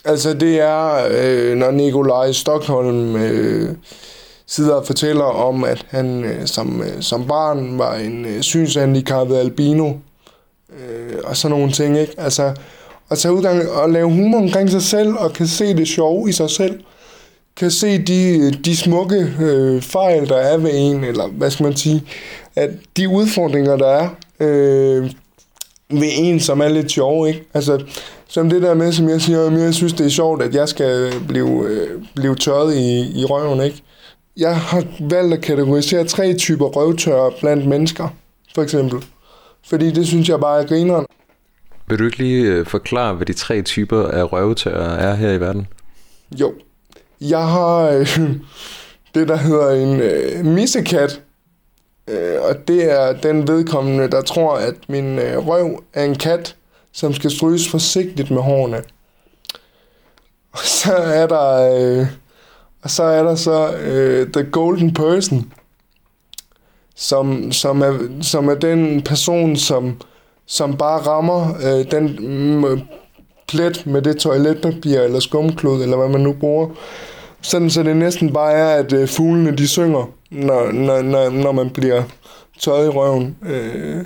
Altså, 0.06 0.34
det 0.34 0.60
er, 0.60 1.08
øh, 1.12 1.58
når 1.58 1.72
Nikolaj 1.72 2.32
Stockholm 2.32 3.16
øh, 3.16 3.76
sidder 4.48 4.74
og 4.74 4.86
fortæller 4.86 5.24
om, 5.24 5.64
at 5.64 5.86
han 5.90 6.24
øh, 6.24 6.46
som, 6.46 6.82
øh, 6.82 7.02
som 7.02 7.28
barn 7.28 7.78
var 7.78 7.96
en 7.96 8.26
øh, 8.26 8.42
synshandicappet 8.42 9.38
albino, 9.38 9.94
øh, 10.80 11.16
og 11.24 11.38
sådan 11.38 11.58
nogle 11.58 11.72
ting, 11.72 11.98
ikke? 12.00 12.14
Altså, 12.18 12.54
at 13.10 13.18
tage 13.18 13.34
udgang 13.34 13.70
og 13.70 13.90
lave 13.90 14.10
humor 14.10 14.38
omkring 14.38 14.70
sig 14.70 14.82
selv, 14.82 15.14
og 15.14 15.34
kan 15.34 15.48
se 15.48 15.78
det 15.78 15.88
sjove 15.88 16.30
i 16.30 16.32
sig 16.32 16.50
selv, 16.50 16.80
kan 17.58 17.72
se 17.72 17.98
de, 17.98 18.52
de 18.52 18.78
smukke 18.78 19.34
øh, 19.42 19.82
fejl, 19.82 20.30
der 20.30 20.38
er 20.38 20.58
ved 20.58 20.72
en, 20.74 21.04
eller 21.04 21.28
hvad 21.28 21.52
skal 21.52 21.64
man 21.64 21.76
sige, 21.76 22.04
at 22.56 22.70
de 22.98 23.10
udfordringer, 23.10 23.78
der 23.78 23.88
er 23.88 24.10
øh, 24.40 25.12
ved 25.90 26.10
en, 26.18 26.40
som 26.40 26.60
er 26.60 26.68
lidt 26.68 26.92
sjov, 26.92 27.28
ikke? 27.28 27.44
Altså, 27.54 27.84
som 28.28 28.50
det 28.50 28.62
der 28.62 28.74
med, 28.74 28.92
som 28.92 29.10
jeg 29.10 29.22
siger, 29.22 29.52
jeg 29.52 29.74
synes, 29.74 29.94
det 29.94 30.06
er 30.06 30.10
sjovt, 30.10 30.42
at 30.42 30.56
jeg 30.56 30.70
skal 30.70 31.12
blive, 31.28 31.66
øh, 31.68 32.02
blive 32.16 32.36
tørret 32.36 32.76
i, 32.76 33.20
i 33.22 33.26
røven, 33.26 33.62
ikke? 33.62 33.84
Jeg 34.38 34.58
har 34.58 34.84
valgt 35.00 35.34
at 35.34 35.42
kategorisere 35.42 36.04
tre 36.04 36.34
typer 36.34 36.66
røvtørre 36.66 37.32
blandt 37.40 37.68
mennesker, 37.68 38.08
for 38.56 38.64
eksempel. 38.64 39.04
Fordi 39.68 39.92
det 39.92 40.08
synes 40.08 40.30
jeg 40.30 40.40
bare 40.40 40.62
er 40.62 40.68
grineren. 40.68 41.06
Vil 41.90 42.00
du 42.00 42.06
ikke 42.06 42.18
lige 42.18 42.44
øh, 42.44 42.66
forklare, 42.66 43.14
hvad 43.14 43.26
de 43.26 43.34
tre 43.34 43.62
typer 43.62 44.08
af 44.08 44.34
røvetørrer 44.34 44.98
er 44.98 45.16
her 45.16 45.32
i 45.32 45.40
verden? 45.40 45.68
Jo, 46.40 46.54
Jeg 47.22 47.48
har 47.48 47.78
øh, 47.78 48.08
det, 49.16 49.28
der 49.28 49.36
hedder 49.36 49.70
en 49.70 50.00
øh, 50.02 50.46
missekat. 50.46 51.22
Øh, 52.08 52.42
og 52.42 52.68
det 52.68 52.92
er 52.92 53.14
den 53.14 53.48
vedkommende, 53.48 54.08
der 54.12 54.22
tror, 54.22 54.56
at 54.56 54.76
min 54.88 55.20
øh, 55.20 55.48
røv 55.48 55.84
er 55.94 56.04
en 56.04 56.16
kat, 56.16 56.56
som 56.92 57.14
skal 57.14 57.32
stryges 57.32 57.70
forsigtigt 57.70 58.32
med 58.32 58.42
hårene. 58.42 58.78
Og 60.52 60.60
så 60.64 60.94
er 60.94 61.28
der... 61.28 61.76
Øh, 62.00 62.08
og 62.82 62.90
så 62.90 63.04
er 63.04 63.24
der 63.24 63.36
så 63.36 63.74
øh, 63.74 64.28
The 64.34 64.44
Golden 64.52 64.94
Person, 64.94 65.54
som, 66.96 67.52
som, 67.52 67.82
er, 67.82 67.94
som 68.22 68.50
er 68.50 68.56
den 68.56 69.02
person, 69.02 69.56
som, 69.56 70.02
som 70.46 70.78
bare 70.78 71.00
rammer 71.00 71.56
øh, 71.64 71.92
den 71.92 72.18
mm, 72.20 72.82
plet 73.48 73.86
med 73.86 74.02
det 74.02 74.18
toiletpapir 74.18 75.00
eller 75.00 75.20
skumklod, 75.20 75.84
eller 75.84 75.98
hvad 75.98 76.10
man 76.10 76.22
nu 76.22 76.34
bruger. 76.34 76.70
Sådan 77.42 77.70
så 77.70 77.84
det 77.84 77.98
næsten 77.98 78.34
bare 78.34 78.54
er, 78.54 78.68
at 78.68 78.94
øh, 78.94 79.08
fuglene 79.08 79.58
de 79.58 79.68
synger, 79.68 80.12
når, 80.32 80.72
når, 80.72 81.02
når, 81.02 81.30
når 81.30 81.52
man 81.52 81.70
bliver 81.70 82.04
tørret 82.60 82.86
i 82.86 82.90
røven. 82.90 83.38
Øh, 83.50 84.06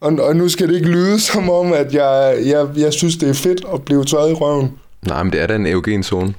og, 0.00 0.12
og 0.12 0.36
nu 0.36 0.48
skal 0.48 0.68
det 0.68 0.74
ikke 0.74 0.88
lyde 0.88 1.20
som 1.20 1.50
om, 1.50 1.72
at 1.72 1.94
jeg, 1.94 2.38
jeg, 2.46 2.66
jeg 2.76 2.92
synes, 2.92 3.16
det 3.16 3.28
er 3.28 3.34
fedt 3.34 3.64
at 3.74 3.82
blive 3.82 4.04
tørret 4.04 4.30
i 4.30 4.34
røven. 4.34 4.72
Nej, 5.06 5.22
men 5.22 5.32
det 5.32 5.40
er 5.40 5.46
da 5.46 5.54
en 5.54 5.66
eugen 5.66 6.02
zone. 6.02 6.34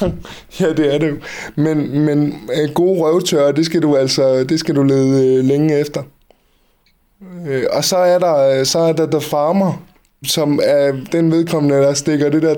ja, 0.60 0.72
det 0.72 0.94
er 0.94 0.98
det 0.98 1.10
jo. 1.10 1.16
Men, 1.56 2.00
men 2.00 2.40
øh, 2.62 2.74
gode 2.74 3.00
røvtørre, 3.00 3.52
det 3.52 3.66
skal 3.66 3.82
du 3.82 3.96
altså 3.96 4.44
det 4.44 4.60
skal 4.60 4.76
du 4.76 4.82
lede 4.82 5.36
øh, 5.36 5.44
længe 5.44 5.78
efter. 5.78 6.02
Øh, 7.48 7.64
og 7.72 7.84
så 7.84 7.96
er 7.96 8.18
der 8.18 8.64
så 8.64 8.78
er 8.78 8.92
der 8.92 9.06
The 9.10 9.20
Farmer, 9.20 9.82
som 10.24 10.60
er 10.62 10.92
den 11.12 11.32
vedkommende, 11.32 11.76
der 11.76 11.94
stikker 11.94 12.30
det 12.30 12.42
der 12.42 12.54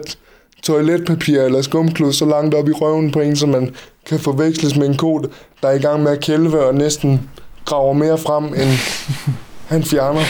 toiletpapir 0.63 1.43
eller 1.43 1.63
skumklud 1.63 2.13
så 2.13 2.25
langt 2.25 2.55
op 2.55 2.69
i 2.69 2.73
røven 2.73 3.11
på 3.11 3.21
en, 3.21 3.37
så 3.37 3.47
man 3.47 3.75
kan 4.07 4.19
forveksles 4.21 4.77
med 4.77 4.87
en 4.87 4.97
ko, 4.97 5.19
der 5.63 5.69
er 5.69 5.73
i 5.73 5.79
gang 5.79 6.03
med 6.03 6.13
at 6.13 6.21
kælve 6.21 6.67
og 6.67 6.75
næsten 6.75 7.31
graver 7.65 7.93
mere 7.93 8.19
frem, 8.19 8.45
end 8.45 8.71
han 9.67 9.83
fjerner. 9.85 10.25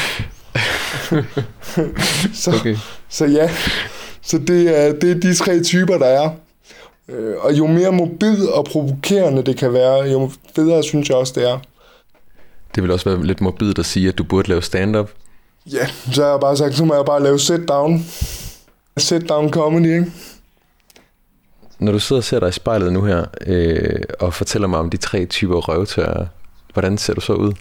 så, 2.34 2.52
Okay. 2.60 2.76
så 3.08 3.24
ja, 3.26 3.50
så 4.22 4.38
det 4.38 4.80
er, 4.80 4.92
det 4.92 5.10
er 5.10 5.14
de 5.14 5.34
tre 5.34 5.62
typer, 5.62 5.98
der 5.98 6.06
er. 6.06 6.30
Øh, 7.08 7.34
Og 7.40 7.52
jo 7.52 7.66
mere 7.66 7.92
mobil 7.92 8.48
og 8.52 8.64
provokerende 8.64 9.42
det 9.42 9.56
kan 9.56 9.72
være, 9.72 9.98
jo 10.02 10.30
federe 10.56 10.82
synes 10.82 11.08
jeg 11.08 11.16
også, 11.16 11.32
det 11.36 11.50
er. 11.50 11.58
Det 12.74 12.82
vil 12.82 12.90
også 12.90 13.10
være 13.10 13.26
lidt 13.26 13.40
morbidt 13.40 13.78
at 13.78 13.86
sige, 13.86 14.08
at 14.08 14.18
du 14.18 14.24
burde 14.24 14.48
lave 14.48 14.62
stand-up. 14.62 15.10
Ja, 15.72 15.86
så 16.12 16.22
har 16.22 16.30
jeg 16.30 16.40
bare 16.40 16.56
sagt, 16.56 16.74
så 16.74 16.84
må 16.84 16.94
jeg 16.94 17.04
bare 17.04 17.22
lave 17.22 17.38
sit-down. 17.38 18.04
Sit-down 19.00 19.50
comedy, 19.50 19.86
ikke? 19.98 20.12
Når 21.82 21.92
du 21.92 21.98
sidder 21.98 22.20
og 22.20 22.24
ser 22.24 22.40
dig 22.40 22.48
i 22.48 22.52
spejlet 22.52 22.92
nu 22.92 23.02
her, 23.02 23.24
øh, 23.46 24.00
og 24.20 24.34
fortæller 24.34 24.68
mig 24.68 24.78
om 24.78 24.90
de 24.90 24.96
tre 24.96 25.24
typer 25.24 25.56
røvtørrer, 25.56 26.26
hvordan 26.72 26.98
ser 26.98 27.14
du 27.14 27.20
så 27.20 27.32
ud? 27.32 27.52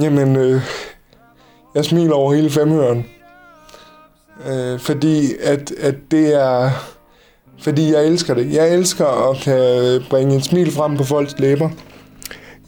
Jamen, 0.00 0.36
øh, 0.36 0.62
jeg 1.74 1.84
smiler 1.84 2.14
over 2.14 2.34
hele 2.34 2.50
femhøren. 2.50 3.06
Øh, 4.48 4.80
fordi 4.80 5.34
at, 5.42 5.70
at 5.70 5.94
det 6.10 6.42
er... 6.42 6.70
Fordi 7.62 7.92
jeg 7.92 8.06
elsker 8.06 8.34
det. 8.34 8.52
Jeg 8.52 8.74
elsker 8.74 9.30
at 9.30 9.36
kan 9.36 10.02
bringe 10.10 10.36
et 10.36 10.44
smil 10.44 10.72
frem 10.72 10.96
på 10.96 11.04
folks 11.04 11.38
læber. 11.38 11.70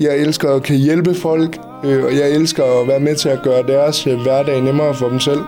Jeg 0.01 0.17
elsker 0.17 0.55
at 0.55 0.63
kan 0.63 0.77
hjælpe 0.77 1.15
folk, 1.15 1.59
øh, 1.85 2.05
og 2.05 2.17
jeg 2.17 2.31
elsker 2.31 2.81
at 2.81 2.89
være 2.89 3.01
med 3.01 3.17
til 3.17 3.29
at 3.29 3.43
gøre 3.43 3.63
deres 3.63 4.07
øh, 4.07 4.21
hverdag 4.23 4.63
nemmere 4.63 4.95
for 4.95 5.09
dem 5.09 5.21
selv. 5.21 5.41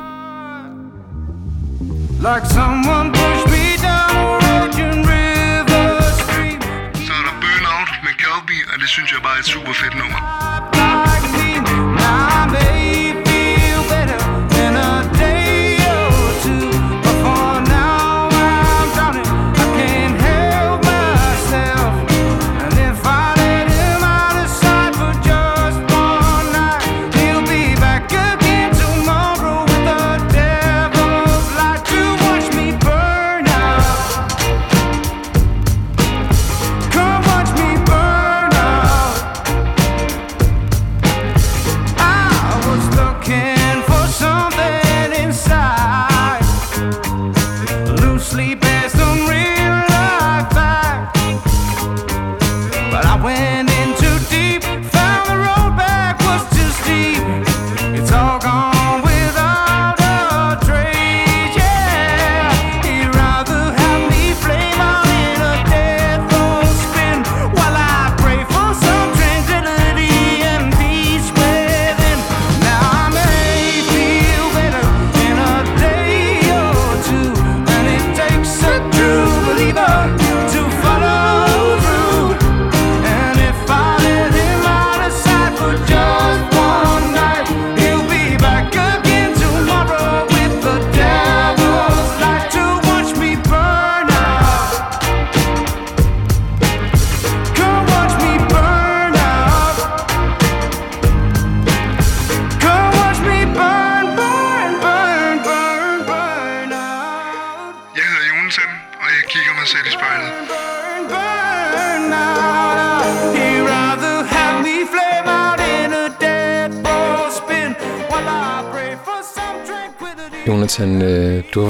Like 2.18 2.48
someone 2.48 3.15
det 9.36 9.44
synes 9.44 9.82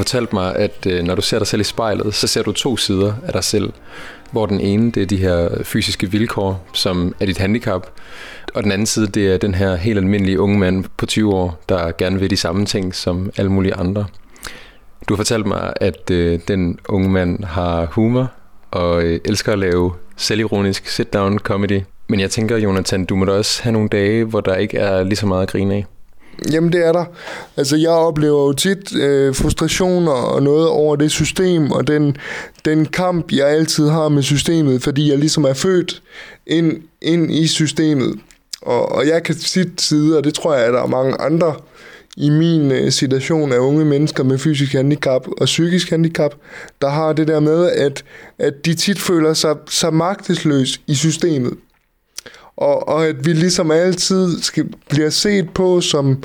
fortalt 0.06 0.32
mig, 0.32 0.56
at 0.56 0.86
øh, 0.86 1.02
når 1.02 1.14
du 1.14 1.22
ser 1.22 1.38
dig 1.38 1.46
selv 1.46 1.60
i 1.60 1.64
spejlet, 1.64 2.14
så 2.14 2.26
ser 2.26 2.42
du 2.42 2.52
to 2.52 2.76
sider 2.76 3.14
af 3.26 3.32
dig 3.32 3.44
selv. 3.44 3.72
Hvor 4.30 4.46
den 4.46 4.60
ene, 4.60 4.90
det 4.90 5.02
er 5.02 5.06
de 5.06 5.16
her 5.16 5.48
fysiske 5.62 6.10
vilkår, 6.10 6.66
som 6.72 7.14
er 7.20 7.26
dit 7.26 7.38
handicap. 7.38 7.86
Og 8.54 8.62
den 8.62 8.72
anden 8.72 8.86
side, 8.86 9.06
det 9.06 9.34
er 9.34 9.38
den 9.38 9.54
her 9.54 9.76
helt 9.76 9.98
almindelige 9.98 10.40
unge 10.40 10.58
mand 10.58 10.84
på 10.96 11.06
20 11.06 11.34
år, 11.34 11.60
der 11.68 11.92
gerne 11.98 12.20
vil 12.20 12.30
de 12.30 12.36
samme 12.36 12.66
ting 12.66 12.94
som 12.94 13.30
alle 13.36 13.52
mulige 13.52 13.74
andre. 13.74 14.06
Du 15.08 15.14
har 15.14 15.16
fortalt 15.16 15.46
mig, 15.46 15.72
at 15.80 16.10
øh, 16.10 16.40
den 16.48 16.78
unge 16.88 17.08
mand 17.08 17.44
har 17.44 17.86
humor 17.86 18.32
og 18.70 19.02
øh, 19.02 19.20
elsker 19.24 19.52
at 19.52 19.58
lave 19.58 19.92
selvironisk 20.16 20.88
sit-down 20.88 21.38
comedy. 21.38 21.80
Men 22.08 22.20
jeg 22.20 22.30
tænker, 22.30 22.56
Jonathan, 22.56 23.04
du 23.04 23.16
må 23.16 23.24
da 23.24 23.32
også 23.32 23.62
have 23.62 23.72
nogle 23.72 23.88
dage, 23.88 24.24
hvor 24.24 24.40
der 24.40 24.54
ikke 24.54 24.78
er 24.78 25.02
lige 25.02 25.16
så 25.16 25.26
meget 25.26 25.42
at 25.42 25.48
grine 25.48 25.74
af. 25.74 25.86
Jamen 26.52 26.72
det 26.72 26.86
er 26.86 26.92
der. 26.92 27.04
Altså 27.56 27.76
jeg 27.76 27.90
oplever 27.90 28.46
jo 28.46 28.52
tit 28.52 28.96
øh, 28.96 29.34
frustrationer 29.34 30.12
og 30.12 30.42
noget 30.42 30.68
over 30.68 30.96
det 30.96 31.10
system 31.10 31.70
og 31.72 31.86
den, 31.86 32.16
den 32.64 32.86
kamp, 32.86 33.32
jeg 33.32 33.48
altid 33.48 33.88
har 33.88 34.08
med 34.08 34.22
systemet, 34.22 34.82
fordi 34.82 35.10
jeg 35.10 35.18
ligesom 35.18 35.44
er 35.44 35.54
født 35.54 36.02
ind, 36.46 36.72
ind 37.02 37.32
i 37.32 37.46
systemet. 37.46 38.20
Og, 38.62 38.92
og 38.92 39.06
jeg 39.06 39.22
kan 39.22 39.34
tit 39.34 39.80
side, 39.80 40.18
og 40.18 40.24
det 40.24 40.34
tror 40.34 40.54
jeg, 40.54 40.66
at 40.66 40.72
der 40.72 40.82
er 40.82 40.86
mange 40.86 41.14
andre 41.14 41.54
i 42.16 42.30
min 42.30 42.72
øh, 42.72 42.92
situation 42.92 43.52
af 43.52 43.58
unge 43.58 43.84
mennesker 43.84 44.24
med 44.24 44.38
fysisk 44.38 44.72
handicap 44.72 45.28
og 45.40 45.44
psykisk 45.44 45.90
handicap, 45.90 46.34
der 46.82 46.88
har 46.88 47.12
det 47.12 47.28
der 47.28 47.40
med, 47.40 47.70
at, 47.70 48.04
at 48.38 48.54
de 48.64 48.74
tit 48.74 48.98
føler 48.98 49.34
sig, 49.34 49.56
sig 49.68 49.94
magtesløs 49.94 50.80
i 50.86 50.94
systemet. 50.94 51.52
Og, 52.56 52.88
og 52.88 53.06
at 53.06 53.26
vi 53.26 53.32
ligesom 53.32 53.70
altid 53.70 54.42
skal, 54.42 54.68
bliver 54.88 55.10
set 55.10 55.50
på 55.54 55.80
som 55.80 56.22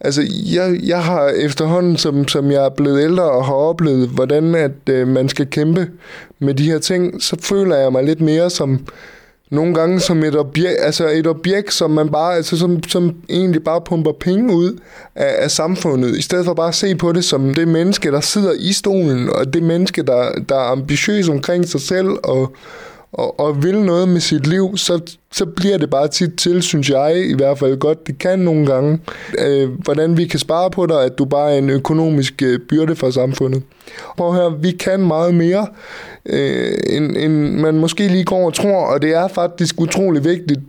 Altså, 0.00 0.22
jeg, 0.54 0.80
jeg 0.82 1.04
har 1.04 1.28
efterhånden, 1.28 1.96
som, 1.96 2.28
som 2.28 2.50
jeg 2.50 2.64
er 2.64 2.68
blevet 2.68 3.02
ældre 3.02 3.30
og 3.30 3.46
har 3.46 3.54
oplevet, 3.54 4.08
hvordan 4.08 4.54
at 4.54 4.88
øh, 4.90 5.08
man 5.08 5.28
skal 5.28 5.46
kæmpe 5.46 5.90
med 6.38 6.54
de 6.54 6.70
her 6.70 6.78
ting, 6.78 7.22
så 7.22 7.36
føler 7.40 7.76
jeg 7.76 7.92
mig 7.92 8.04
lidt 8.04 8.20
mere 8.20 8.50
som 8.50 8.86
nogle 9.50 9.74
gange 9.74 10.00
som 10.00 10.24
et 10.24 10.36
objekt, 10.36 10.76
altså 10.80 11.08
et 11.08 11.26
objekt, 11.26 11.72
som 11.74 11.90
man 11.90 12.08
bare, 12.08 12.36
altså 12.36 12.58
som, 12.58 12.82
som 12.82 13.14
egentlig 13.28 13.64
bare 13.64 13.80
pumper 13.80 14.12
penge 14.12 14.54
ud 14.54 14.78
af, 15.14 15.34
af 15.38 15.50
samfundet, 15.50 16.16
i 16.16 16.22
stedet 16.22 16.44
for 16.44 16.54
bare 16.54 16.68
at 16.68 16.74
se 16.74 16.94
på 16.94 17.12
det 17.12 17.24
som 17.24 17.54
det 17.54 17.68
menneske, 17.68 18.10
der 18.10 18.20
sidder 18.20 18.52
i 18.58 18.72
stolen, 18.72 19.28
og 19.30 19.54
det 19.54 19.62
menneske, 19.62 20.02
der, 20.02 20.32
der 20.48 20.56
er 20.56 20.72
ambitiøs 20.72 21.28
omkring 21.28 21.68
sig 21.68 21.80
selv, 21.80 22.08
og, 22.24 22.52
og, 23.12 23.40
og 23.40 23.62
vil 23.62 23.78
noget 23.78 24.08
med 24.08 24.20
sit 24.20 24.46
liv, 24.46 24.76
så, 24.76 25.00
så 25.32 25.46
bliver 25.46 25.78
det 25.78 25.90
bare 25.90 26.08
tit 26.08 26.36
til, 26.38 26.62
synes 26.62 26.90
jeg 26.90 27.24
i 27.30 27.34
hvert 27.34 27.58
fald 27.58 27.76
godt, 27.78 28.06
det 28.06 28.18
kan 28.18 28.38
nogle 28.38 28.66
gange, 28.66 29.00
øh, 29.38 29.70
hvordan 29.84 30.16
vi 30.16 30.26
kan 30.26 30.38
spare 30.38 30.70
på 30.70 30.86
dig, 30.86 31.04
at 31.04 31.18
du 31.18 31.24
bare 31.24 31.54
er 31.54 31.58
en 31.58 31.70
økonomisk 31.70 32.42
øh, 32.42 32.60
byrde 32.68 32.96
for 32.96 33.10
samfundet. 33.10 33.62
Prøv 34.16 34.34
her, 34.34 34.48
vi 34.48 34.70
kan 34.70 35.00
meget 35.00 35.34
mere, 35.34 35.66
øh, 36.26 36.78
end, 36.86 37.16
end 37.16 37.54
man 37.54 37.78
måske 37.78 38.08
lige 38.08 38.24
går 38.24 38.46
og 38.46 38.54
tror, 38.54 38.86
og 38.86 39.02
det 39.02 39.14
er 39.14 39.28
faktisk 39.28 39.80
utrolig 39.80 40.24
vigtigt, 40.24 40.60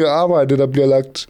det 0.00 0.08
arbejde, 0.08 0.56
der 0.56 0.66
bliver 0.66 0.86
lagt 0.86 1.26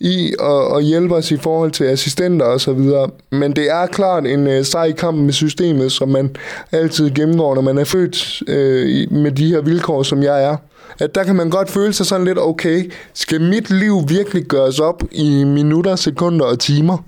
i 0.00 0.34
og, 0.38 0.68
og 0.68 0.82
hjælpe 0.82 1.14
os 1.14 1.30
i 1.30 1.36
forhold 1.36 1.70
til 1.70 1.84
assistenter 1.84 2.46
og 2.46 2.60
så 2.60 2.72
videre. 2.72 3.10
Men 3.30 3.56
det 3.56 3.70
er 3.70 3.86
klart 3.86 4.26
en 4.26 4.46
øh, 4.46 4.64
sej 4.64 4.92
kamp 4.92 5.18
med 5.18 5.32
systemet, 5.32 5.92
som 5.92 6.08
man 6.08 6.36
altid 6.72 7.10
gennemgår, 7.10 7.54
når 7.54 7.62
man 7.62 7.78
er 7.78 7.84
født 7.84 8.42
øh, 8.48 9.12
med 9.12 9.30
de 9.30 9.46
her 9.46 9.60
vilkår, 9.60 10.02
som 10.02 10.22
jeg 10.22 10.44
er. 10.44 10.56
At 10.98 11.14
der 11.14 11.24
kan 11.24 11.36
man 11.36 11.50
godt 11.50 11.70
føle 11.70 11.92
sig 11.92 12.06
sådan 12.06 12.26
lidt, 12.26 12.38
okay, 12.38 12.92
skal 13.14 13.40
mit 13.40 13.70
liv 13.70 14.02
virkelig 14.08 14.44
gøres 14.44 14.80
op 14.80 15.02
i 15.12 15.44
minutter, 15.44 15.96
sekunder 15.96 16.44
og 16.44 16.58
timer? 16.58 16.98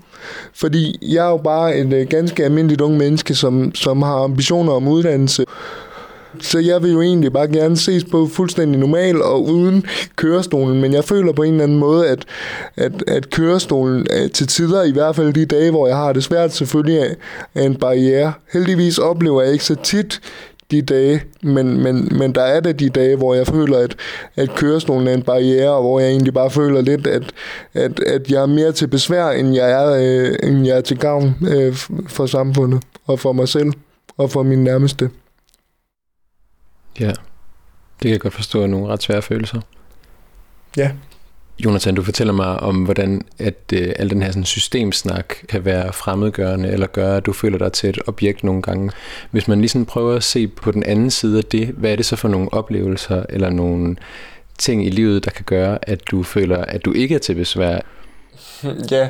Fordi 0.53 0.97
jeg 1.01 1.25
er 1.25 1.29
jo 1.29 1.37
bare 1.37 1.77
et 1.77 1.93
øh, 1.93 2.07
ganske 2.09 2.43
almindeligt 2.43 2.81
ung 2.81 2.97
menneske, 2.97 3.35
som, 3.35 3.75
som 3.75 4.01
har 4.01 4.23
ambitioner 4.23 4.73
om 4.73 4.87
uddannelse. 4.87 5.45
Så 6.39 6.59
jeg 6.59 6.83
vil 6.83 6.91
jo 6.91 7.01
egentlig 7.01 7.33
bare 7.33 7.47
gerne 7.47 7.77
ses 7.77 8.03
på 8.03 8.27
fuldstændig 8.27 8.79
normal 8.79 9.21
og 9.21 9.43
uden 9.43 9.85
kørestolen, 10.15 10.81
men 10.81 10.93
jeg 10.93 11.03
føler 11.03 11.33
på 11.33 11.43
en 11.43 11.51
eller 11.51 11.63
anden 11.63 11.79
måde, 11.79 12.07
at, 12.07 12.25
at, 12.75 13.03
at 13.07 13.29
kørestolen 13.29 14.07
øh, 14.13 14.31
til 14.31 14.47
tider, 14.47 14.83
i 14.83 14.91
hvert 14.91 15.15
fald 15.15 15.33
de 15.33 15.45
dage, 15.45 15.71
hvor 15.71 15.87
jeg 15.87 15.97
har 15.97 16.13
det 16.13 16.23
svært, 16.23 16.53
selvfølgelig 16.53 17.15
er 17.55 17.63
en 17.63 17.75
barriere. 17.75 18.33
Heldigvis 18.53 18.97
oplever 18.97 19.41
jeg 19.41 19.51
ikke 19.53 19.65
så 19.65 19.75
tit 19.75 20.21
de 20.71 20.81
dage, 20.81 21.23
men, 21.43 21.83
men, 21.83 22.11
men 22.11 22.35
der 22.35 22.41
er 22.41 22.59
det 22.59 22.79
de 22.79 22.89
dage, 22.89 23.15
hvor 23.15 23.33
jeg 23.33 23.47
føler, 23.47 23.77
at, 23.77 23.95
at 24.35 24.49
kørestolen 24.55 25.07
er 25.07 25.13
en 25.13 25.21
barriere, 25.21 25.69
og 25.69 25.81
hvor 25.81 25.99
jeg 25.99 26.09
egentlig 26.09 26.33
bare 26.33 26.51
føler 26.51 26.81
lidt, 26.81 27.07
at, 27.07 27.23
at, 27.73 27.99
at 27.99 28.31
jeg 28.31 28.41
er 28.41 28.45
mere 28.45 28.71
til 28.71 28.87
besvær, 28.87 29.29
end 29.29 29.55
jeg 29.55 29.71
er, 29.71 29.93
øh, 29.93 30.35
end 30.43 30.65
jeg 30.65 30.77
er 30.77 30.81
til 30.81 30.97
gavn 30.97 31.35
øh, 31.49 31.73
for 32.07 32.25
samfundet, 32.25 32.83
og 33.05 33.19
for 33.19 33.31
mig 33.31 33.47
selv, 33.47 33.71
og 34.17 34.31
for 34.31 34.43
min 34.43 34.63
nærmeste. 34.63 35.09
Ja, 36.99 37.07
det 37.07 38.01
kan 38.01 38.11
jeg 38.11 38.19
godt 38.19 38.33
forstå 38.33 38.63
er 38.63 38.67
nogle 38.67 38.87
ret 38.87 39.03
svære 39.03 39.21
følelser. 39.21 39.61
Ja. 40.77 40.91
Jonathan, 41.65 41.95
du 41.95 42.03
fortæller 42.03 42.33
mig 42.33 42.59
om, 42.59 42.83
hvordan 42.83 43.21
at 43.39 43.73
øh, 43.73 43.93
al 43.95 44.09
den 44.09 44.21
her 44.21 44.31
sådan, 44.31 44.45
systemsnak 44.45 45.33
kan 45.49 45.65
være 45.65 45.93
fremmedgørende, 45.93 46.69
eller 46.69 46.87
gøre, 46.87 47.17
at 47.17 47.25
du 47.25 47.33
føler 47.33 47.57
dig 47.57 47.73
til 47.73 47.89
et 47.89 47.99
objekt 48.07 48.43
nogle 48.43 48.61
gange. 48.61 48.91
Hvis 49.31 49.47
man 49.47 49.61
lige 49.61 49.85
prøver 49.85 50.15
at 50.15 50.23
se 50.23 50.47
på 50.47 50.71
den 50.71 50.83
anden 50.83 51.11
side 51.11 51.37
af 51.37 51.43
det, 51.43 51.67
hvad 51.67 51.91
er 51.91 51.95
det 51.95 52.05
så 52.05 52.15
for 52.15 52.27
nogle 52.27 52.53
oplevelser, 52.53 53.23
eller 53.29 53.49
nogle 53.49 53.95
ting 54.57 54.85
i 54.85 54.89
livet, 54.89 55.25
der 55.25 55.31
kan 55.31 55.45
gøre, 55.45 55.89
at 55.89 56.11
du 56.11 56.23
føler, 56.23 56.57
at 56.57 56.85
du 56.85 56.93
ikke 56.93 57.15
er 57.15 57.19
til 57.19 57.35
besvær? 57.35 57.79
Ja, 58.91 59.07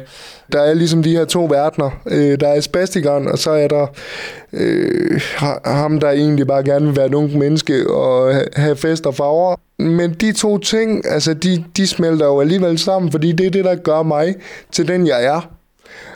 der 0.52 0.62
er 0.62 0.74
ligesom 0.74 1.04
de 1.04 1.18
her 1.18 1.26
to 1.26 1.46
verdener. 1.46 1.90
Øh, 2.08 2.40
der 2.40 2.48
er 2.48 2.62
spastikeren, 2.62 3.28
og 3.28 3.38
så 3.38 3.52
er 3.52 3.68
der 3.68 3.88
øh, 4.54 5.22
ham, 5.66 6.00
der 6.00 6.10
egentlig 6.10 6.48
bare 6.48 6.64
gerne 6.64 6.86
vil 6.86 6.96
være 6.96 7.06
et 7.06 7.14
ung 7.14 7.38
menneske 7.38 7.90
og 7.90 8.34
have 8.56 8.76
fest 8.76 9.06
og 9.06 9.16
farver. 9.16 9.56
Men 9.80 10.14
de 10.14 10.32
to 10.32 10.58
ting, 10.58 11.06
altså 11.06 11.34
de, 11.34 11.64
de 11.78 11.88
smelter 11.88 12.26
jo 12.26 12.42
alligevel 12.42 12.78
sammen, 12.78 13.12
fordi 13.12 13.32
det 13.32 13.46
er 13.46 13.52
det, 13.52 13.66
der 13.66 13.76
gør 13.76 14.04
mig 14.04 14.36
til 14.72 14.88
den, 14.88 15.08
jeg 15.08 15.26
er. 15.26 15.58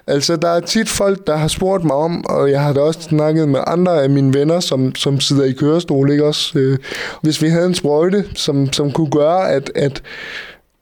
Altså, 0.08 0.36
der 0.36 0.50
er 0.50 0.60
tit 0.60 0.90
folk, 0.90 1.28
der 1.28 1.36
har 1.36 1.48
spurgt 1.48 1.84
mig 1.84 1.96
om, 1.96 2.26
og 2.26 2.52
jeg 2.52 2.62
har 2.62 2.74
da 2.74 2.80
også 2.80 3.02
snakket 3.02 3.50
med 3.50 3.60
andre 3.68 4.04
af 4.04 4.10
mine 4.10 4.34
venner, 4.34 4.60
som, 4.60 4.96
som 4.96 5.20
sidder 5.20 5.44
i 5.44 5.52
kørestol, 5.52 6.12
ikke 6.12 6.26
også? 6.26 6.60
Øh, 6.60 6.78
hvis 7.22 7.42
vi 7.42 7.48
havde 7.48 7.66
en 7.66 7.76
sprøjte, 7.76 8.26
som, 8.36 8.74
som 8.74 8.92
kunne 8.92 9.12
gøre, 9.12 9.52
at, 9.52 9.72
at 9.76 10.02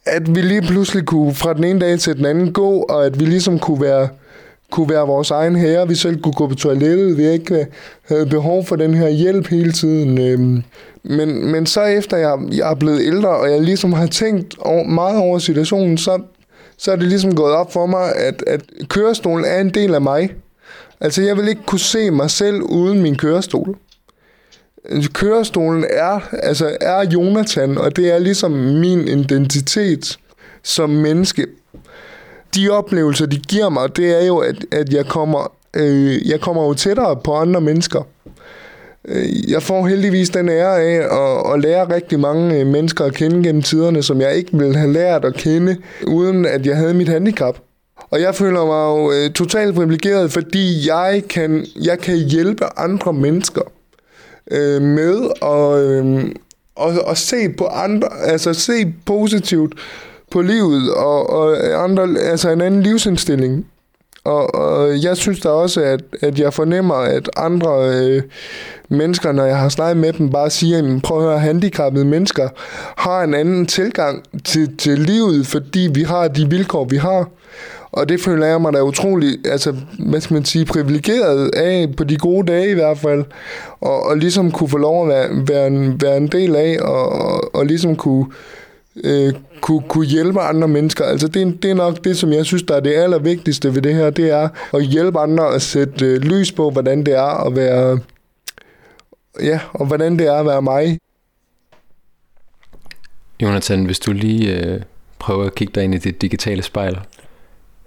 at 0.06 0.36
vi 0.36 0.41
lige 0.41 0.62
pludselig 0.62 1.06
kunne 1.06 1.34
fra 1.34 1.54
den 1.54 1.64
ene 1.64 1.80
dag 1.80 2.00
til 2.00 2.18
den 2.18 2.26
anden 2.26 2.54
gå, 2.54 2.86
og 2.89 3.06
at 3.06 3.20
vi 3.20 3.26
ligesom 3.26 3.60
kunne 3.60 3.82
være, 3.82 4.10
kunne 4.72 4.89
være 4.89 5.08
vores 5.08 5.32
egen 5.32 5.56
herre. 5.56 5.88
Vi 5.88 5.95
selv 5.95 6.22
kunne 6.22 6.34
gå 6.34 6.47
på 6.47 6.56
toilettet, 6.56 7.18
vi 7.18 7.28
ikke 7.28 7.56
øh, 7.56 7.66
havde 8.08 8.26
behov 8.26 8.66
for 8.66 8.76
den 8.76 8.93
her 8.93 9.10
hjælp 9.10 9.47
hele 9.47 9.72
tiden. 9.72 10.18
Øhm. 10.18 10.64
Men, 11.04 11.52
men 11.52 11.66
så 11.66 11.84
efter 11.84 12.18
jeg, 12.18 12.38
jeg 12.52 12.72
er 12.72 12.76
blevet 12.76 13.02
ældre, 13.02 13.30
og 13.30 13.52
jeg 13.52 13.62
ligesom 13.62 13.93
har 13.93 14.08
tænkt 14.08 14.56
meget 14.89 15.18
over 15.18 15.39
situationen, 15.39 15.97
så, 15.97 16.22
så 16.78 16.91
er 16.91 16.95
det 16.95 17.08
ligesom 17.08 17.36
gået 17.36 17.54
op 17.54 17.74
for 17.74 17.86
mig, 17.86 18.16
at, 18.16 18.43
at 18.47 18.62
kørestolen 18.88 19.45
er 19.45 19.60
en 19.60 19.70
del 19.70 19.95
af 19.95 20.02
mig. 20.02 20.34
Altså, 21.02 21.22
jeg 21.22 21.38
vil 21.38 21.47
ikke 21.47 21.62
kunne 21.66 21.80
se 21.80 22.12
mig 22.12 22.30
selv 22.30 22.62
uden 22.62 23.02
min 23.02 23.16
kørestol 23.16 23.78
kørestolen 25.14 25.86
er, 25.90 26.20
altså 26.34 26.78
er 26.82 27.10
Jonathan, 27.10 27.78
og 27.78 27.96
det 27.96 28.14
er 28.14 28.20
ligesom 28.20 28.52
min 28.52 29.08
identitet 29.08 30.20
som 30.64 30.90
menneske. 30.90 31.48
De 32.56 32.70
oplevelser, 32.70 33.26
de 33.26 33.38
giver 33.38 33.70
mig, 33.70 33.98
det 33.98 34.22
er 34.22 34.26
jo, 34.26 34.38
at, 34.38 34.66
at 34.72 34.94
jeg, 34.94 35.06
kommer, 35.06 35.52
øh, 35.76 36.30
jeg 36.30 36.40
kommer 36.42 36.64
jo 36.64 36.74
tættere 36.74 37.16
på 37.24 37.34
andre 37.34 37.62
mennesker. 37.62 38.08
Øh, 39.08 39.52
jeg 39.52 39.64
får 39.64 39.88
heldigvis 39.88 40.30
den 40.30 40.50
ære 40.50 40.82
af 40.82 40.96
at, 40.96 41.54
at 41.54 41.62
lære 41.62 41.96
rigtig 41.96 42.20
mange 42.20 42.60
øh, 42.60 42.68
mennesker 42.68 43.06
at 43.06 43.14
kende 43.14 43.44
gennem 43.44 43.62
tiderne, 43.62 44.04
som 44.04 44.22
jeg 44.22 44.36
ikke 44.36 44.58
ville 44.58 44.76
have 44.76 44.94
lært 44.94 45.26
at 45.26 45.34
kende, 45.34 45.78
uden 46.08 46.46
at 46.46 46.66
jeg 46.66 46.78
havde 46.78 46.94
mit 46.94 47.10
handicap. 47.10 47.58
Og 48.12 48.22
jeg 48.22 48.36
føler 48.36 48.66
mig 48.66 48.84
jo 48.86 49.12
øh, 49.12 49.34
totalt 49.34 49.76
privilegeret, 49.76 50.32
fordi 50.32 50.88
jeg 50.88 51.24
kan, 51.30 51.66
jeg 51.84 52.00
kan 52.00 52.16
hjælpe 52.18 52.80
andre 52.80 53.14
mennesker 53.14 53.62
øh, 54.52 54.82
med 54.82 55.41
og, 55.41 55.84
øh, 55.84 56.32
og, 56.76 56.93
og 57.06 57.18
se 57.18 57.50
på 57.50 57.66
andre, 57.66 58.08
altså 58.24 58.54
se 58.54 58.93
positivt 59.06 59.74
på 60.32 60.41
livet 60.41 60.93
og, 60.93 61.30
og 61.30 61.58
andre, 61.84 62.20
altså 62.20 62.50
en 62.50 62.62
anden 62.62 62.84
livsindstilling. 62.84 63.66
Og, 64.24 64.56
og 64.56 65.04
jeg 65.04 65.18
synes 65.18 65.39
da 65.39 65.50
også, 65.50 65.82
at, 65.82 66.02
at 66.22 66.39
jeg 66.39 66.54
fornemmer, 66.54 66.95
at 66.95 67.30
andre 67.38 67.89
øh, 67.89 68.22
mennesker, 68.89 69.32
når 69.32 69.45
jeg 69.45 69.58
har 69.58 69.70
snakket 69.70 69.97
med 69.97 70.14
dem, 70.14 70.30
bare 70.30 70.50
siger, 70.50 71.00
prøv 71.04 71.18
at 71.18 71.24
høre, 71.24 71.39
handicappede 71.39 72.06
mennesker 72.06 72.50
har 72.97 73.24
en 73.24 73.34
anden 73.34 73.66
tilgang 73.66 74.24
til, 74.45 74.78
til 74.78 75.00
livet, 75.00 75.47
fordi 75.47 75.89
vi 75.93 76.04
har 76.04 76.28
de 76.28 76.50
vilkår, 76.50 76.86
vi 76.86 76.97
har. 76.97 77.30
Og 77.92 78.10
det 78.10 78.22
føler 78.22 78.46
jeg 78.46 78.62
mig 78.62 78.74
da 78.74 78.82
utrolig, 78.84 79.38
altså, 79.46 79.76
hvad 80.00 80.22
skal 80.22 80.34
man 80.34 80.46
sige, 80.46 80.66
privilegeret 80.66 81.56
af, 81.56 81.96
på 81.98 82.04
de 82.04 82.18
gode 82.18 82.48
dage 82.48 82.72
i 82.72 82.74
hvert 82.74 82.98
fald, 82.98 83.26
og, 83.80 84.06
og 84.06 84.18
ligesom 84.18 84.52
kunne 84.52 84.70
få 84.70 84.78
lov 84.78 85.04
at 85.04 85.10
være, 85.10 85.48
være, 85.48 85.68
en, 85.68 86.02
være 86.02 86.18
en 86.18 86.28
del 86.28 86.56
af, 86.56 86.78
og, 86.82 87.10
og, 87.10 87.56
og 87.56 87.66
ligesom 87.66 87.96
kunne, 87.96 88.26
øh, 89.04 89.34
kunne, 89.62 89.82
kunne 89.88 90.06
hjælpe 90.06 90.40
andre 90.40 90.68
mennesker. 90.68 91.06
Altså 91.06 91.28
det, 91.28 91.64
det 91.64 91.72
er 91.72 91.76
nok 91.76 92.04
det, 92.04 92.18
som 92.18 92.34
jeg 92.34 92.46
synes, 92.46 92.64
der 92.64 92.76
er 92.76 92.80
det 92.80 92.94
allervigtigste 92.94 93.76
ved 93.76 93.82
det 93.82 93.96
her, 93.96 94.10
det 94.10 94.30
er 94.30 94.50
at 94.74 94.86
hjælpe 94.86 95.20
andre 95.20 95.54
at 95.56 95.62
sætte 95.62 96.06
øh, 96.06 96.22
lys 96.22 96.52
på, 96.52 96.70
hvordan 96.70 97.04
det 97.06 97.14
er 97.14 97.46
at 97.46 97.56
være, 97.56 98.00
ja, 99.42 99.60
og 99.74 99.86
hvordan 99.86 100.20
det 100.20 100.28
er 100.28 100.34
at 100.34 100.46
være 100.46 100.62
mig. 100.62 100.98
Jonathan, 103.42 103.86
hvis 103.86 104.00
du 104.00 104.12
lige 104.12 104.60
øh, 104.60 104.82
prøver 105.20 105.46
at 105.46 105.56
kigge 105.56 105.72
dig 105.76 105.84
ind 105.84 105.96
i 105.96 105.98
det 105.98 106.22
digitale 106.22 106.64
spejl, 106.64 107.00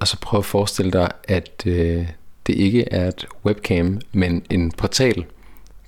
og 0.02 0.08
så 0.08 0.16
prøv 0.20 0.38
at 0.38 0.44
forestille 0.44 0.90
dig, 0.90 1.08
at 1.28 1.62
øh, 1.66 2.06
det 2.46 2.54
ikke 2.54 2.92
er 2.92 3.08
et 3.08 3.26
webcam, 3.44 4.00
men 4.12 4.42
en 4.50 4.70
portal 4.70 5.24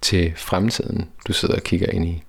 til 0.01 0.33
fremtiden, 0.37 1.09
du 1.29 1.33
sidder 1.33 1.55
og 1.55 1.63
kigger 1.63 1.91
ind 1.91 2.05
i. 2.05 2.23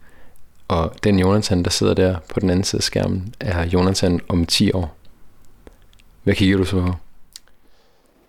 Og 0.68 0.94
den 1.04 1.20
Jonathan, 1.20 1.64
der 1.64 1.70
sidder 1.70 1.94
der 1.94 2.16
på 2.30 2.40
den 2.40 2.50
anden 2.50 2.64
side 2.64 2.80
af 2.80 2.84
skærmen, 2.84 3.34
er 3.40 3.66
Jonathan 3.66 4.20
om 4.28 4.46
10 4.46 4.72
år. 4.72 4.96
Hvad 6.24 6.36
kigger 6.36 6.58
du 6.58 6.66
så 6.66 6.82
på? 6.82 6.94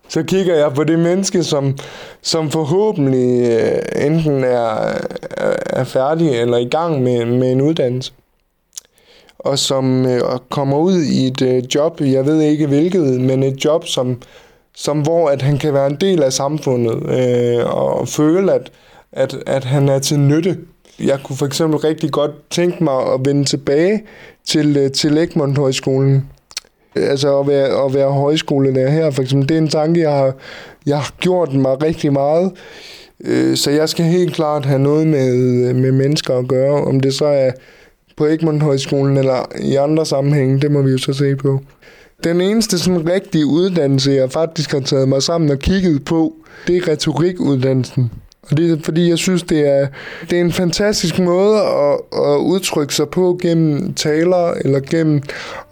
Så 0.09 0.23
kigger 0.23 0.55
jeg 0.55 0.73
på 0.75 0.85
det 0.85 0.99
menneske, 0.99 1.45
som, 1.45 1.79
som 2.23 2.51
forhåbentlig 2.51 3.51
øh, 3.51 4.07
enten 4.07 4.45
er, 4.45 4.99
er 5.67 5.85
færdig 5.85 6.31
eller 6.31 6.57
i 6.57 6.69
gang 6.69 7.03
med, 7.03 7.25
med 7.25 7.53
en 7.53 7.61
uddannelse 7.61 8.13
og 9.39 9.59
som 9.59 10.07
øh, 10.07 10.21
kommer 10.51 10.79
ud 10.79 11.03
i 11.03 11.27
et 11.27 11.43
øh, 11.43 11.63
job, 11.75 12.01
jeg 12.01 12.27
ved 12.27 12.41
ikke 12.41 12.67
hvilket, 12.67 13.21
men 13.21 13.43
et 13.43 13.65
job, 13.65 13.87
som, 13.87 14.23
som 14.75 15.01
hvor 15.01 15.29
at 15.29 15.43
han 15.43 15.59
kan 15.59 15.75
være 15.75 15.87
en 15.87 15.97
del 16.01 16.23
af 16.23 16.33
samfundet 16.33 16.95
øh, 16.95 17.67
og 17.77 18.09
føle, 18.09 18.53
at, 18.53 18.71
at, 19.13 19.37
at 19.47 19.65
han 19.65 19.89
er 19.89 19.99
til 19.99 20.21
nytte. 20.21 20.59
Jeg 21.05 21.19
kunne 21.25 21.37
for 21.37 21.47
eksempel 21.47 21.79
rigtig 21.79 22.11
godt 22.11 22.31
tænke 22.51 22.85
mig 22.85 23.13
at 23.15 23.21
vende 23.25 23.45
tilbage 23.45 24.03
til, 24.49 24.77
øh, 24.77 24.91
til 24.91 25.19
Egmont 25.19 25.59
Højskolen. 25.59 26.31
Altså 26.97 27.39
at 27.41 27.47
være, 27.47 27.85
at 27.85 27.95
være 27.95 28.13
højskolelærer 28.13 28.91
her, 28.91 29.11
for 29.11 29.23
eksempel. 29.23 29.49
Det 29.49 29.55
er 29.55 29.59
en 29.59 29.69
tanke, 29.69 30.01
jeg 30.01 30.13
har, 30.13 30.35
jeg 30.87 30.97
har 30.97 31.15
gjort 31.21 31.55
mig 31.55 31.83
rigtig 31.83 32.13
meget. 32.13 32.53
Øh, 33.25 33.57
Så 33.57 33.71
jeg 33.71 33.89
skal 33.89 34.05
helt 34.05 34.35
klart 34.35 34.65
have 34.67 34.79
noget 34.79 35.07
med, 35.07 35.35
øh, 35.35 35.77
med 35.77 35.93
mennesker 35.93 36.39
at 36.39 36.49
gøre. 36.49 36.85
Om 36.85 37.01
det 37.01 37.15
så 37.15 37.25
er 37.25 37.51
på 38.17 38.27
Egmont 38.27 38.63
Højskolen 38.63 39.17
eller 39.17 39.53
i 39.61 39.75
andre 39.75 40.07
sammenhænge, 40.07 40.61
det 40.61 40.71
må 40.71 40.83
vi 40.83 40.91
jo 40.91 40.99
så 40.99 41.13
se 41.13 41.37
på. 41.37 41.61
Den 42.25 42.41
eneste 42.41 42.79
sådan 42.79 43.11
rigtige 43.11 43.47
uddannelse, 43.47 44.11
jeg 44.11 44.33
faktisk 44.33 44.73
har 44.73 44.81
taget 44.81 45.09
mig 45.09 45.23
sammen 45.23 45.51
og 45.51 45.59
kigget 45.59 46.05
på, 46.05 46.33
det 46.67 46.77
er 46.77 46.89
retorikuddannelsen. 46.89 48.11
Og 48.51 48.57
det 48.57 48.71
er 48.71 48.77
fordi, 48.85 49.09
jeg 49.09 49.19
synes, 49.19 49.43
det 49.43 49.69
er, 49.69 49.87
det 50.31 50.37
er 50.37 50.41
en 50.41 50.53
fantastisk 50.53 51.19
måde 51.19 51.59
at, 51.59 51.99
at 52.13 52.37
udtrykke 52.39 52.95
sig 52.95 53.09
på 53.09 53.39
gennem 53.43 53.95
taler 53.95 54.53
eller 54.65 54.81
gennem 54.81 55.23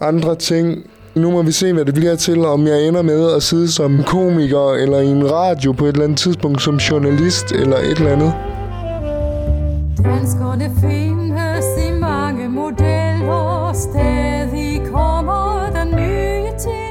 andre 0.00 0.36
ting. 0.36 0.90
Nu 1.14 1.30
må 1.30 1.42
vi 1.42 1.52
se, 1.52 1.72
hvad 1.72 1.84
det 1.84 1.94
bliver 1.94 2.16
til, 2.16 2.44
om 2.44 2.66
jeg 2.66 2.88
ender 2.88 3.02
med 3.02 3.32
at 3.32 3.42
sidde 3.42 3.72
som 3.72 4.02
komiker 4.06 4.72
eller 4.72 4.98
i 4.98 5.06
en 5.06 5.30
radio 5.30 5.72
på 5.72 5.84
et 5.84 5.92
eller 5.92 6.04
andet 6.04 6.18
tidspunkt 6.18 6.62
som 6.62 6.76
journalist 6.76 7.52
eller 7.52 7.76
et 7.76 7.98
eller 7.98 8.12
andet. 8.12 8.32
Danskerne 10.04 10.64
det 10.64 10.70
fint? 10.80 11.23
Mange 12.64 12.76
modeller, 12.76 13.72
stadig 13.72 14.92
kommer 14.92 15.70
der 15.70 15.84
nye 15.84 16.50
til. 16.64 16.90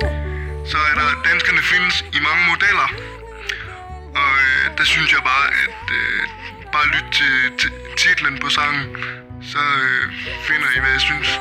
Så 0.72 0.78
er 0.78 0.96
der, 1.00 1.30
danskerne 1.30 1.62
findes 1.62 2.02
i 2.02 2.20
mange 2.28 2.44
modeller. 2.52 2.88
Og 4.16 4.32
øh, 4.46 4.78
der 4.78 4.84
synes 4.84 5.12
jeg 5.12 5.22
bare, 5.24 5.48
at 5.64 5.86
øh, 6.00 6.28
bare 6.72 6.88
lyt 6.88 7.08
til, 7.12 7.36
til 7.60 7.72
titlen 7.98 8.40
på 8.40 8.50
sangen, 8.50 8.86
så 9.52 9.60
øh, 9.60 10.14
finder 10.48 10.68
I, 10.76 10.80
hvad 10.80 10.92
jeg 10.92 11.02
synes. 11.02 11.40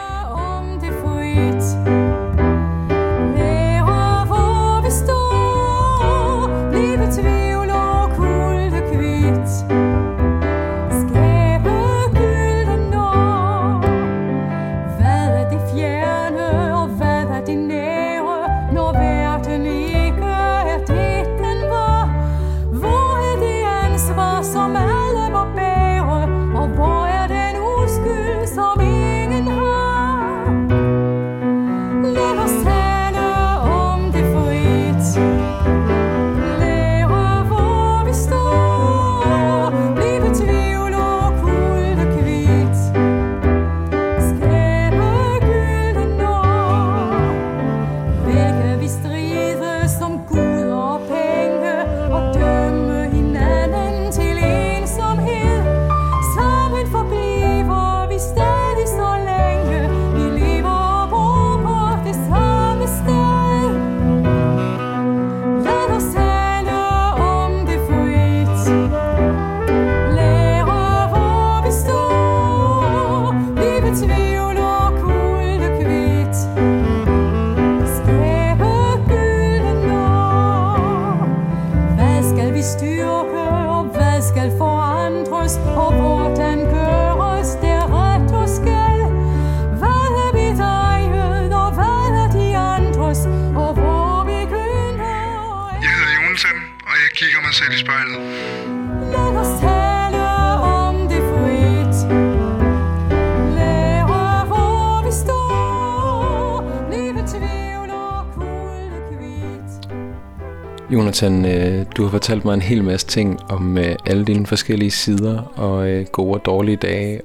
Jonathan, 110.93 111.45
øh, 111.45 111.87
du 111.97 112.03
har 112.03 112.11
fortalt 112.11 112.45
mig 112.45 112.55
en 112.55 112.63
hel 112.63 112.85
masse 112.85 113.07
ting 113.07 113.41
om 113.49 113.79
øh, 113.79 113.97
alle 114.07 114.25
dine 114.25 114.47
forskellige 114.47 114.91
sider 114.91 115.43
og 115.57 115.89
øh, 115.89 116.07
gode 116.07 116.35
og 116.35 116.47
dårlige 116.47 116.77
dage. 116.77 117.21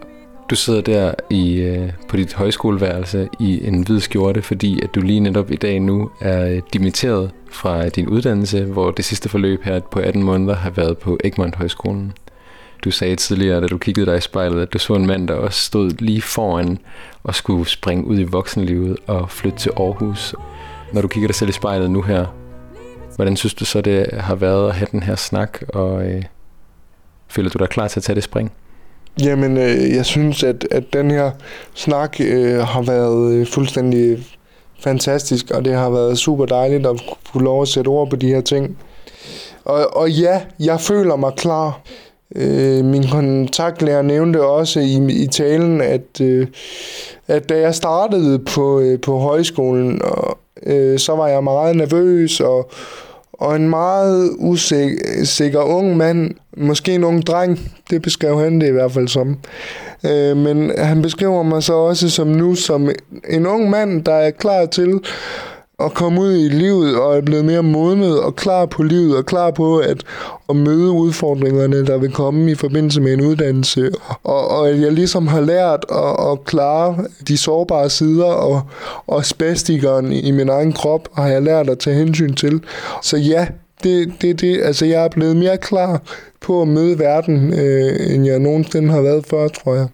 Du 0.49 0.55
sidder 0.55 0.81
der 0.81 1.13
i, 1.29 1.53
øh, 1.53 1.91
på 2.07 2.17
dit 2.17 2.33
højskoleværelse 2.33 3.29
i 3.39 3.67
en 3.67 3.83
hvid 3.83 3.99
skjorte, 3.99 4.41
fordi 4.41 4.81
at 4.83 4.95
du 4.95 5.01
lige 5.01 5.19
netop 5.19 5.51
i 5.51 5.55
dag 5.55 5.79
nu 5.79 6.09
er 6.21 6.47
øh, 6.47 6.61
dimitteret 6.73 7.31
fra 7.51 7.89
din 7.89 8.07
uddannelse, 8.07 8.65
hvor 8.65 8.91
det 8.91 9.05
sidste 9.05 9.29
forløb 9.29 9.63
her 9.63 9.79
på 9.79 9.99
18 9.99 10.23
måneder 10.23 10.55
har 10.55 10.69
været 10.69 10.97
på 10.97 11.17
Egmont 11.23 11.55
Højskolen. 11.55 12.13
Du 12.83 12.91
sagde 12.91 13.15
tidligere, 13.15 13.61
da 13.61 13.67
du 13.67 13.77
kiggede 13.77 14.05
dig 14.05 14.17
i 14.17 14.21
spejlet, 14.21 14.61
at 14.61 14.73
du 14.73 14.79
så 14.79 14.93
en 14.93 15.07
mand, 15.07 15.27
der 15.27 15.33
også 15.33 15.65
stod 15.65 15.91
lige 15.99 16.21
foran 16.21 16.77
og 17.23 17.35
skulle 17.35 17.67
springe 17.67 18.05
ud 18.05 18.19
i 18.19 18.23
voksenlivet 18.23 18.97
og 19.07 19.29
flytte 19.29 19.57
til 19.57 19.71
Aarhus. 19.77 20.35
Når 20.93 21.01
du 21.01 21.07
kigger 21.07 21.27
dig 21.27 21.35
selv 21.35 21.49
i 21.49 21.53
spejlet 21.53 21.91
nu 21.91 22.01
her, 22.01 22.25
Hvordan 23.17 23.37
synes 23.37 23.53
du 23.53 23.65
så, 23.65 23.81
det 23.81 24.09
har 24.13 24.35
været 24.35 24.69
at 24.69 24.75
have 24.75 24.87
den 24.91 25.03
her 25.03 25.15
snak, 25.15 25.59
og 25.69 26.05
øh, 26.05 26.23
føler 27.27 27.49
du 27.49 27.57
dig 27.57 27.69
klar 27.69 27.87
til 27.87 27.99
at 27.99 28.03
tage 28.03 28.15
det 28.15 28.23
spring? 28.23 28.51
Jamen, 29.23 29.57
øh, 29.57 29.95
jeg 29.95 30.05
synes, 30.05 30.43
at, 30.43 30.67
at 30.71 30.83
den 30.93 31.11
her 31.11 31.31
snak 31.73 32.17
øh, 32.19 32.59
har 32.59 32.81
været 32.81 33.33
øh, 33.33 33.47
fuldstændig 33.47 34.25
fantastisk, 34.79 35.51
og 35.51 35.65
det 35.65 35.73
har 35.73 35.89
været 35.89 36.17
super 36.17 36.45
dejligt 36.45 36.85
at 36.85 37.01
kunne 37.31 37.43
lov 37.43 37.61
at 37.61 37.67
sætte 37.67 37.87
ord 37.87 38.09
på 38.09 38.15
de 38.15 38.27
her 38.27 38.41
ting. 38.41 38.77
Og, 39.65 39.97
og 39.97 40.11
ja, 40.11 40.41
jeg 40.59 40.81
føler 40.81 41.15
mig 41.15 41.31
klar. 41.37 41.81
Øh, 42.35 42.85
min 42.85 43.07
kontaktlærer 43.07 44.01
nævnte 44.01 44.43
også 44.43 44.79
i, 44.79 45.23
i 45.23 45.27
talen, 45.27 45.81
at, 45.81 46.21
øh, 46.21 46.47
at 47.27 47.49
da 47.49 47.59
jeg 47.59 47.75
startede 47.75 48.39
på, 48.39 48.79
øh, 48.79 49.01
på 49.01 49.19
højskolen, 49.19 50.01
og, 50.01 50.37
øh, 50.63 50.99
så 50.99 51.15
var 51.15 51.27
jeg 51.27 51.43
meget 51.43 51.75
nervøs 51.75 52.39
og, 52.39 52.71
og 53.39 53.55
en 53.55 53.69
meget 53.69 54.31
usikker 54.37 55.61
ung 55.61 55.97
mand, 55.97 56.31
måske 56.57 56.95
en 56.95 57.03
ung 57.03 57.27
dreng, 57.27 57.71
det 57.89 58.01
beskrev 58.01 58.39
han 58.39 58.61
det 58.61 58.67
i 58.67 58.71
hvert 58.71 58.91
fald 58.91 59.07
som. 59.07 59.37
Øh, 60.05 60.37
men 60.37 60.71
han 60.77 61.01
beskriver 61.01 61.43
mig 61.43 61.63
så 61.63 61.73
også 61.73 62.09
som 62.09 62.27
nu 62.27 62.55
som 62.55 62.89
en 63.29 63.47
ung 63.47 63.69
mand, 63.69 64.03
der 64.03 64.13
er 64.13 64.31
klar 64.31 64.65
til 64.65 64.99
at 65.79 65.93
komme 65.93 66.21
ud 66.21 66.33
i 66.33 66.49
livet 66.49 66.99
og 66.99 67.17
er 67.17 67.21
blevet 67.21 67.45
mere 67.45 67.63
modnet 67.63 68.23
og 68.23 68.35
klar 68.35 68.65
på 68.65 68.83
livet 68.83 69.17
og 69.17 69.25
klar 69.25 69.51
på 69.51 69.77
at, 69.77 70.03
at 70.49 70.55
møde 70.55 70.91
udfordringerne, 70.91 71.85
der 71.85 71.97
vil 71.97 72.11
komme 72.11 72.51
i 72.51 72.55
forbindelse 72.55 73.01
med 73.01 73.13
en 73.13 73.21
uddannelse. 73.21 73.91
Og, 74.23 74.47
og 74.47 74.69
at 74.69 74.81
jeg 74.81 74.91
ligesom 74.91 75.27
har 75.27 75.41
lært 75.41 75.85
at, 75.91 76.31
at 76.31 76.43
klare 76.45 77.05
de 77.27 77.37
sårbare 77.37 77.89
sider 77.89 78.25
og, 78.25 78.61
og 79.07 79.25
spastikeren 79.25 80.11
i 80.11 80.31
min 80.31 80.49
egen 80.49 80.73
krop, 80.73 81.09
har 81.15 81.27
jeg 81.27 81.41
lært 81.41 81.69
at 81.69 81.79
tage 81.79 81.95
hensyn 81.95 82.33
til. 82.33 82.63
Så 83.03 83.17
ja, 83.17 83.47
det, 83.83 84.13
det, 84.21 84.41
det, 84.41 84.61
altså 84.61 84.85
jeg 84.85 85.05
er 85.05 85.09
blevet 85.09 85.37
mere 85.37 85.57
klar 85.57 86.01
på 86.41 86.61
at 86.61 86.67
møde 86.67 86.99
verden, 86.99 87.53
øh, 87.53 88.15
end 88.15 88.25
jeg 88.25 88.39
nogensinde 88.39 88.93
har 88.93 89.01
været 89.01 89.25
før, 89.25 89.47
tror 89.47 89.75
jeg. 89.75 89.87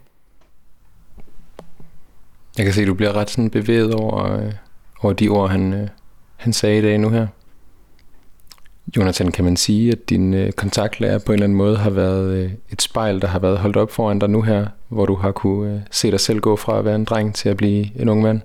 Jeg 2.58 2.66
kan 2.66 2.74
se, 2.74 2.82
at 2.82 2.88
du 2.88 2.94
bliver 2.94 3.16
ret 3.16 3.30
sådan 3.30 3.50
bevæget 3.50 3.94
over, 3.94 4.34
øh, 4.34 4.52
over 5.04 5.14
de 5.14 5.28
ord, 5.28 5.50
han, 5.50 5.74
øh, 5.74 5.88
han 6.36 6.54
sagde 6.54 6.78
i 6.78 6.82
dag 6.82 6.98
nu 6.98 7.10
her. 7.10 7.28
Jonathan, 8.98 9.32
kan 9.32 9.46
man 9.46 9.58
sige, 9.58 9.92
at 9.92 10.10
din 10.10 10.34
øh, 10.34 10.52
kontaktlærer 10.52 11.20
på 11.20 11.32
en 11.32 11.34
eller 11.34 11.46
anden 11.46 11.58
måde 11.58 11.78
har 11.78 11.90
været 11.90 12.34
øh, 12.34 12.52
et 12.72 12.82
spejl, 12.82 13.22
der 13.22 13.28
har 13.28 13.40
været 13.40 13.58
holdt 13.58 13.78
op 13.78 13.92
foran 13.92 14.20
dig 14.20 14.30
nu 14.30 14.42
her, 14.42 14.66
hvor 14.90 15.06
du 15.06 15.16
har 15.16 15.32
kunne 15.32 15.74
øh, 15.74 15.80
se 15.92 16.12
dig 16.12 16.20
selv 16.20 16.40
gå 16.40 16.56
fra 16.56 16.80
at 16.80 16.86
være 16.86 16.96
en 16.96 17.06
dreng 17.06 17.36
til 17.36 17.50
at 17.50 17.58
blive 17.58 18.02
en 18.02 18.10
ung 18.10 18.22
mand? 18.22 18.42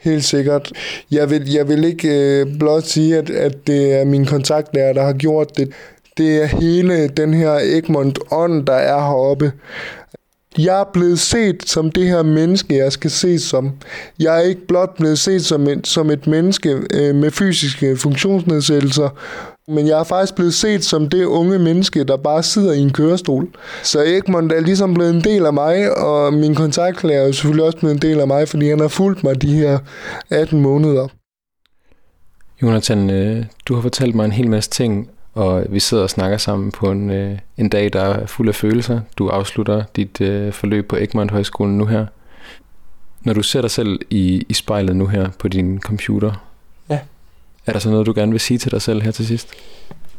Helt 0.00 0.24
sikkert. 0.24 0.72
Jeg 1.10 1.30
vil, 1.30 1.52
jeg 1.52 1.68
vil 1.68 1.84
ikke 1.84 2.40
øh, 2.40 2.58
blot 2.58 2.82
sige, 2.82 3.18
at, 3.18 3.30
at 3.30 3.66
det 3.66 4.00
er 4.00 4.04
min 4.04 4.26
kontaktlærer, 4.26 4.92
der 4.92 5.02
har 5.02 5.12
gjort 5.12 5.56
det. 5.56 5.72
Det 6.16 6.42
er 6.42 6.46
hele 6.46 7.08
den 7.08 7.34
her 7.34 7.52
Egmont 7.52 8.18
ånd, 8.30 8.66
der 8.66 8.72
er 8.74 9.00
heroppe 9.00 9.52
jeg 10.58 10.80
er 10.80 10.84
blevet 10.92 11.18
set 11.18 11.68
som 11.68 11.90
det 11.90 12.06
her 12.06 12.22
menneske, 12.22 12.76
jeg 12.76 12.92
skal 12.92 13.10
ses 13.10 13.42
som. 13.42 13.72
Jeg 14.18 14.36
er 14.36 14.40
ikke 14.40 14.66
blot 14.66 14.96
blevet 14.96 15.18
set 15.18 15.44
som 15.44 15.68
et, 15.68 15.86
som 15.86 16.10
et 16.10 16.26
menneske 16.26 16.76
øh, 16.94 17.14
med 17.14 17.30
fysiske 17.30 17.96
funktionsnedsættelser, 17.96 19.08
men 19.68 19.86
jeg 19.86 20.00
er 20.00 20.04
faktisk 20.04 20.34
blevet 20.34 20.54
set 20.54 20.84
som 20.84 21.08
det 21.08 21.24
unge 21.24 21.58
menneske, 21.58 22.04
der 22.04 22.16
bare 22.16 22.42
sidder 22.42 22.72
i 22.72 22.78
en 22.78 22.92
kørestol. 22.92 23.48
Så 23.82 24.02
Egmont 24.06 24.52
er 24.52 24.60
ligesom 24.60 24.94
blevet 24.94 25.14
en 25.14 25.24
del 25.24 25.46
af 25.46 25.52
mig, 25.52 25.98
og 25.98 26.32
min 26.32 26.54
kontaktlærer 26.54 27.28
er 27.28 27.32
selvfølgelig 27.32 27.64
også 27.64 27.78
blevet 27.78 27.94
en 27.94 28.02
del 28.02 28.20
af 28.20 28.26
mig, 28.26 28.48
fordi 28.48 28.68
han 28.68 28.80
har 28.80 28.88
fulgt 28.88 29.24
mig 29.24 29.42
de 29.42 29.54
her 29.54 29.78
18 30.30 30.60
måneder. 30.60 31.08
Jonathan, 32.62 33.10
øh, 33.10 33.44
du 33.66 33.74
har 33.74 33.82
fortalt 33.82 34.14
mig 34.14 34.24
en 34.24 34.32
hel 34.32 34.50
masse 34.50 34.70
ting, 34.70 35.10
og 35.38 35.64
vi 35.68 35.80
sidder 35.80 36.02
og 36.02 36.10
snakker 36.10 36.36
sammen 36.38 36.70
på 36.72 36.90
en, 36.90 37.10
øh, 37.10 37.38
en 37.58 37.68
dag, 37.68 37.92
der 37.92 38.00
er 38.00 38.26
fuld 38.26 38.48
af 38.48 38.54
følelser. 38.54 39.00
Du 39.18 39.28
afslutter 39.28 39.84
dit 39.96 40.20
øh, 40.20 40.52
forløb 40.52 40.88
på 40.88 40.96
Egmont 40.96 41.30
Højskolen 41.30 41.78
nu 41.78 41.84
her. 41.86 42.06
Når 43.22 43.32
du 43.32 43.42
ser 43.42 43.60
dig 43.60 43.70
selv 43.70 44.00
i, 44.10 44.46
i 44.48 44.54
spejlet 44.54 44.96
nu 44.96 45.06
her 45.06 45.28
på 45.38 45.48
din 45.48 45.80
computer, 45.80 46.44
Ja. 46.90 46.98
er 47.66 47.72
der 47.72 47.78
så 47.78 47.90
noget, 47.90 48.06
du 48.06 48.12
gerne 48.16 48.30
vil 48.32 48.40
sige 48.40 48.58
til 48.58 48.70
dig 48.70 48.82
selv 48.82 49.02
her 49.02 49.10
til 49.10 49.26
sidst? 49.26 49.48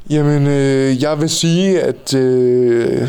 Jamen, 0.09 0.47
øh, 0.47 1.01
jeg 1.03 1.21
vil 1.21 1.29
sige, 1.29 1.81
at 1.81 2.13
øh, 2.13 3.07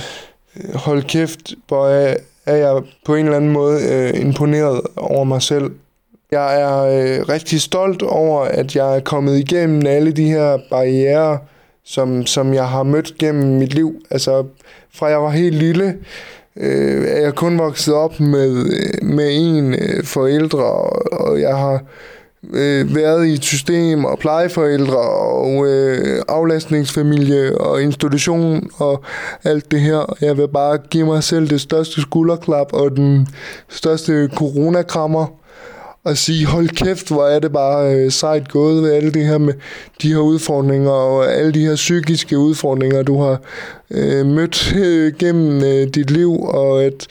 hold 0.74 1.02
kæft, 1.02 1.54
hvor 1.68 1.88
er, 1.88 2.14
er 2.46 2.56
jeg 2.56 2.82
på 3.06 3.14
en 3.14 3.24
eller 3.24 3.36
anden 3.36 3.52
måde 3.52 3.80
øh, 3.92 4.20
imponeret 4.20 4.80
over 4.96 5.24
mig 5.24 5.42
selv. 5.42 5.70
Jeg 6.32 6.60
er 6.60 6.78
øh, 6.82 7.28
rigtig 7.28 7.60
stolt 7.60 8.02
over, 8.02 8.40
at 8.44 8.76
jeg 8.76 8.96
er 8.96 9.00
kommet 9.00 9.38
igennem 9.38 9.86
alle 9.86 10.12
de 10.12 10.24
her 10.30 10.58
barriere, 10.70 11.38
som, 11.84 12.26
som 12.26 12.54
jeg 12.54 12.68
har 12.68 12.82
mødt 12.82 13.18
gennem 13.18 13.58
mit 13.58 13.74
liv. 13.74 13.94
Altså, 14.10 14.44
fra 14.94 15.06
jeg 15.06 15.22
var 15.22 15.30
helt 15.30 15.54
lille, 15.54 15.96
øh, 16.56 17.08
er 17.08 17.20
jeg 17.20 17.34
kun 17.34 17.58
vokset 17.58 17.94
op 17.94 18.20
med, 18.20 18.56
øh, 18.56 19.08
med 19.08 19.28
en 19.32 19.74
øh, 19.74 20.04
forældre, 20.04 20.64
og, 20.64 21.12
og 21.12 21.40
jeg 21.40 21.56
har 21.56 21.82
øh, 22.52 22.94
været 22.94 23.26
i 23.26 23.32
et 23.32 23.44
system 23.44 24.04
og 24.04 24.18
plejeforældre 24.18 24.98
og 24.98 25.66
øh, 25.66 26.22
aflastningsfamilie 26.28 27.60
og 27.60 27.82
institution 27.82 28.70
og 28.76 29.04
alt 29.44 29.70
det 29.70 29.80
her. 29.80 30.16
Jeg 30.20 30.36
vil 30.36 30.48
bare 30.48 30.78
give 30.78 31.06
mig 31.06 31.24
selv 31.24 31.50
det 31.50 31.60
største 31.60 32.00
skulderklap 32.00 32.72
og 32.72 32.96
den 32.96 33.28
største 33.68 34.30
coronakrammer 34.34 35.39
og 36.04 36.16
sige, 36.16 36.46
hold 36.46 36.68
kæft, 36.68 37.08
hvor 37.08 37.26
er 37.26 37.38
det 37.38 37.52
bare 37.52 37.94
øh, 37.94 38.10
sejt 38.10 38.48
gået 38.48 38.82
ved 38.82 38.92
alle 38.92 39.12
det 39.12 39.26
her 39.26 39.38
med 39.38 39.54
de 40.02 40.08
her 40.08 40.20
udfordringer 40.20 40.90
og 40.90 41.32
alle 41.32 41.52
de 41.52 41.66
her 41.66 41.74
psykiske 41.74 42.38
udfordringer, 42.38 43.02
du 43.02 43.22
har 43.22 43.40
øh, 43.90 44.26
mødt 44.26 44.74
øh, 44.76 45.12
gennem 45.18 45.64
øh, 45.64 45.86
dit 45.94 46.10
liv, 46.10 46.42
og 46.42 46.84
at 46.84 47.06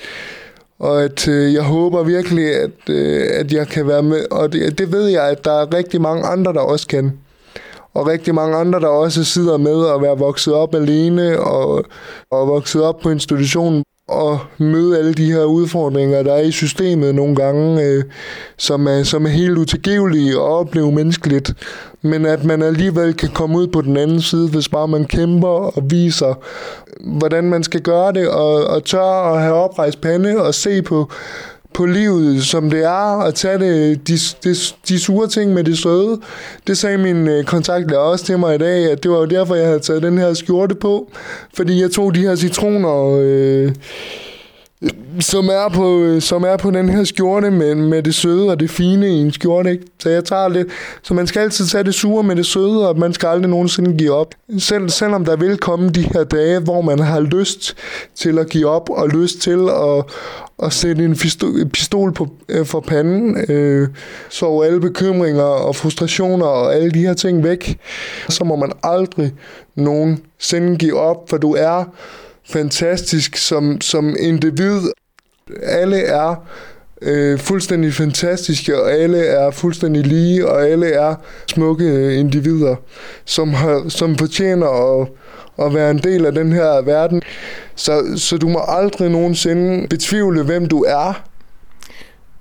og 0.79 1.03
at 1.03 1.27
øh, 1.27 1.53
jeg 1.53 1.63
håber 1.63 2.03
virkelig, 2.03 2.55
at, 2.55 2.89
øh, 2.89 3.27
at 3.33 3.53
jeg 3.53 3.67
kan 3.67 3.87
være 3.87 4.03
med. 4.03 4.25
Og 4.31 4.53
det, 4.53 4.77
det 4.77 4.91
ved 4.91 5.07
jeg, 5.07 5.29
at 5.29 5.45
der 5.45 5.51
er 5.51 5.73
rigtig 5.73 6.01
mange 6.01 6.23
andre, 6.23 6.53
der 6.53 6.59
også 6.59 6.87
kan. 6.87 7.19
Og 7.93 8.07
rigtig 8.07 8.35
mange 8.35 8.57
andre, 8.57 8.79
der 8.79 8.87
også 8.87 9.23
sidder 9.23 9.57
med 9.57 9.87
at 9.95 10.01
være 10.01 10.17
vokset 10.17 10.53
op 10.53 10.75
alene 10.75 11.39
og, 11.39 11.85
og 12.31 12.47
vokset 12.47 12.81
op 12.83 12.99
på 12.99 13.09
institutionen 13.09 13.83
at 14.11 14.37
møde 14.57 14.97
alle 14.97 15.13
de 15.13 15.31
her 15.31 15.43
udfordringer, 15.43 16.23
der 16.23 16.33
er 16.33 16.41
i 16.41 16.51
systemet 16.51 17.15
nogle 17.15 17.35
gange, 17.35 17.83
øh, 17.83 18.03
som, 18.57 18.87
er, 18.87 19.03
som 19.03 19.25
er 19.25 19.29
helt 19.29 19.57
utilgivelige 19.57 20.39
og 20.39 20.59
opleve 20.59 20.91
menneskeligt. 20.91 21.53
Men 22.01 22.25
at 22.25 22.43
man 22.43 22.61
alligevel 22.61 23.13
kan 23.13 23.29
komme 23.29 23.57
ud 23.57 23.67
på 23.67 23.81
den 23.81 23.97
anden 23.97 24.21
side, 24.21 24.49
hvis 24.49 24.69
bare 24.69 24.87
man 24.87 25.05
kæmper 25.05 25.47
og 25.47 25.83
viser, 25.89 26.33
hvordan 27.17 27.43
man 27.43 27.63
skal 27.63 27.81
gøre 27.81 28.13
det, 28.13 28.29
og, 28.29 28.63
og 28.67 28.83
tør 28.83 29.33
at 29.33 29.41
have 29.41 29.55
oprejst 29.55 30.01
pande 30.01 30.41
og 30.41 30.55
se 30.55 30.81
på, 30.81 31.11
på 31.73 31.85
livet, 31.85 32.43
som 32.43 32.69
det 32.69 32.83
er, 32.83 33.21
at 33.21 33.35
tage 33.35 33.59
det, 33.59 34.07
de, 34.07 34.13
de, 34.43 34.55
de 34.89 34.99
sure 34.99 35.27
ting 35.27 35.53
med 35.53 35.63
det 35.63 35.77
søde. 35.77 36.21
Det 36.67 36.77
sagde 36.77 36.97
min 36.97 37.27
øh, 37.27 37.43
kontaktlærer 37.43 38.01
også 38.01 38.25
til 38.25 38.39
mig 38.39 38.55
i 38.55 38.57
dag, 38.57 38.91
at 38.91 39.03
det 39.03 39.11
var 39.11 39.17
jo 39.17 39.25
derfor, 39.25 39.55
jeg 39.55 39.65
havde 39.65 39.79
taget 39.79 40.03
den 40.03 40.17
her 40.17 40.33
skjorte 40.33 40.75
på, 40.75 41.11
fordi 41.53 41.81
jeg 41.81 41.91
tog 41.91 42.15
de 42.15 42.21
her 42.21 42.35
citroner, 42.35 43.19
øh, 43.21 43.71
som 45.19 45.47
er 45.47 45.69
på, 45.73 45.99
øh, 45.99 46.21
som 46.21 46.43
er 46.43 46.57
på 46.57 46.71
den 46.71 46.89
her 46.89 47.03
skjorte 47.03 47.51
med, 47.51 47.75
med 47.75 48.03
det 48.03 48.15
søde 48.15 48.49
og 48.49 48.59
det 48.59 48.69
fine 48.69 49.09
i 49.09 49.21
en 49.21 49.31
skjorte. 49.31 49.71
Ikke? 49.71 49.83
Så 49.99 50.09
jeg 50.09 50.25
tager 50.25 50.47
lidt. 50.47 50.67
Så 51.01 51.13
man 51.13 51.27
skal 51.27 51.39
altid 51.39 51.65
tage 51.65 51.83
det 51.83 51.93
sure 51.93 52.23
med 52.23 52.35
det 52.35 52.45
søde, 52.45 52.89
og 52.89 52.99
man 52.99 53.13
skal 53.13 53.27
aldrig 53.27 53.49
nogensinde 53.49 53.97
give 53.97 54.11
op. 54.11 54.35
Selv, 54.57 54.89
selvom 54.89 55.25
der 55.25 55.35
vil 55.35 55.57
komme 55.57 55.89
de 55.89 56.01
her 56.01 56.23
dage, 56.23 56.59
hvor 56.59 56.81
man 56.81 56.99
har 56.99 57.19
lyst 57.19 57.75
til 58.15 58.39
at 58.39 58.49
give 58.49 58.67
op, 58.67 58.89
og 58.89 59.09
lyst 59.09 59.41
til 59.41 59.69
at, 59.69 60.03
at 60.63 60.73
sætte 60.73 61.05
en 61.05 61.15
pistol, 61.15 61.69
pistol 61.69 62.13
på, 62.13 62.27
øh, 62.49 62.65
for 62.65 62.79
panden, 62.79 63.37
øh, 63.49 63.87
så 64.29 64.61
alle 64.61 64.79
bekymringer 64.79 65.43
og 65.43 65.75
frustrationer 65.75 66.45
og 66.45 66.75
alle 66.75 66.91
de 66.91 66.99
her 66.99 67.13
ting 67.13 67.43
væk, 67.43 67.79
så 68.29 68.43
må 68.43 68.55
man 68.55 68.71
aldrig 68.83 69.33
nogensinde 69.75 70.77
give 70.77 70.99
op, 70.99 71.29
for 71.29 71.37
du 71.37 71.53
er 71.53 71.83
fantastisk 72.49 73.35
som, 73.35 73.81
som 73.81 74.15
individ. 74.19 74.81
Alle 75.63 75.97
er 75.97 76.35
øh, 77.01 77.39
fuldstændig 77.39 77.93
fantastiske, 77.93 78.81
og 78.81 78.91
alle 78.91 79.25
er 79.25 79.51
fuldstændig 79.51 80.07
lige, 80.07 80.47
og 80.47 80.67
alle 80.67 80.91
er 80.91 81.15
smukke 81.47 82.15
individer, 82.15 82.75
som, 83.25 83.53
har, 83.53 83.89
som 83.89 84.17
fortjener 84.17 85.01
at, 85.01 85.07
at 85.65 85.73
være 85.73 85.91
en 85.91 85.97
del 85.97 86.25
af 86.25 86.31
den 86.31 86.51
her 86.51 86.81
verden. 86.81 87.21
Så, 87.75 88.13
så 88.15 88.37
du 88.37 88.47
må 88.47 88.59
aldrig 88.67 89.09
nogensinde 89.09 89.87
betvivle, 89.87 90.43
hvem 90.43 90.65
du 90.65 90.83
er. 90.87 91.23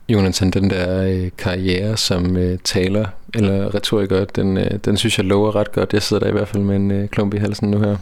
Jonathan, 0.08 0.50
den 0.50 0.70
der 0.70 1.04
øh, 1.04 1.30
karriere 1.38 1.96
som 1.96 2.36
øh, 2.36 2.58
taler 2.64 3.06
eller 3.34 3.74
retoriker, 3.74 4.24
den, 4.24 4.56
øh, 4.56 4.70
den 4.84 4.96
synes 4.96 5.18
jeg 5.18 5.26
lover 5.26 5.56
ret 5.56 5.72
godt. 5.72 5.92
Jeg 5.92 6.02
sidder 6.02 6.20
der 6.20 6.28
i 6.28 6.32
hvert 6.32 6.48
fald 6.48 6.62
med 6.62 6.76
en 6.76 6.90
øh, 6.90 7.08
klump 7.08 7.34
i 7.34 7.38
halsen 7.38 7.70
nu 7.70 7.78
her. 7.78 7.96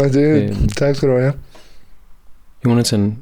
Og 0.00 0.12
det, 0.12 0.50
Øh. 0.50 0.68
tak 0.76 0.96
skal 0.96 1.08
du 1.08 1.18
have. 1.18 1.32
Jonathan, 2.64 3.18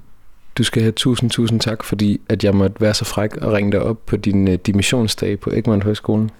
du 0.58 0.62
skal 0.62 0.82
have 0.82 0.92
tusind, 0.92 1.30
tusind 1.30 1.60
tak, 1.60 1.84
fordi 1.84 2.20
at 2.28 2.44
jeg 2.44 2.54
måtte 2.54 2.80
være 2.80 2.94
så 2.94 3.04
fræk 3.04 3.36
og 3.36 3.52
ringe 3.52 3.72
dig 3.72 3.80
op 3.82 4.06
på 4.06 4.16
din 4.16 4.48
øh, 4.48 4.54
dimissionsdag 4.66 5.40
på 5.40 5.50
Egmont 5.50 5.84
Højskolen. 5.84 6.30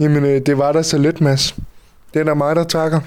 Jamen, 0.00 0.24
øh, 0.24 0.40
det 0.46 0.58
var 0.58 0.72
da 0.72 0.82
så 0.82 0.98
lidt, 0.98 1.20
Mads. 1.20 1.56
Det 2.14 2.20
er 2.20 2.24
da 2.24 2.34
mig, 2.34 2.56
der 2.56 2.64
takker. 2.64 3.00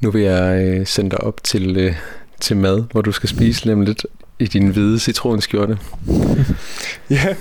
Nu 0.00 0.10
vil 0.10 0.22
jeg 0.22 0.64
øh, 0.66 0.86
sende 0.86 1.10
dig 1.10 1.20
op 1.20 1.44
til, 1.44 1.76
øh, 1.76 1.94
til 2.40 2.56
mad, 2.56 2.84
hvor 2.92 3.02
du 3.02 3.12
skal 3.12 3.28
spise 3.28 3.64
lige 3.64 3.84
lidt 3.84 4.06
i 4.38 4.46
din 4.46 4.68
hvide 4.68 4.98
citronskjorte. 4.98 5.78
Ja, 7.10 7.34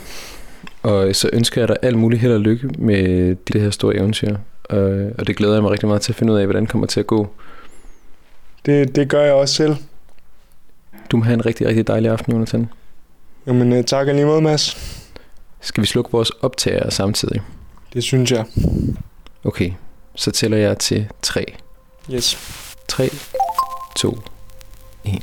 Og 0.84 1.15
så 1.15 1.30
ønsker 1.34 1.61
jeg 1.61 1.67
dig 1.67 1.78
alt 1.82 1.97
muligt 1.97 2.21
held 2.21 2.34
og 2.34 2.39
lykke 2.39 2.67
med 2.67 3.36
det 3.36 3.61
her 3.61 3.69
store 3.69 3.95
eventyr. 3.95 4.36
Og, 4.74 5.11
og 5.17 5.28
det 5.28 5.36
glæder 5.36 5.53
jeg 5.53 5.63
mig 5.63 5.71
rigtig 5.71 5.88
meget 5.88 6.01
til 6.01 6.11
at 6.11 6.15
finde 6.15 6.34
ud 6.34 6.38
af, 6.38 6.45
hvordan 6.45 6.63
det 6.63 6.71
kommer 6.71 6.88
til 6.88 6.99
at 6.99 7.07
gå. 7.07 7.28
det, 8.65 8.95
det 8.95 9.09
gør 9.09 9.24
jeg 9.24 9.34
også 9.34 9.55
selv. 9.55 9.76
Du 11.11 11.17
må 11.17 11.24
have 11.24 11.34
en 11.34 11.45
rigtig, 11.45 11.67
rigtig 11.67 11.88
dejlig 11.88 12.11
aften, 12.11 12.34
Jonathan. 12.34 12.69
Jamen, 13.47 13.74
øh, 13.74 13.84
tak 13.84 14.07
alligevel, 14.07 14.43
Mads. 14.43 14.78
Skal 15.61 15.82
vi 15.82 15.88
slukke 15.88 16.11
vores 16.11 16.30
optager 16.30 16.89
samtidig? 16.89 17.41
Det 17.93 18.03
synes 18.03 18.32
jeg. 18.32 18.45
Okay, 19.43 19.71
så 20.15 20.32
tæller 20.32 20.57
jeg 20.57 20.78
til 20.78 21.07
3. 21.21 21.45
Yes. 22.13 22.38
3, 22.88 23.09
2, 23.95 24.17
1. 25.05 25.13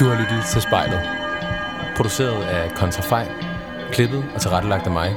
Du 0.00 0.04
har 0.04 0.20
lyttet 0.20 0.44
til 0.52 0.62
spejlet. 0.62 1.19
Produceret 2.00 2.42
af 2.42 2.70
Kontrafej, 2.70 3.28
klippet 3.92 4.24
og 4.34 4.40
tilrettelagt 4.40 4.86
af 4.86 4.92
mig. 4.92 5.16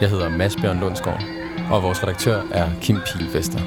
Jeg 0.00 0.08
hedder 0.08 0.28
Mads 0.28 0.56
Bjørn 0.56 0.80
Lundsgaard, 0.80 1.22
og 1.70 1.82
vores 1.82 2.02
redaktør 2.02 2.42
er 2.50 2.68
Kim 2.80 3.00
Pilfester. 3.06 3.60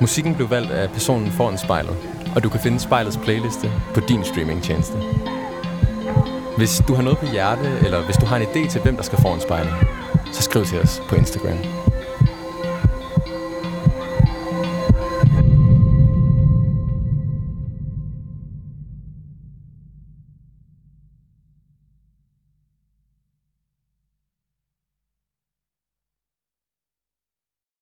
Musikken 0.00 0.34
blev 0.34 0.50
valgt 0.50 0.70
af 0.70 0.90
personen 0.90 1.30
foran 1.30 1.58
spejlet, 1.58 1.96
og 2.34 2.42
du 2.42 2.48
kan 2.48 2.60
finde 2.60 2.80
spejlets 2.80 3.16
playliste 3.16 3.70
på 3.94 4.00
din 4.00 4.24
streamingtjeneste. 4.24 4.98
Hvis 6.56 6.82
du 6.88 6.94
har 6.94 7.02
noget 7.02 7.18
på 7.18 7.26
hjerte, 7.26 7.78
eller 7.84 8.04
hvis 8.04 8.16
du 8.16 8.26
har 8.26 8.36
en 8.36 8.42
idé 8.42 8.70
til, 8.70 8.80
hvem 8.80 8.96
der 8.96 9.02
skal 9.02 9.18
foran 9.20 9.40
spejlet, 9.40 9.72
så 10.32 10.42
skriv 10.42 10.64
til 10.64 10.80
os 10.80 11.02
på 11.08 11.14
Instagram. 11.16 11.58